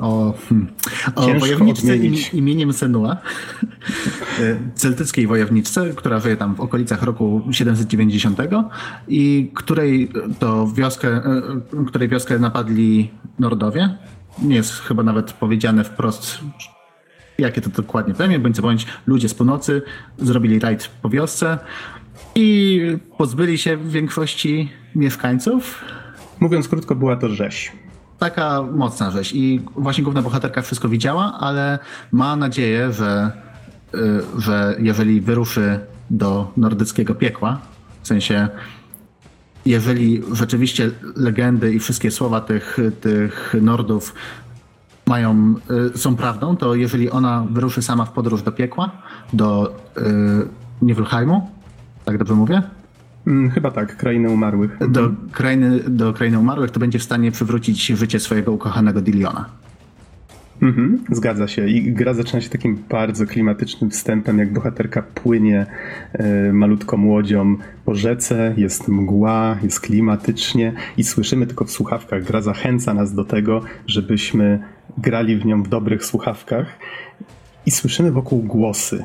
[0.00, 0.68] o, hmm,
[1.14, 1.96] o wojowniczce
[2.32, 3.16] imieniem Senua,
[4.40, 8.38] e, celtyckiej wojowniczce, która żyje tam w okolicach roku 790
[9.08, 13.98] i której to wioskę, e, której wioskę napadli Nordowie.
[14.42, 16.38] Nie jest chyba nawet powiedziane wprost,
[17.38, 19.82] jakie to dokładnie plemię, bądź co bądź ludzie z północy
[20.18, 21.58] zrobili rajd po wiosce
[22.34, 22.80] i
[23.18, 25.84] pozbyli się większości mieszkańców.
[26.40, 27.72] Mówiąc krótko, była to rzeź.
[28.18, 29.34] Taka mocna rzecz.
[29.34, 31.78] I właśnie główna bohaterka wszystko widziała, ale
[32.12, 33.32] ma nadzieję, że,
[33.94, 33.98] y,
[34.38, 35.80] że jeżeli wyruszy
[36.10, 37.58] do nordyckiego piekła,
[38.02, 38.48] w sensie
[39.66, 44.14] jeżeli rzeczywiście legendy i wszystkie słowa tych, tych Nordów
[45.06, 45.54] mają,
[45.94, 48.90] y, są prawdą, to jeżeli ona wyruszy sama w podróż do piekła,
[49.32, 50.48] do y,
[50.82, 51.50] Niflheimu,
[52.04, 52.62] tak dobrze mówię?
[53.26, 54.78] Mm, chyba tak, krainy umarłych.
[54.88, 59.48] Do krainy, do krainy umarłych, to będzie w stanie przywrócić życie swojego ukochanego Diliona.
[60.62, 61.68] Mhm, zgadza się.
[61.68, 65.66] I gra zaczyna się takim bardzo klimatycznym wstępem, jak bohaterka płynie
[66.12, 72.24] e, malutką łodzią po rzece, jest mgła, jest klimatycznie i słyszymy tylko w słuchawkach.
[72.24, 74.58] Gra zachęca nas do tego, żebyśmy
[74.98, 76.66] grali w nią w dobrych słuchawkach
[77.66, 79.04] i słyszymy wokół głosy.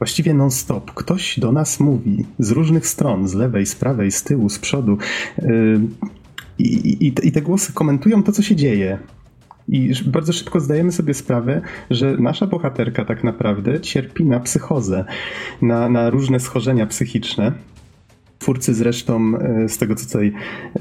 [0.00, 0.94] Właściwie non-stop.
[0.94, 4.98] Ktoś do nas mówi z różnych stron, z lewej, z prawej, z tyłu, z przodu.
[5.38, 5.46] E,
[6.58, 8.98] I, i, I te głosy komentują to, co się dzieje.
[9.68, 15.04] I bardzo szybko zdajemy sobie sprawę, że nasza bohaterka tak naprawdę cierpi na psychozę,
[15.62, 17.52] na, na różne schorzenia psychiczne.
[18.40, 20.32] Twórcy zresztą, e, z tego co tutaj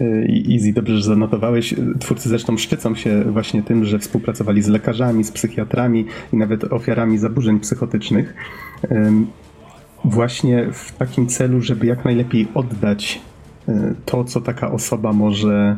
[0.02, 0.06] e,
[0.54, 6.06] Easy dobrze zanotowałeś, twórcy zresztą szczycą się właśnie tym, że współpracowali z lekarzami, z psychiatrami
[6.34, 8.34] i nawet ofiarami zaburzeń psychotycznych.
[10.06, 13.22] Właśnie w takim celu, żeby jak najlepiej oddać
[13.68, 15.78] e, to, co taka osoba może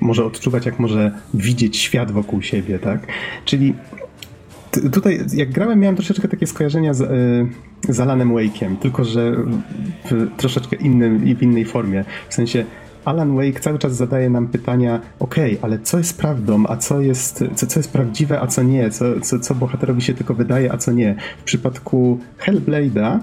[0.00, 3.06] może odczuwać, jak może widzieć świat wokół siebie, tak?
[3.44, 3.74] Czyli
[4.92, 9.36] tutaj, jak grałem, miałem troszeczkę takie skojarzenia z, y, z Alanem Wake'iem, tylko że
[10.10, 12.04] w troszeczkę innym w innej formie.
[12.28, 12.64] W sensie
[13.04, 17.00] Alan Wake cały czas zadaje nam pytania, okej, okay, ale co jest prawdą, a co
[17.00, 20.72] jest, co, co jest prawdziwe, a co nie, co, co, co bohaterowi się tylko wydaje,
[20.72, 21.14] a co nie.
[21.38, 23.18] W przypadku Hellblade'a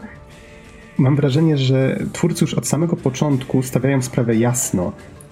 [0.98, 4.92] mam wrażenie, że twórcy już od samego początku stawiają sprawę jasno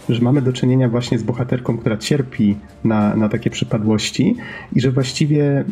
[0.10, 4.36] że mamy do czynienia właśnie z bohaterką, która cierpi na, na takie przypadłości
[4.76, 5.66] i że właściwie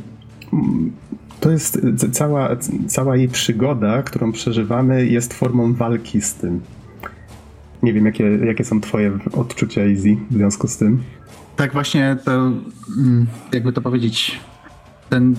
[1.40, 2.50] to jest cała,
[2.88, 6.62] cała jej przygoda, którą przeżywamy, jest formą walki z tym.
[7.84, 11.04] Nie wiem, jakie, jakie są Twoje odczucia, Easy, w związku z tym.
[11.56, 12.32] Tak, właśnie to,
[12.98, 14.40] mm, jakby to powiedzieć,
[15.10, 15.36] ten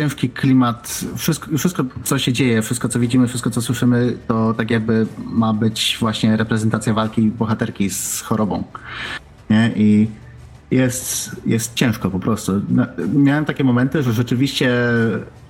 [0.00, 4.70] ciężki klimat, wszystko, wszystko, co się dzieje, wszystko, co widzimy, wszystko, co słyszymy, to tak
[4.70, 8.64] jakby ma być właśnie reprezentacja walki bohaterki z chorobą.
[9.50, 9.70] Nie?
[9.76, 10.08] I
[10.70, 12.52] jest, jest ciężko po prostu.
[12.68, 14.72] No, miałem takie momenty, że rzeczywiście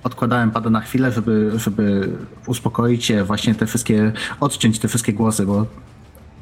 [0.03, 2.09] odkładałem pada na chwilę, żeby, żeby
[2.47, 5.65] uspokoić się, właśnie te wszystkie, odciąć te wszystkie głosy, bo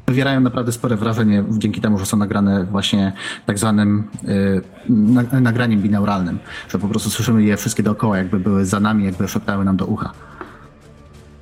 [0.08, 3.14] wywierają naprawdę spore wrażenie dzięki temu, że są nagrane właśnie
[3.46, 6.40] tak zwanym y, nagraniem binauralnym,
[6.70, 9.86] że po prostu słyszymy je wszystkie dookoła, jakby były za nami, jakby szeptały nam do
[9.86, 10.14] ucha.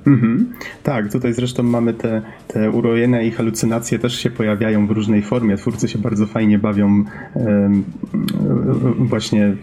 [0.07, 0.53] Mhm.
[0.83, 5.57] Tak, tutaj zresztą mamy te, te urojenia i halucynacje też się pojawiają w różnej formie.
[5.57, 7.03] Twórcy się bardzo fajnie bawią
[8.97, 9.55] właśnie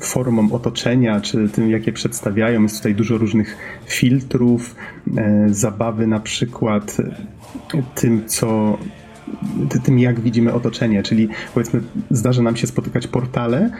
[0.00, 2.62] formą otoczenia, czy tym, jakie przedstawiają.
[2.62, 3.56] Jest tutaj dużo różnych
[3.86, 4.76] filtrów,
[5.16, 6.96] e, zabawy na przykład
[7.94, 8.78] tym, co
[9.84, 11.80] tym, jak widzimy otoczenie, czyli powiedzmy,
[12.10, 13.70] zdarza nam się spotykać portale,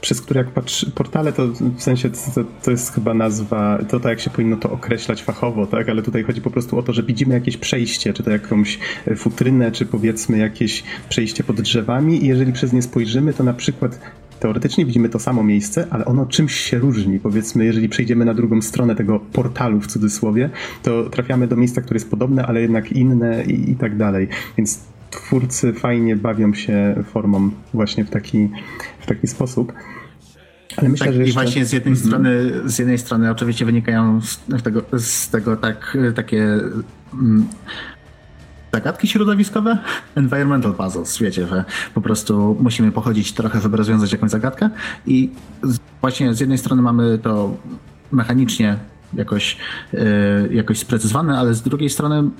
[0.00, 1.46] przez które jak patrzy, portale to
[1.76, 5.66] w sensie to, to, jest chyba nazwa, to tak jak się powinno to określać fachowo,
[5.66, 8.78] tak, ale tutaj chodzi po prostu o to, że widzimy jakieś przejście, czy to jakąś
[9.16, 14.00] futrynę, czy powiedzmy jakieś przejście pod drzewami i jeżeli przez nie spojrzymy, to na przykład
[14.40, 17.18] teoretycznie widzimy to samo miejsce, ale ono czymś się różni.
[17.18, 20.50] Powiedzmy, jeżeli przejdziemy na drugą stronę tego portalu w cudzysłowie,
[20.82, 24.28] to trafiamy do miejsca, które jest podobne, ale jednak inne i, i tak dalej.
[24.56, 24.80] Więc
[25.10, 28.48] twórcy fajnie bawią się formą właśnie w taki,
[29.08, 29.72] taki sposób.
[30.76, 31.30] Ale myślę, tak, że jeszcze...
[31.30, 32.06] I właśnie z jednej, mm -hmm.
[32.06, 36.42] strony, z jednej strony oczywiście wynikają z tego, z tego tak, takie
[37.14, 37.48] mm,
[38.72, 39.78] zagadki środowiskowe,
[40.14, 41.64] environmental puzzles, wiecie, że
[41.94, 44.70] po prostu musimy pochodzić trochę, żeby rozwiązać jakąś zagadkę
[45.06, 45.30] i
[46.00, 47.56] właśnie z jednej strony mamy to
[48.12, 48.76] mechanicznie
[49.14, 49.56] jakoś,
[49.92, 50.00] yy,
[50.52, 52.30] jakoś sprecyzowane, ale z drugiej strony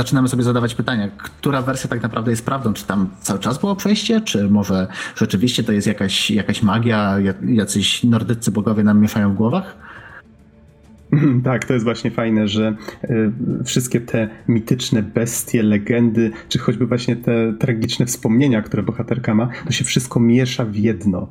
[0.00, 2.72] zaczynamy sobie zadawać pytania, która wersja tak naprawdę jest prawdą?
[2.72, 4.20] Czy tam cały czas było przejście?
[4.20, 4.86] Czy może
[5.16, 7.16] rzeczywiście to jest jakaś, jakaś magia,
[7.46, 9.76] jacyś nordyccy bogowie nam mieszają w głowach?
[11.44, 13.32] Tak, to jest właśnie fajne, że y,
[13.64, 19.72] wszystkie te mityczne bestie, legendy, czy choćby właśnie te tragiczne wspomnienia, które bohaterka ma, to
[19.72, 21.28] się wszystko miesza w jedno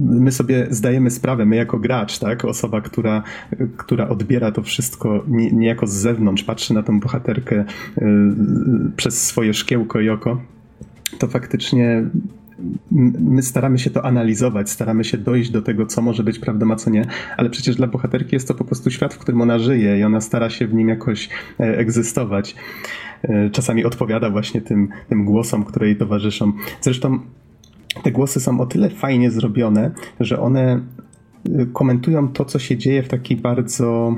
[0.00, 3.22] my sobie zdajemy sprawę, my jako gracz, tak, osoba, która,
[3.76, 7.64] która odbiera to wszystko niejako z zewnątrz, patrzy na tą bohaterkę
[7.98, 8.04] y,
[8.96, 10.40] przez swoje szkiełko i oko,
[11.18, 12.04] to faktycznie
[13.20, 16.76] my staramy się to analizować, staramy się dojść do tego, co może być prawdą, a
[16.76, 17.04] co nie,
[17.36, 20.20] ale przecież dla bohaterki jest to po prostu świat, w którym ona żyje i ona
[20.20, 21.28] stara się w nim jakoś
[21.60, 22.56] e, egzystować.
[23.22, 26.52] e, czasami odpowiada właśnie tym, tym głosom, które jej towarzyszą.
[26.80, 27.20] Zresztą
[28.02, 30.80] te głosy są o tyle fajnie zrobione, że one
[31.44, 34.16] e, komentują to, co się dzieje w taki bardzo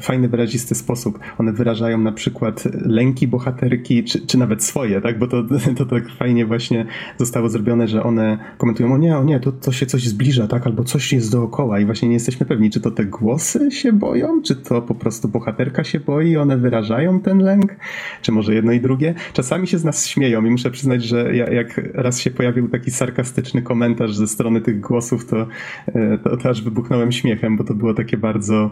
[0.00, 1.18] fajny, wyrazisty sposób.
[1.38, 5.18] One wyrażają na przykład lęki bohaterki, czy, czy nawet swoje, tak?
[5.18, 5.44] Bo to,
[5.78, 6.86] to tak fajnie właśnie
[7.16, 10.66] zostało zrobione, że one komentują, o nie, o nie, to, to się coś zbliża, tak?
[10.66, 14.42] Albo coś jest dookoła i właśnie nie jesteśmy pewni, czy to te głosy się boją,
[14.42, 17.76] czy to po prostu bohaterka się boi, one wyrażają ten lęk,
[18.22, 19.14] czy może jedno i drugie.
[19.32, 23.62] Czasami się z nas śmieją i muszę przyznać, że jak raz się pojawił taki sarkastyczny
[23.62, 25.46] komentarz ze strony tych głosów, to,
[25.86, 28.70] e, to, to aż wybuchnąłem śmiechem, bo to było takie bardzo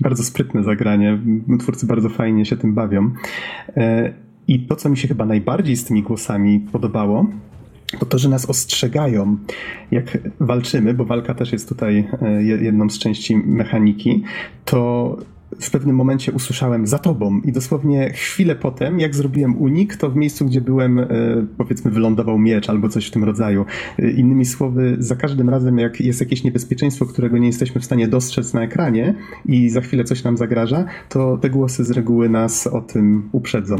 [0.00, 1.18] bardzo sprytne zagranie.
[1.58, 3.10] Twórcy bardzo fajnie się tym bawią.
[3.76, 4.12] E,
[4.48, 7.26] I to, co mi się chyba najbardziej z tymi głosami podobało,
[7.98, 9.36] to to, że nas ostrzegają,
[9.90, 14.22] jak walczymy, bo walka też jest tutaj e, jedną z części mechaniki,
[14.64, 15.16] to
[15.60, 20.16] w pewnym momencie usłyszałem za tobą i dosłownie chwilę potem, jak zrobiłem unik, to w
[20.16, 21.06] miejscu, gdzie byłem, e,
[21.56, 23.64] powiedzmy, wylądował miecz albo coś w tym rodzaju.
[23.98, 28.08] E, innymi słowy, za każdym razem, jak jest jakieś niebezpieczeństwo, którego nie jesteśmy w stanie
[28.08, 29.14] dostrzec na ekranie
[29.46, 33.76] i za chwilę coś nam zagraża, to te głosy z reguły nas o tym uprzedzą.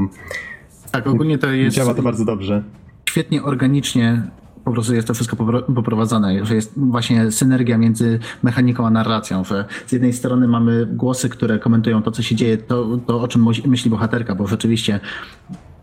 [0.90, 1.77] Tak, ogólnie to jest.
[1.77, 2.65] Działa to bardzo dobrze.
[3.09, 4.23] Świetnie organicznie
[4.64, 5.36] po prostu jest to wszystko
[5.74, 11.28] poprowadzone, że jest właśnie synergia między mechaniką a narracją, że z jednej strony mamy głosy,
[11.28, 15.01] które komentują to, co się dzieje, to, to o czym myśli bohaterka, bo rzeczywiście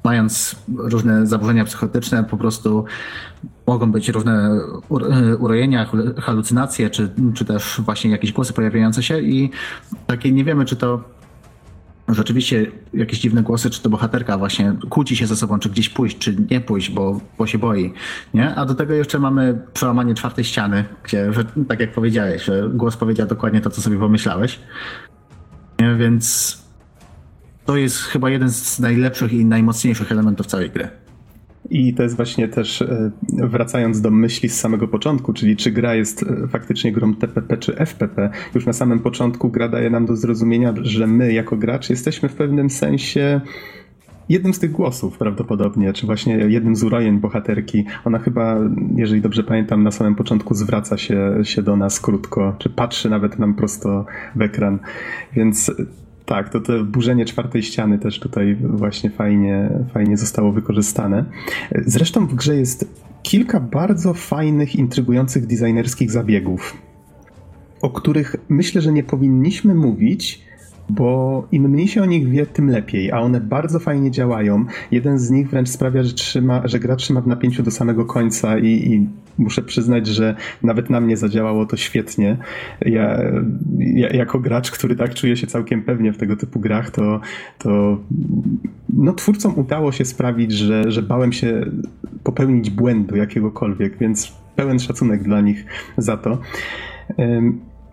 [0.03, 2.85] mając różne zaburzenia psychotyczne, po prostu
[3.67, 4.59] mogą być różne
[5.39, 9.49] urojenia, halucynacje, czy, czy też właśnie jakieś głosy pojawiające się i
[10.07, 11.03] takie nie wiemy, czy to
[12.07, 16.17] rzeczywiście jakieś dziwne głosy, czy to bohaterka właśnie kłóci się ze sobą, czy gdzieś pójść,
[16.17, 17.93] czy nie pójść, bo, bo się boi.
[18.33, 18.55] Nie?
[18.55, 22.97] A do tego jeszcze mamy przełamanie czwartej ściany, gdzie, że, tak jak powiedziałeś, że głos
[22.97, 24.59] powiedział dokładnie to, co sobie pomyślałeś.
[25.79, 25.95] Nie?
[25.95, 26.57] Więc
[27.65, 30.89] to jest chyba jeden z najlepszych i najmocniejszych elementów całej gry.
[31.69, 35.95] I to jest właśnie też, e, wracając do myśli z samego początku, czyli czy gra
[35.95, 40.15] jest e, faktycznie grą TPP czy FPP, już na samym początku gra daje nam do
[40.15, 43.41] zrozumienia, że my jako gracz jesteśmy w pewnym sensie
[44.29, 47.85] jednym z tych głosów prawdopodobnie, czy właśnie jednym z urojeń bohaterki.
[48.05, 48.57] Ona chyba,
[48.95, 53.39] jeżeli dobrze pamiętam, na samym początku zwraca się, się do nas krótko, czy patrzy nawet
[53.39, 54.05] nam prosto
[54.35, 54.79] w ekran.
[55.33, 55.71] Więc
[56.25, 61.25] tak, to to burzenie czwartej ściany też tutaj właśnie fajnie, fajnie zostało wykorzystane.
[61.85, 66.77] Zresztą w grze jest kilka bardzo fajnych, intrygujących designerskich zabiegów,
[67.81, 70.44] o których myślę, że nie powinniśmy mówić,
[70.89, 74.65] bo im mniej się o nich wie, tym lepiej, a one bardzo fajnie działają.
[74.91, 78.59] Jeden z nich wręcz sprawia, że, trzyma, że gra trzyma w napięciu do samego końca
[78.59, 79.07] i, i
[79.37, 82.37] muszę przyznać, że nawet na mnie zadziałało to świetnie.
[82.81, 83.21] Ja,
[83.79, 87.19] ja, jako gracz, który tak czuje się całkiem pewnie w tego typu grach, to,
[87.57, 87.97] to
[88.93, 91.65] no, twórcom udało się sprawić, że, że bałem się
[92.23, 95.65] popełnić błędu jakiegokolwiek, więc pełen szacunek dla nich
[95.97, 96.37] za to.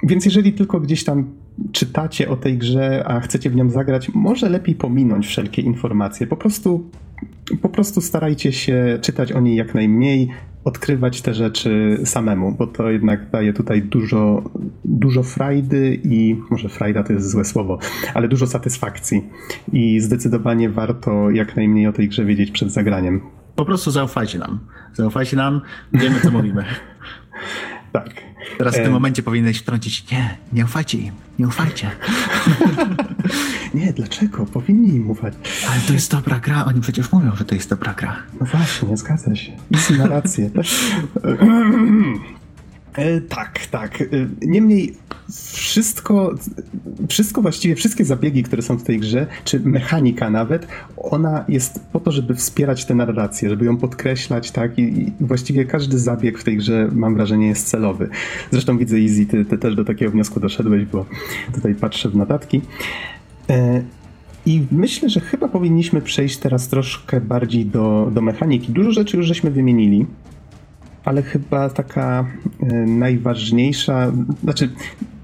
[0.02, 1.24] Więc jeżeli tylko gdzieś tam
[1.72, 6.26] czytacie o tej grze, a chcecie w nią zagrać, może lepiej pominąć wszelkie informacje.
[6.26, 6.90] Po prostu,
[7.62, 10.28] po prostu starajcie się czytać o niej jak najmniej,
[10.64, 14.42] odkrywać te rzeczy samemu, bo to jednak daje tutaj dużo,
[14.84, 17.78] dużo frajdy i może frajda to jest złe słowo,
[18.14, 19.24] ale dużo satysfakcji
[19.72, 23.20] i zdecydowanie warto jak najmniej o tej grze wiedzieć przed zagraniem.
[23.56, 24.58] Po prostu zaufajcie nam.
[24.94, 25.60] Zaufajcie nam,
[25.92, 26.64] wiemy co mówimy.
[27.92, 28.31] Tak.
[28.59, 31.90] Teraz w tym momencie powinieneś wtrącić, nie, nie ufajcie im, nie ufajcie.
[33.74, 34.47] nie, dlaczego?
[34.47, 35.35] Powinni im ufać.
[35.70, 38.16] Ale to jest dobra gra, oni przecież mówią, że to jest dobra gra.
[38.40, 39.52] No właśnie, zgadza się.
[39.90, 40.51] I ma rację.
[42.94, 44.02] E, tak, tak.
[44.02, 44.06] E,
[44.47, 44.94] niemniej
[45.52, 46.35] wszystko,
[47.09, 50.66] wszystko właściwie, wszystkie zabiegi, które są w tej grze, czy mechanika nawet,
[50.97, 54.78] ona jest po to, żeby wspierać tę narrację, żeby ją podkreślać, tak?
[54.78, 58.09] I, i właściwie każdy zabieg w tej grze, mam wrażenie, jest celowy.
[58.51, 61.06] Zresztą widzę, Easy, ty, ty też do takiego wniosku doszedłeś, bo
[61.55, 62.60] tutaj patrzę w notatki.
[63.51, 63.82] E,
[64.47, 68.73] i myślę, że chyba powinniśmy przejść teraz troszkę bardziej do, do mechaniki.
[68.73, 70.06] Dużo rzeczy już żeśmy wymienili
[71.04, 72.26] ale chyba taka
[72.62, 74.12] e, najważniejsza,
[74.42, 74.68] znaczy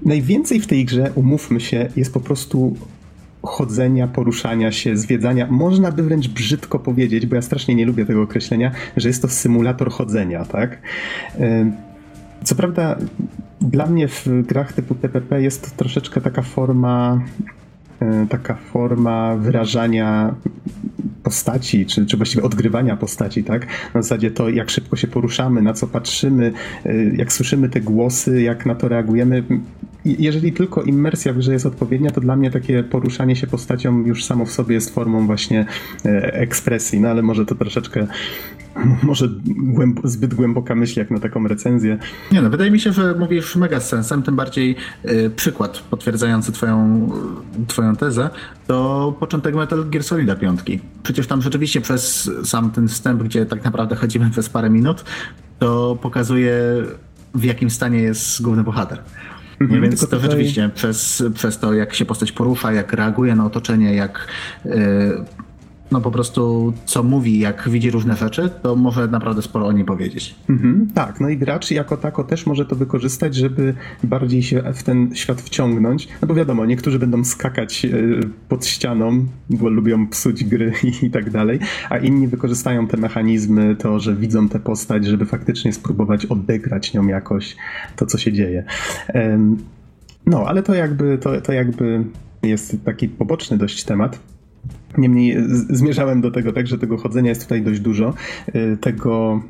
[0.05, 2.75] najwięcej w tej grze, umówmy się, jest po prostu
[3.43, 5.47] chodzenia, poruszania się, zwiedzania.
[5.51, 9.27] Można by wręcz brzydko powiedzieć, bo ja strasznie nie lubię tego określenia, że jest to
[9.27, 10.81] symulator chodzenia, tak?
[11.39, 11.71] E,
[12.43, 12.95] co prawda,
[13.61, 17.21] dla mnie w grach typu TPP jest to troszeczkę taka forma
[18.29, 20.35] taka forma wyrażania
[21.23, 23.67] postaci, czy, czy właściwie odgrywania postaci, tak?
[23.93, 26.53] Na zasadzie to, jak szybko się poruszamy, na co patrzymy,
[26.85, 29.43] e, jak słyszymy te głosy, jak na to reagujemy.
[30.05, 34.25] Jeżeli tylko immersja w grze jest odpowiednia, to dla mnie takie poruszanie się postacią już
[34.25, 35.65] samo w sobie jest formą właśnie
[36.05, 38.07] e, ekspresji, no ale może to troszeczkę
[39.03, 41.97] może głęb zbyt głęboka myśl jak na taką recenzję.
[42.31, 46.51] Nie no, wydaje mi się, że mówisz mega z sensem, tym bardziej y, przykład potwierdzający
[46.51, 47.09] twoją,
[47.67, 48.29] twoją tezę
[48.67, 50.59] to początek Metal Gear Solid 5.
[51.03, 55.03] Przecież tam rzeczywiście przez sam ten wstęp, gdzie tak naprawdę chodzimy przez parę minut,
[55.59, 56.53] to pokazuje
[57.33, 58.99] w jakim stanie jest główny bohater.
[59.59, 60.21] Mhm, Więc to tutaj...
[60.21, 64.27] rzeczywiście przez, przez to, jak się postać porusza, jak reaguje na otoczenie, jak
[64.65, 65.25] yy,
[65.91, 69.85] no po prostu co mówi, jak widzi różne rzeczy, to może naprawdę sporo o niej
[69.85, 70.35] powiedzieć.
[70.49, 74.83] Mhm, tak, no i gracz jako tako też może to wykorzystać, żeby bardziej się w
[74.83, 76.07] ten świat wciągnąć.
[76.21, 77.89] No bo wiadomo, niektórzy będą skakać e,
[78.49, 81.59] pod ścianą, bo lubią psuć gry i, tak dalej,
[81.89, 87.07] a inni wykorzystają te mechanizmy, to, że widzą tę postać, żeby faktycznie spróbować odegrać nią
[87.07, 87.55] jakoś
[87.95, 88.63] to, co się dzieje.
[90.25, 92.03] No, ale to jakby, to, to jakby
[92.43, 94.19] jest taki poboczny dość temat.
[94.97, 95.37] Niemniej
[95.69, 98.13] zmierzałem do tego tak, że tego chodzenia jest tutaj dość dużo,
[98.55, 99.43] y, tego,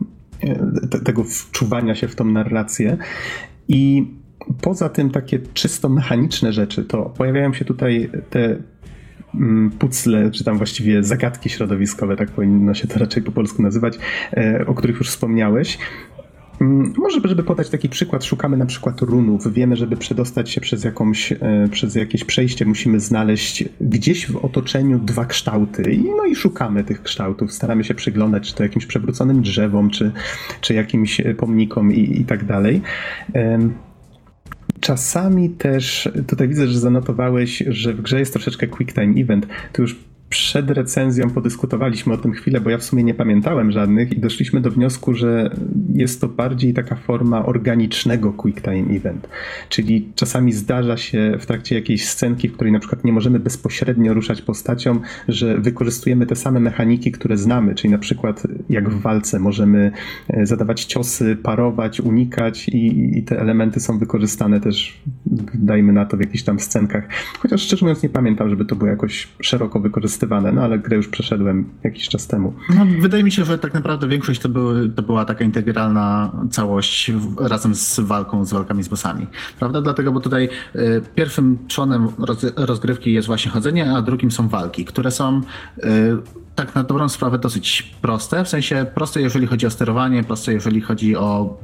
[0.44, 2.98] y, tego wczuwania się w tą narrację
[3.68, 4.08] i
[4.62, 8.58] poza tym takie czysto mechaniczne rzeczy, to pojawiają się tutaj te
[9.36, 14.00] mm, pucle, czy tam właściwie zagadki środowiskowe, tak powinno się to raczej po polsku nazywać,
[14.38, 15.78] y, o których już wspomniałeś.
[16.62, 19.54] Mm, może, żeby podać taki przykład, szukamy na przykład runów.
[19.54, 21.38] Wiemy, żeby przedostać się przez, jakąś, e,
[21.72, 26.00] przez jakieś przejście, musimy znaleźć gdzieś w otoczeniu dwa kształty.
[26.18, 27.54] No i szukamy tych kształtów.
[27.54, 30.12] Staramy się przyglądać, czy to jakimś przewróconym drzewom, czy,
[30.62, 32.82] czy jakimś e, pomnikom i, i tak dalej.
[34.80, 39.48] Czasami też, tutaj widzę, że zanotowałeś, że w grze jest troszeczkę quick time event.
[39.74, 44.12] Tu już przed recenzją podyskutowaliśmy o tym chwilę, bo ja w sumie nie pamiętałem żadnych
[44.14, 45.56] i doszliśmy do wniosku, że
[45.94, 49.30] jest to bardziej taka forma organicznego quick time event.
[49.70, 54.14] Czyli czasami zdarza się w trakcie jakiejś scenki, w której na przykład nie możemy bezpośrednio
[54.14, 59.40] ruszać postacią, że wykorzystujemy te same mechaniki, które znamy, czyli na przykład jak w walce
[59.40, 59.92] możemy
[60.30, 65.02] e, zadawać ciosy, parować, unikać i, i te elementy są wykorzystane też,
[65.54, 67.08] dajmy na to, w jakichś tam scenkach.
[67.40, 70.98] Chociaż szczerze mówiąc nie pamiętam, żeby to było jakoś szeroko wykorzystane wykorzystywane, no ale grę
[70.98, 72.54] już przeszedłem jakiś czas temu.
[72.76, 77.12] No, wydaje mi się, że tak naprawdę większość to, były, to była taka integralna całość
[77.40, 79.28] razem z walką, z walkami z bossami.
[79.60, 79.82] Prawda?
[79.82, 84.86] Dlatego, bo tutaj y, pierwszym trzonem roz, rozgrywki jest właśnie chodzenie, a drugim są walki,
[84.86, 85.42] które są
[85.78, 85.82] y,
[86.56, 90.82] tak na dobrą sprawę dosyć proste, w sensie proste jeżeli chodzi o sterowanie, proste jeżeli
[90.82, 91.58] chodzi o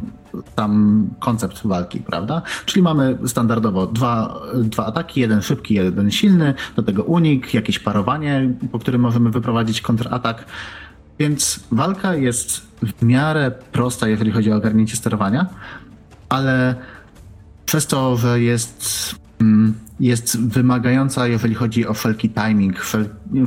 [0.55, 2.41] tam koncept walki, prawda?
[2.65, 8.53] Czyli mamy standardowo dwa, dwa ataki, jeden szybki, jeden silny, do tego unik, jakieś parowanie,
[8.71, 10.45] po którym możemy wyprowadzić kontratak.
[11.19, 15.45] Więc walka jest w miarę prosta, jeżeli chodzi o ogarnięcie sterowania,
[16.29, 16.75] ale
[17.65, 19.15] przez to, że jest
[19.99, 22.75] jest wymagająca, jeżeli chodzi o wszelki timing,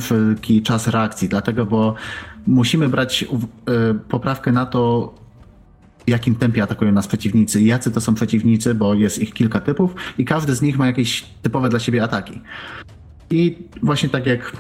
[0.00, 1.94] wszelki czas reakcji, dlatego, bo
[2.46, 5.14] musimy brać e, poprawkę na to,
[6.06, 9.94] w jakim tempie atakują nas przeciwnicy, jacy to są przeciwnicy, bo jest ich kilka typów
[10.18, 12.40] i każdy z nich ma jakieś typowe dla siebie ataki.
[13.30, 14.52] I właśnie tak jak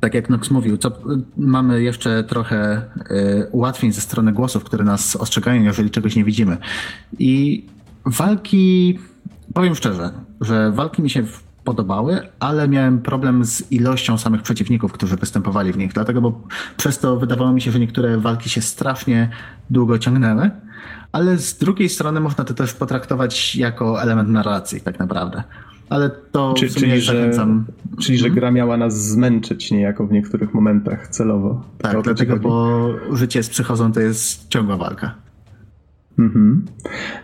[0.00, 0.92] tak jak Nox mówił, co,
[1.36, 6.56] mamy jeszcze trochę y, ułatwień ze strony głosów, które nas ostrzegają, jeżeli czegoś nie widzimy.
[7.18, 7.64] I
[8.06, 8.98] walki
[9.54, 11.24] Powiem szczerze, że walki mi się
[11.64, 15.92] podobały, ale miałem problem z ilością samych przeciwników, którzy występowali w nich.
[15.92, 16.40] Dlatego, bo
[16.76, 19.30] przez to wydawało mi się, że niektóre walki się strasznie
[19.70, 20.50] długo ciągnęły,
[21.12, 25.42] ale z drugiej strony można to też potraktować jako element narracji, tak naprawdę.
[25.88, 27.30] Ale to Czy, czyli, że,
[28.00, 28.34] czyli, że mhm.
[28.34, 31.64] gra miała nas zmęczyć niejako w niektórych momentach celowo.
[31.78, 35.23] Tak, dlatego, bo życie z psychozą to jest ciągła walka.
[36.18, 36.64] Mhm.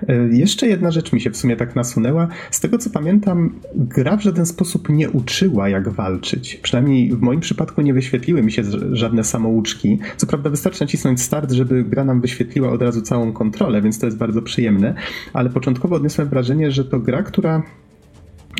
[0.09, 2.29] E, jeszcze jedna rzecz mi się w sumie tak nasunęła.
[2.51, 6.57] Z tego co pamiętam, gra w żaden sposób nie uczyła, jak walczyć.
[6.63, 8.63] Przynajmniej w moim przypadku nie wyświetliły mi się
[8.93, 9.99] żadne samouczki.
[10.17, 14.07] Co prawda, wystarczy nacisnąć start, żeby gra nam wyświetliła od razu całą kontrolę, więc to
[14.07, 14.95] jest bardzo przyjemne.
[15.33, 17.63] Ale początkowo odniosłem wrażenie, że to gra, która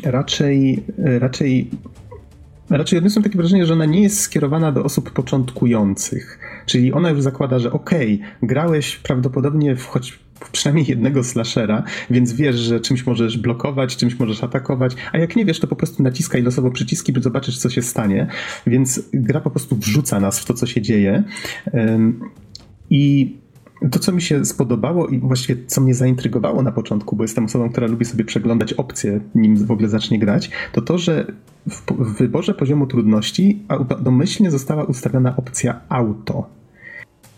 [0.03, 1.69] raczej, raczej
[2.71, 6.39] Raczej odniosłem takie wrażenie, że ona nie jest skierowana do osób początkujących.
[6.65, 10.19] Czyli ona już zakłada, że okej, okay, grałeś prawdopodobnie w choć
[10.51, 15.45] przynajmniej jednego slashera, więc wiesz, że czymś możesz blokować, czymś możesz atakować, a jak nie
[15.45, 18.27] wiesz, to po prostu naciskaj losowo przyciski, by zobaczyć, co się stanie.
[18.67, 21.23] Więc gra po prostu wrzuca nas w to, co się dzieje.
[22.89, 23.35] I
[23.89, 27.69] to, co mi się spodobało i właściwie co mnie zaintrygowało na początku, bo jestem osobą,
[27.69, 31.25] która lubi sobie przeglądać opcje, nim w ogóle zacznie grać, to to, że
[31.69, 33.63] w, w wyborze poziomu trudności
[34.01, 36.49] domyślnie została ustawiona opcja auto.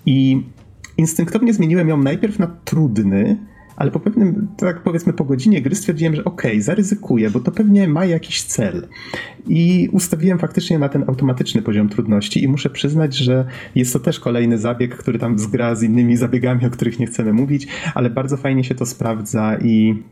[0.06, 0.44] I
[0.98, 3.38] instynktownie zmieniłem ją najpierw na trudny,
[3.76, 7.52] ale po pewnym, tak powiedzmy po godzinie gry stwierdziłem, że okej, okay, zaryzykuję, bo to
[7.52, 8.88] pewnie ma jakiś cel.
[9.48, 13.46] I ustawiłem faktycznie na ten automatyczny poziom trudności i muszę przyznać, że
[13.76, 17.34] jest to też kolejny zabieg, który tam zgra z innymi zabiegami, o których nie chcemy
[17.34, 20.04] mówić, ale bardzo fajnie się to sprawdza i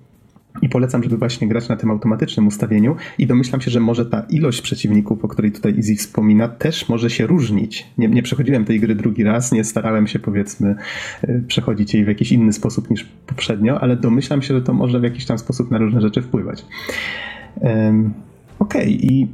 [0.62, 4.22] i polecam, żeby właśnie grać na tym automatycznym ustawieniu i domyślam się, że może ta
[4.30, 7.88] ilość przeciwników, o której tutaj Easy wspomina, też może się różnić.
[7.98, 10.76] Nie, nie przechodziłem tej gry drugi raz, nie starałem się powiedzmy
[11.22, 15.00] e, przechodzić jej w jakiś inny sposób niż poprzednio, ale domyślam się, że to może
[15.00, 16.66] w jakiś tam sposób na różne rzeczy wpływać.
[17.62, 18.14] Um,
[18.60, 19.10] Okej, okay.
[19.12, 19.28] I,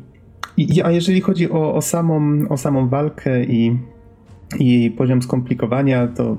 [0.58, 3.78] i, a jeżeli chodzi o, o, samą, o samą walkę i,
[4.60, 6.38] i poziom skomplikowania, to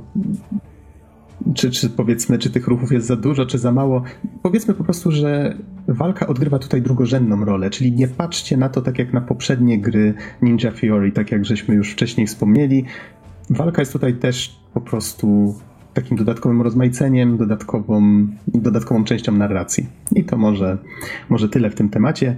[1.54, 4.02] czy, czy powiedzmy, czy tych ruchów jest za dużo, czy za mało.
[4.42, 5.56] Powiedzmy po prostu, że
[5.88, 10.14] walka odgrywa tutaj drugorzędną rolę, czyli nie patrzcie na to tak jak na poprzednie gry
[10.42, 12.84] Ninja Fury, tak jak żeśmy już wcześniej wspomnieli.
[13.50, 15.54] Walka jest tutaj też po prostu
[15.94, 19.86] takim dodatkowym rozmaiceniem, dodatkową, dodatkową częścią narracji.
[20.16, 20.78] I to może,
[21.28, 22.36] może tyle w tym temacie.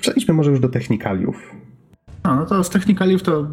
[0.00, 1.54] Przejdźmy może już do technikaliów.
[2.28, 3.46] No, no to z technikaliów to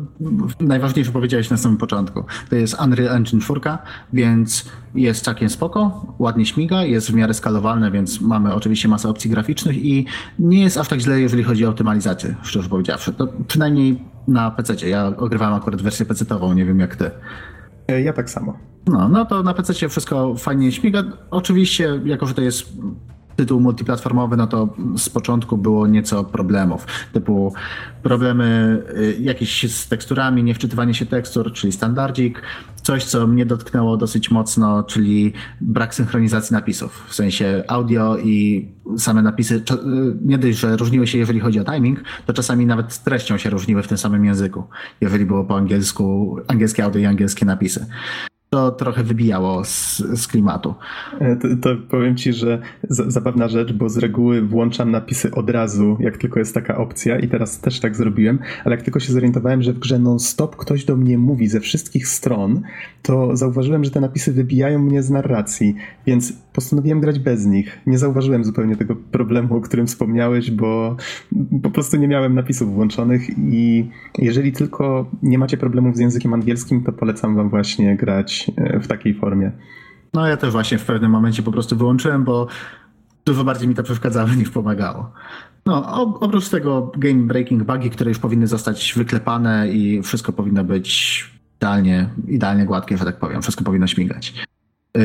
[0.59, 2.23] najważniejsze powiedziałeś na samym początku.
[2.49, 3.61] To jest Unreal Engine 4,
[4.13, 4.65] więc
[4.95, 9.85] jest całkiem spoko, ładnie śmiga, jest w miarę skalowalne, więc mamy oczywiście masę opcji graficznych
[9.85, 10.05] i
[10.39, 13.13] nie jest aż tak źle, jeżeli chodzi o optymalizację, szczerze powiedziawszy.
[13.13, 14.89] To przynajmniej na PC.
[14.89, 17.11] Ja ogrywałem akurat wersję PC-ową, nie wiem jak ty.
[17.87, 18.57] E, ja tak samo.
[18.87, 21.03] No, no to na PC wszystko fajnie śmiga.
[21.31, 22.73] Oczywiście, jako że to jest
[23.35, 27.53] tytuł multiplatformowy, no to z początku było nieco problemów, typu
[28.03, 32.41] problemy y, jakieś z teksturami, niewczytywanie się tekstur, czyli standardzik,
[32.81, 38.67] coś, co mnie dotknęło dosyć mocno, czyli brak synchronizacji napisów, w sensie audio i
[38.97, 39.61] same napisy, y,
[40.21, 43.83] nie dość, że różniły się, jeżeli chodzi o timing, to czasami nawet treścią się różniły
[43.83, 44.63] w tym samym języku,
[45.01, 47.85] jeżeli było po angielsku, angielskie audio i angielskie napisy
[48.55, 50.75] to trochę wybijało z, z klimatu.
[51.19, 55.49] E, to, to, powiem ci, że z, zabawna rzecz, bo z reguły włączam napisy od
[55.49, 59.13] razu, jak tylko jest taka opcja i teraz też tak zrobiłem, ale jak tylko się
[59.13, 62.61] zorientowałem, że w grze non-stop ktoś do mnie mówi ze wszystkich stron,
[63.01, 65.75] to zauważyłem, że te napisy wybijają mnie z narracji,
[66.05, 67.79] więc postanowiłem grać bez nich.
[67.85, 70.95] Nie zauważyłem zupełnie tego problemu, o którym wspomniałeś, bo
[71.63, 76.83] po prostu nie miałem napisów włączonych i jeżeli tylko nie macie problemów z językiem angielskim,
[76.83, 79.51] to polecam wam właśnie grać E, w takiej formie.
[80.13, 82.47] No ja też właśnie w pewnym momencie po prostu wyłączyłem, bo
[83.25, 85.11] dużo bardziej mi to przeszkadzało niż pomagało.
[85.65, 91.25] No, oprócz tego game breaking bugi, które już powinny zostać wyklepane i wszystko powinno być
[91.57, 93.41] idealnie, idealnie gładkie, że tak powiem.
[93.41, 94.33] Wszystko powinno śmigać.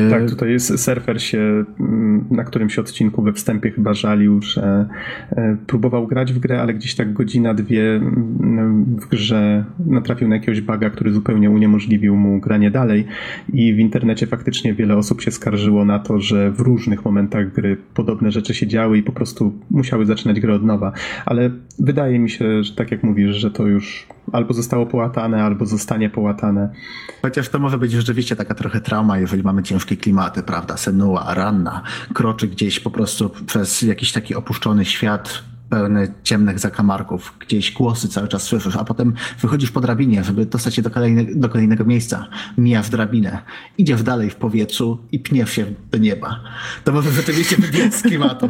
[0.09, 4.85] Tak, tutaj jest surfer się mm, na którymś odcinku we wstępie chyba żalił, że
[5.31, 10.35] e, próbował grać w grę, ale gdzieś tak godzina, dwie mm, w grze natrafił na
[10.35, 13.05] jakiegoś baga, który zupełnie uniemożliwił mu granie dalej
[13.53, 17.77] i w internecie faktycznie wiele osób się skarżyło na to, że w różnych momentach gry
[17.93, 20.91] podobne rzeczy się działy i po prostu musiały zaczynać grę od nowa.
[21.25, 25.65] Ale wydaje mi się, że tak jak mówisz, że to już albo zostało połatane, albo
[25.65, 26.73] zostanie połatane.
[27.21, 30.77] Chociaż to może być rzeczywiście taka trochę trauma, jeżeli mamy ciężkie klimaty, prawda?
[30.77, 31.81] Senua, ranna,
[32.13, 38.27] kroczy gdzieś po prostu przez jakiś taki opuszczony świat, pełny ciemnych zakamarków, gdzieś głosy cały
[38.27, 42.27] czas słyszysz, a potem wychodzisz po drabinie, żeby dostać się do, kolejne, do kolejnego miejsca.
[42.57, 43.41] Mijasz drabinę,
[43.77, 46.39] idziesz dalej w powietrzu i pniesz się do nieba.
[46.83, 48.47] To może rzeczywiście wybiec z klimatu.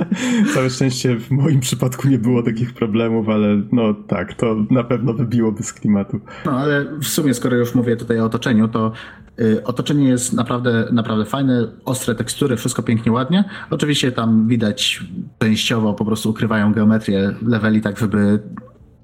[0.54, 5.12] Całe szczęście w moim przypadku nie było takich problemów, ale no tak, to na pewno
[5.12, 6.20] wybiłoby z klimatu.
[6.44, 8.92] No ale w sumie, skoro już mówię tutaj o otoczeniu, to
[9.64, 13.44] otoczenie jest naprawdę, naprawdę fajne, ostre tekstury, wszystko pięknie, ładnie.
[13.70, 15.04] Oczywiście tam widać
[15.38, 18.40] częściowo po prostu ukrywają geometrię leveli tak, żeby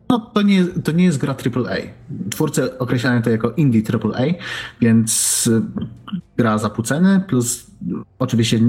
[0.09, 1.77] no, to nie, to nie jest gra AAA.
[2.31, 4.25] Twórcy określają to jako indie AAA,
[4.81, 5.51] więc
[6.37, 7.71] gra za ceny, plus
[8.19, 8.61] oczywiście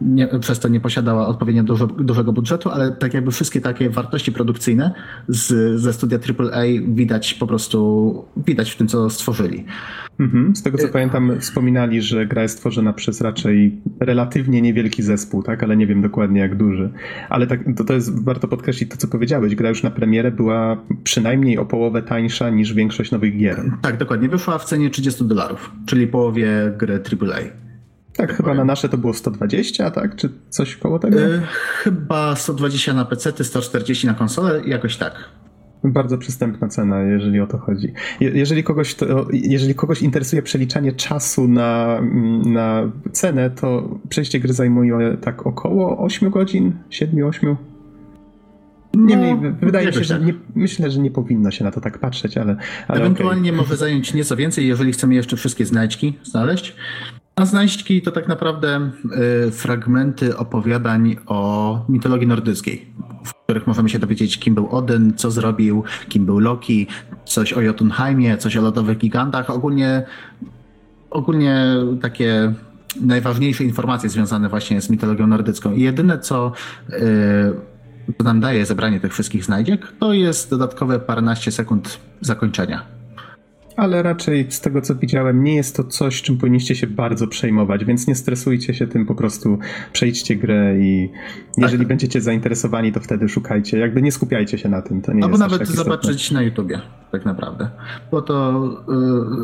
[0.00, 4.32] nie, przez to nie posiadała odpowiednio dużo, dużego budżetu, ale tak jakby wszystkie takie wartości
[4.32, 4.94] produkcyjne
[5.28, 9.64] z, ze studia AAA widać po prostu, widać w tym, co stworzyli.
[10.20, 10.56] Mhm.
[10.56, 15.62] Z tego co pamiętam, wspominali, że gra jest tworzona przez raczej relatywnie niewielki zespół, tak?
[15.62, 16.90] Ale nie wiem dokładnie jak duży.
[17.28, 19.54] Ale tak, to, to jest warto podkreślić to, co powiedziałeś.
[19.54, 23.62] Gra już na premierę była przynajmniej o połowę tańsza niż większość nowych gier.
[23.82, 24.28] Tak, dokładnie.
[24.28, 27.13] Wyszła w cenie 30 dolarów, czyli połowie gry AAA.
[28.16, 28.56] Tak, tak chyba powiem.
[28.56, 30.16] na nasze to było 120, tak?
[30.16, 31.20] Czy coś koło tego?
[31.20, 31.42] Yy,
[31.82, 35.14] chyba 120 na PC, 140 na konsolę, jakoś tak.
[35.84, 37.92] Bardzo przystępna cena, jeżeli o to chodzi.
[38.20, 42.00] jeżeli, kogoś to, jeżeli kogoś interesuje przeliczanie czasu na,
[42.44, 47.56] na cenę, to przejście gry zajmuje tak około 8 godzin, 7-8.
[48.96, 50.26] Niemniej no, wydaje mi się, że tak.
[50.26, 52.56] nie, myślę, że nie powinno się na to tak patrzeć, ale.
[52.88, 53.62] ale Ewentualnie okay.
[53.62, 56.76] może zająć nieco więcej, jeżeli chcemy jeszcze wszystkie znajdźki znaleźć.
[57.36, 58.90] A znajdźki to tak naprawdę
[59.48, 62.86] y, fragmenty opowiadań o mitologii nordyckiej,
[63.24, 66.86] w których możemy się dowiedzieć, kim był Odyn, co zrobił, kim był Loki,
[67.24, 69.50] coś o Jotunheimie, coś o lodowych gigantach.
[69.50, 70.02] Ogólnie,
[71.10, 71.66] ogólnie
[72.02, 72.52] takie
[73.00, 75.72] najważniejsze informacje związane właśnie z mitologią nordycką.
[75.72, 76.52] I jedyne, co,
[76.88, 76.98] yy,
[78.18, 82.94] co nam daje zebranie tych wszystkich znajdziek, to jest dodatkowe paręnaście sekund zakończenia
[83.76, 87.84] ale raczej z tego co widziałem, nie jest to coś, czym powinniście się bardzo przejmować,
[87.84, 89.58] więc nie stresujcie się tym, po prostu
[89.92, 91.10] przejdźcie grę i
[91.58, 91.88] jeżeli tak.
[91.88, 93.78] będziecie zainteresowani, to wtedy szukajcie.
[93.78, 95.02] Jakby nie skupiajcie się na tym.
[95.02, 96.38] To nie Albo jest nawet tak zobaczyć istotne.
[96.38, 96.80] na YouTubie,
[97.12, 97.68] tak naprawdę.
[98.10, 98.64] Bo to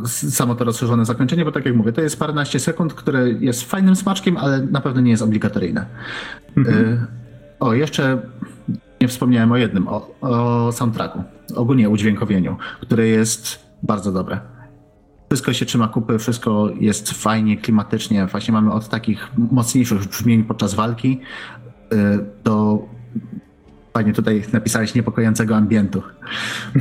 [0.02, 3.62] yy, samo to rozszerzone zakończenie, bo tak jak mówię, to jest paręnaście sekund, które jest
[3.62, 5.86] fajnym smaczkiem, ale na pewno nie jest obligatoryjne.
[6.56, 6.86] Mhm.
[6.86, 7.20] Yy,
[7.60, 8.22] o, jeszcze
[9.00, 11.24] nie wspomniałem o jednym, o, o soundtracku,
[11.56, 14.40] ogólnie udźwiękowieniu, które jest bardzo dobre.
[15.30, 18.26] Wszystko się trzyma kupy, wszystko jest fajnie, klimatycznie.
[18.26, 21.20] Właśnie mamy od takich mocniejszych brzmień podczas walki
[21.92, 21.96] y,
[22.44, 22.82] do
[23.92, 26.02] fajnie tutaj napisałeś niepokojącego ambientu.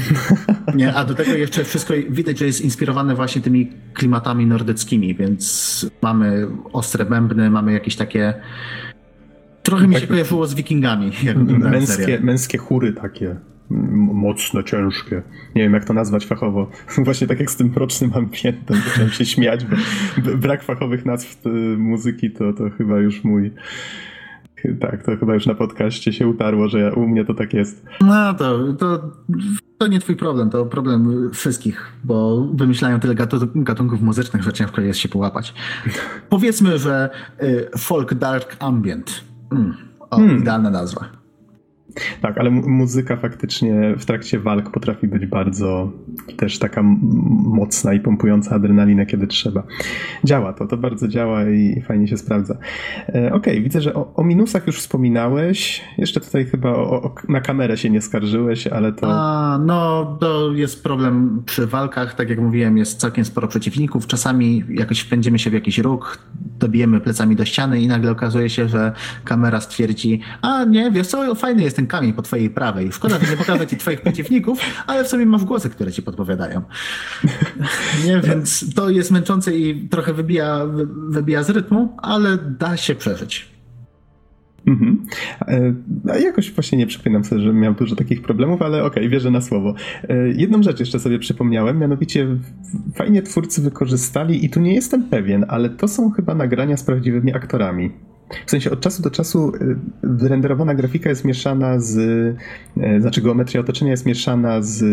[0.75, 5.85] Nie, a do tego jeszcze wszystko widać, że jest inspirowane właśnie tymi klimatami nordyckimi, więc
[6.01, 8.33] mamy ostre bębny, mamy jakieś takie
[9.63, 11.11] Trochę mi się tak, kojarzyło z wikingami.
[11.59, 13.35] Męskie, męskie chóry takie
[13.69, 15.21] mocne, ciężkie.
[15.55, 16.69] Nie wiem, jak to nazwać fachowo.
[17.05, 18.77] Właśnie tak jak z tym mrocznym ambientem.
[18.87, 23.51] Zacząłem się śmiać, bo brak fachowych nazw y, muzyki to, to chyba już mój...
[24.79, 27.85] Tak, to chyba już na podcaście się utarło, że ja, u mnie to tak jest.
[28.01, 29.11] No to, to,
[29.77, 33.15] to nie twój problem, to problem wszystkich, bo wymyślają tyle
[33.55, 35.53] gatunków muzycznych, że ciężko jest się połapać.
[36.29, 37.09] Powiedzmy, że
[37.43, 39.28] y, folk dark ambient.
[39.51, 39.73] Mm.
[40.11, 40.37] O, hmm.
[40.37, 41.18] idealna nazwa.
[42.21, 45.91] Tak, ale muzyka faktycznie w trakcie walk potrafi być bardzo
[46.37, 46.83] też taka
[47.43, 49.63] mocna i pompująca adrenalinę, kiedy trzeba.
[50.23, 52.57] Działa to, to bardzo działa i fajnie się sprawdza.
[53.09, 55.81] E, okay, widzę, że o, o, minusach już wspominałeś.
[55.97, 59.07] Jeszcze tutaj chyba o, o, na kamerę się nie skarżyłeś, ale to...
[59.09, 62.15] A, no, to jest problem przy walkach.
[62.15, 64.07] Tak jak mówiłem, jest całkiem sporo przeciwników.
[64.07, 66.19] Czasami jakoś wpędzimy się w jakiś róg,
[66.59, 68.91] dobijemy plecami do ściany i nagle okazuje się, że
[69.23, 72.91] kamera stwierdzi, a nie, wiesz co, fajny jest ten kamień po twojej prawej.
[72.91, 76.61] Szkoda, że nie pokaże ci twoich przeciwników, ale w sobie masz głosy, które ci podpowiadają.
[78.05, 80.65] Nie, więc to jest męczące i trochę wybija,
[81.09, 83.59] wybija z rytmu, ale da się przeżyć.
[84.67, 85.05] Mhm.
[86.07, 89.31] E, jakoś właśnie nie przypominam sobie, że miał dużo takich problemów, ale okej, okay, wierzę
[89.31, 89.73] na słowo.
[90.09, 92.27] E, jedną rzecz jeszcze sobie przypomniałem, mianowicie
[92.95, 97.33] fajnie twórcy wykorzystali, i tu nie jestem pewien, ale to są chyba nagrania z prawdziwymi
[97.33, 97.91] aktorami.
[98.45, 103.61] W sensie od czasu do czasu y, wyrenderowana grafika jest mieszana z, y, znaczy geometria
[103.61, 104.83] otoczenia jest mieszana z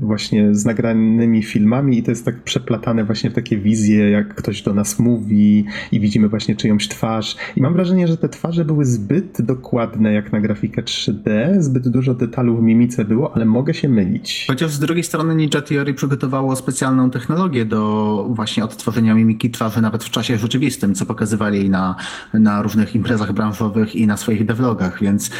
[0.00, 4.62] właśnie z nagranymi filmami i to jest tak przeplatane właśnie w takie wizje, jak ktoś
[4.62, 7.36] do nas mówi i widzimy właśnie czyjąś twarz.
[7.56, 12.14] I mam wrażenie, że te twarze były zbyt dokładne jak na grafikę 3D, zbyt dużo
[12.14, 14.44] detalów w mimice było, ale mogę się mylić.
[14.48, 20.04] Chociaż z drugiej strony Ninja Theory przygotowało specjalną technologię do właśnie odtworzenia mimiki twarzy nawet
[20.04, 21.96] w czasie rzeczywistym, co pokazywali na,
[22.34, 25.30] na różnych różnych imprezach branżowych i na swoich devlogach, więc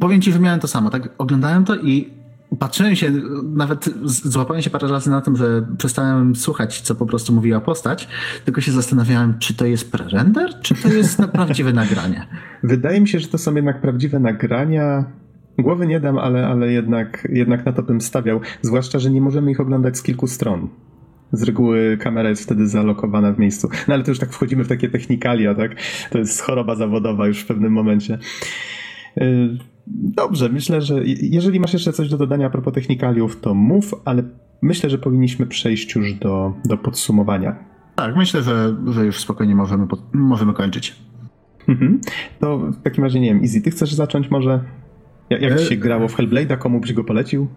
[0.00, 0.90] powiem ci, że miałem to samo.
[0.90, 2.10] Tak oglądałem to i
[2.58, 3.12] patrzyłem się,
[3.42, 8.08] nawet złapałem się parę razy na tym, że przestałem słuchać, co po prostu mówiła postać,
[8.44, 12.26] tylko się zastanawiałem, czy to jest pre-render, czy to jest prawdziwe nagranie.
[12.62, 15.04] Wydaje mi się, że to są jednak prawdziwe nagrania.
[15.58, 18.40] Głowy nie dam, ale, ale jednak, jednak na to bym stawiał.
[18.62, 20.68] Zwłaszcza, że nie możemy ich oglądać z kilku stron.
[21.32, 23.68] Z reguły kamera jest wtedy zalokowana w miejscu.
[23.88, 25.76] No ale to już tak wchodzimy w takie technikalia, tak?
[26.10, 28.18] To jest choroba zawodowa już w pewnym momencie.
[29.20, 33.94] Y, dobrze, myślę, że jeżeli masz jeszcze coś do dodania a propos technikaliów, to mów,
[34.04, 34.22] ale
[34.62, 37.64] myślę, że powinniśmy przejść już do, do podsumowania.
[37.94, 40.96] Tak, myślę, że, że już spokojnie możemy, możemy kończyć.
[41.68, 42.00] Mhm.
[42.40, 44.60] To w takim razie nie wiem, Easy, ty chcesz zacząć może?
[45.30, 46.58] Jak, jak się grało w Hellblade'a?
[46.58, 47.48] Komu byś go polecił?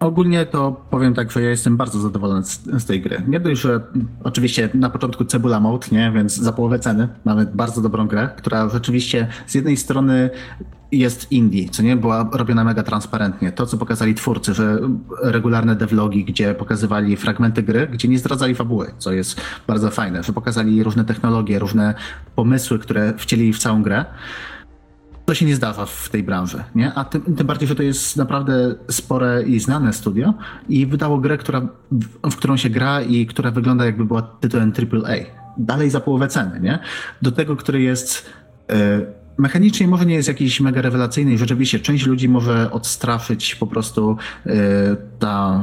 [0.00, 3.22] Ogólnie to powiem tak, że ja jestem bardzo zadowolony z, z, tej gry.
[3.28, 3.80] Nie dość, że
[4.24, 6.12] oczywiście na początku cebula mode, nie?
[6.14, 10.30] więc za połowę ceny mamy bardzo dobrą grę, która rzeczywiście z jednej strony
[10.92, 13.52] jest indie, co nie była robiona mega transparentnie.
[13.52, 14.78] To, co pokazali twórcy, że
[15.22, 20.32] regularne devlogi, gdzie pokazywali fragmenty gry, gdzie nie zdradzali fabuły, co jest bardzo fajne, że
[20.32, 21.94] pokazali różne technologie, różne
[22.34, 24.04] pomysły, które wcielili w całą grę
[25.26, 26.94] to się nie zdarza w tej branży, nie?
[26.94, 30.34] A tym, tym, bardziej, że to jest naprawdę spore i znane studio
[30.68, 31.60] i wydało grę, która,
[32.22, 35.16] w, którą się gra i która wygląda jakby była tytułem AAA.
[35.58, 36.78] Dalej za połowę ceny, nie?
[37.22, 38.26] Do tego, który jest
[38.72, 43.66] y, mechanicznie może nie jest jakiś mega rewelacyjny i rzeczywiście część ludzi może odstraszyć po
[43.66, 44.50] prostu y,
[45.18, 45.62] ta,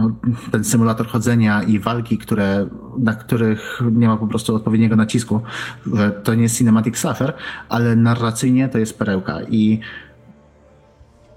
[0.52, 2.68] ten symulator chodzenia i walki, które,
[3.00, 5.42] na których nie ma po prostu odpowiedniego nacisku,
[5.94, 7.34] że to nie jest Cinematic Suffer,
[7.70, 9.40] ale narracyjnie to jest perełka.
[9.50, 9.80] I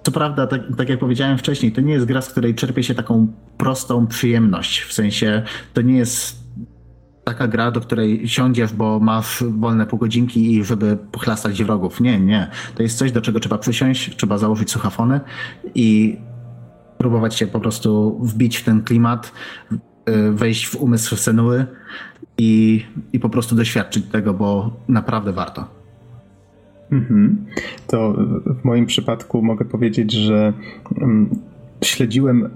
[0.02, 2.94] co prawda, tak, tak, jak powiedziałem wcześniej, to nie jest gra, z której czerpie się
[2.94, 3.26] taką
[3.58, 4.80] prostą przyjemność.
[4.80, 5.42] W sensie
[5.74, 6.45] to nie jest
[7.26, 12.00] taka gra, do której siądziesz, bo masz wolne pół godzinki i żeby pochlastać wrogów.
[12.00, 12.50] Nie, nie.
[12.74, 15.20] To jest coś, do czego trzeba przysiąść, trzeba założyć słuchafony
[15.74, 16.16] i
[16.98, 19.32] próbować się po prostu wbić w ten klimat,
[20.08, 21.66] y, wejść w umysł Senuły
[22.38, 25.64] i, i po prostu doświadczyć tego, bo naprawdę warto.
[26.90, 27.46] Mhm.
[27.86, 28.12] To
[28.62, 30.52] w moim przypadku mogę powiedzieć, że
[31.00, 31.30] mm,
[31.84, 32.50] śledziłem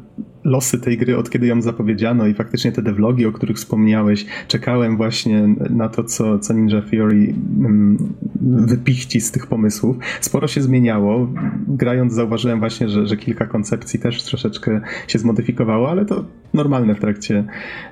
[0.45, 4.97] losy tej gry od kiedy ją zapowiedziano i faktycznie te devlogi, o których wspomniałeś, czekałem
[4.97, 9.97] właśnie na to, co, co Ninja Theory mm, wypichci z tych pomysłów.
[10.21, 11.29] Sporo się zmieniało.
[11.69, 17.01] Grając zauważyłem właśnie, że, że kilka koncepcji też troszeczkę się zmodyfikowało, ale to normalne w
[17.01, 17.45] trakcie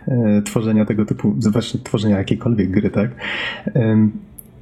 [0.08, 3.10] e, tworzenia tego typu, właśnie tworzenia jakiejkolwiek gry, tak?
[3.66, 4.08] E,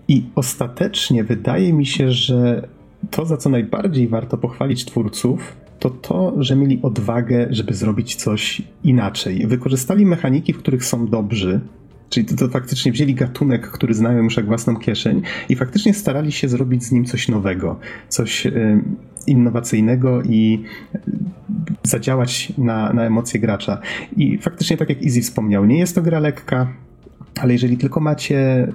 [0.08, 2.68] I ostatecznie wydaje mi się, że
[3.10, 8.62] to, za co najbardziej warto pochwalić twórców, to to, że mieli odwagę, żeby zrobić coś
[8.84, 9.46] inaczej.
[9.46, 11.60] Wykorzystali mechaniki, w których są dobrzy,
[12.10, 16.32] Czyli to, to, faktycznie wzięli gatunek, który znają już jak własną kieszeń i faktycznie starali
[16.32, 17.78] się zrobić z nim coś nowego,
[18.08, 18.80] coś y,
[19.26, 20.62] innowacyjnego i
[21.82, 23.78] zadziałać na, na emocje gracza.
[24.16, 26.72] I faktycznie, tak jak Easy wspomniał, nie jest to gra lekka,
[27.40, 28.72] ale jeżeli tylko macie,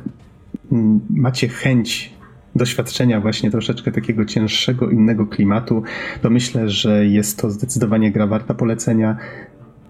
[0.72, 2.14] mm, macie chęć
[2.56, 5.84] doświadczenia właśnie troszeczkę takiego cięższego, innego klimatu,
[6.22, 9.18] to myślę, że jest to zdecydowanie gra warta polecenia.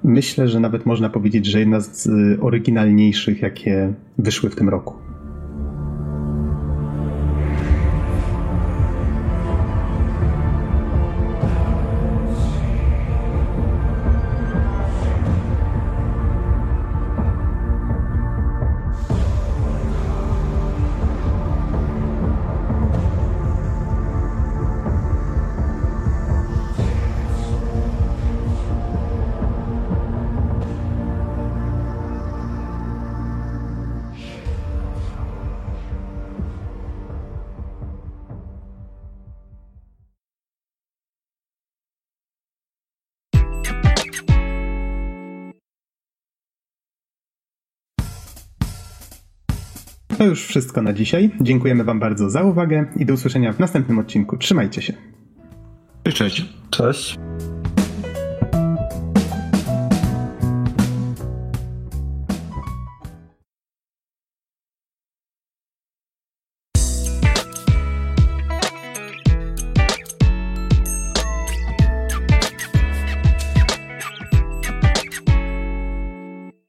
[0.04, 2.10] Myślę, że nawet można powiedzieć, że jedna z
[2.42, 4.96] oryginalniejszych, jakie wyszły w tym roku.
[50.22, 51.32] To już wszystko na dzisiaj.
[51.42, 54.38] Dziękujemy Wam bardzo za uwagę i do usłyszenia w następnym odcinku.
[54.38, 54.94] Trzymajcie się.
[56.14, 56.46] Cześć.
[56.70, 57.20] Cześć.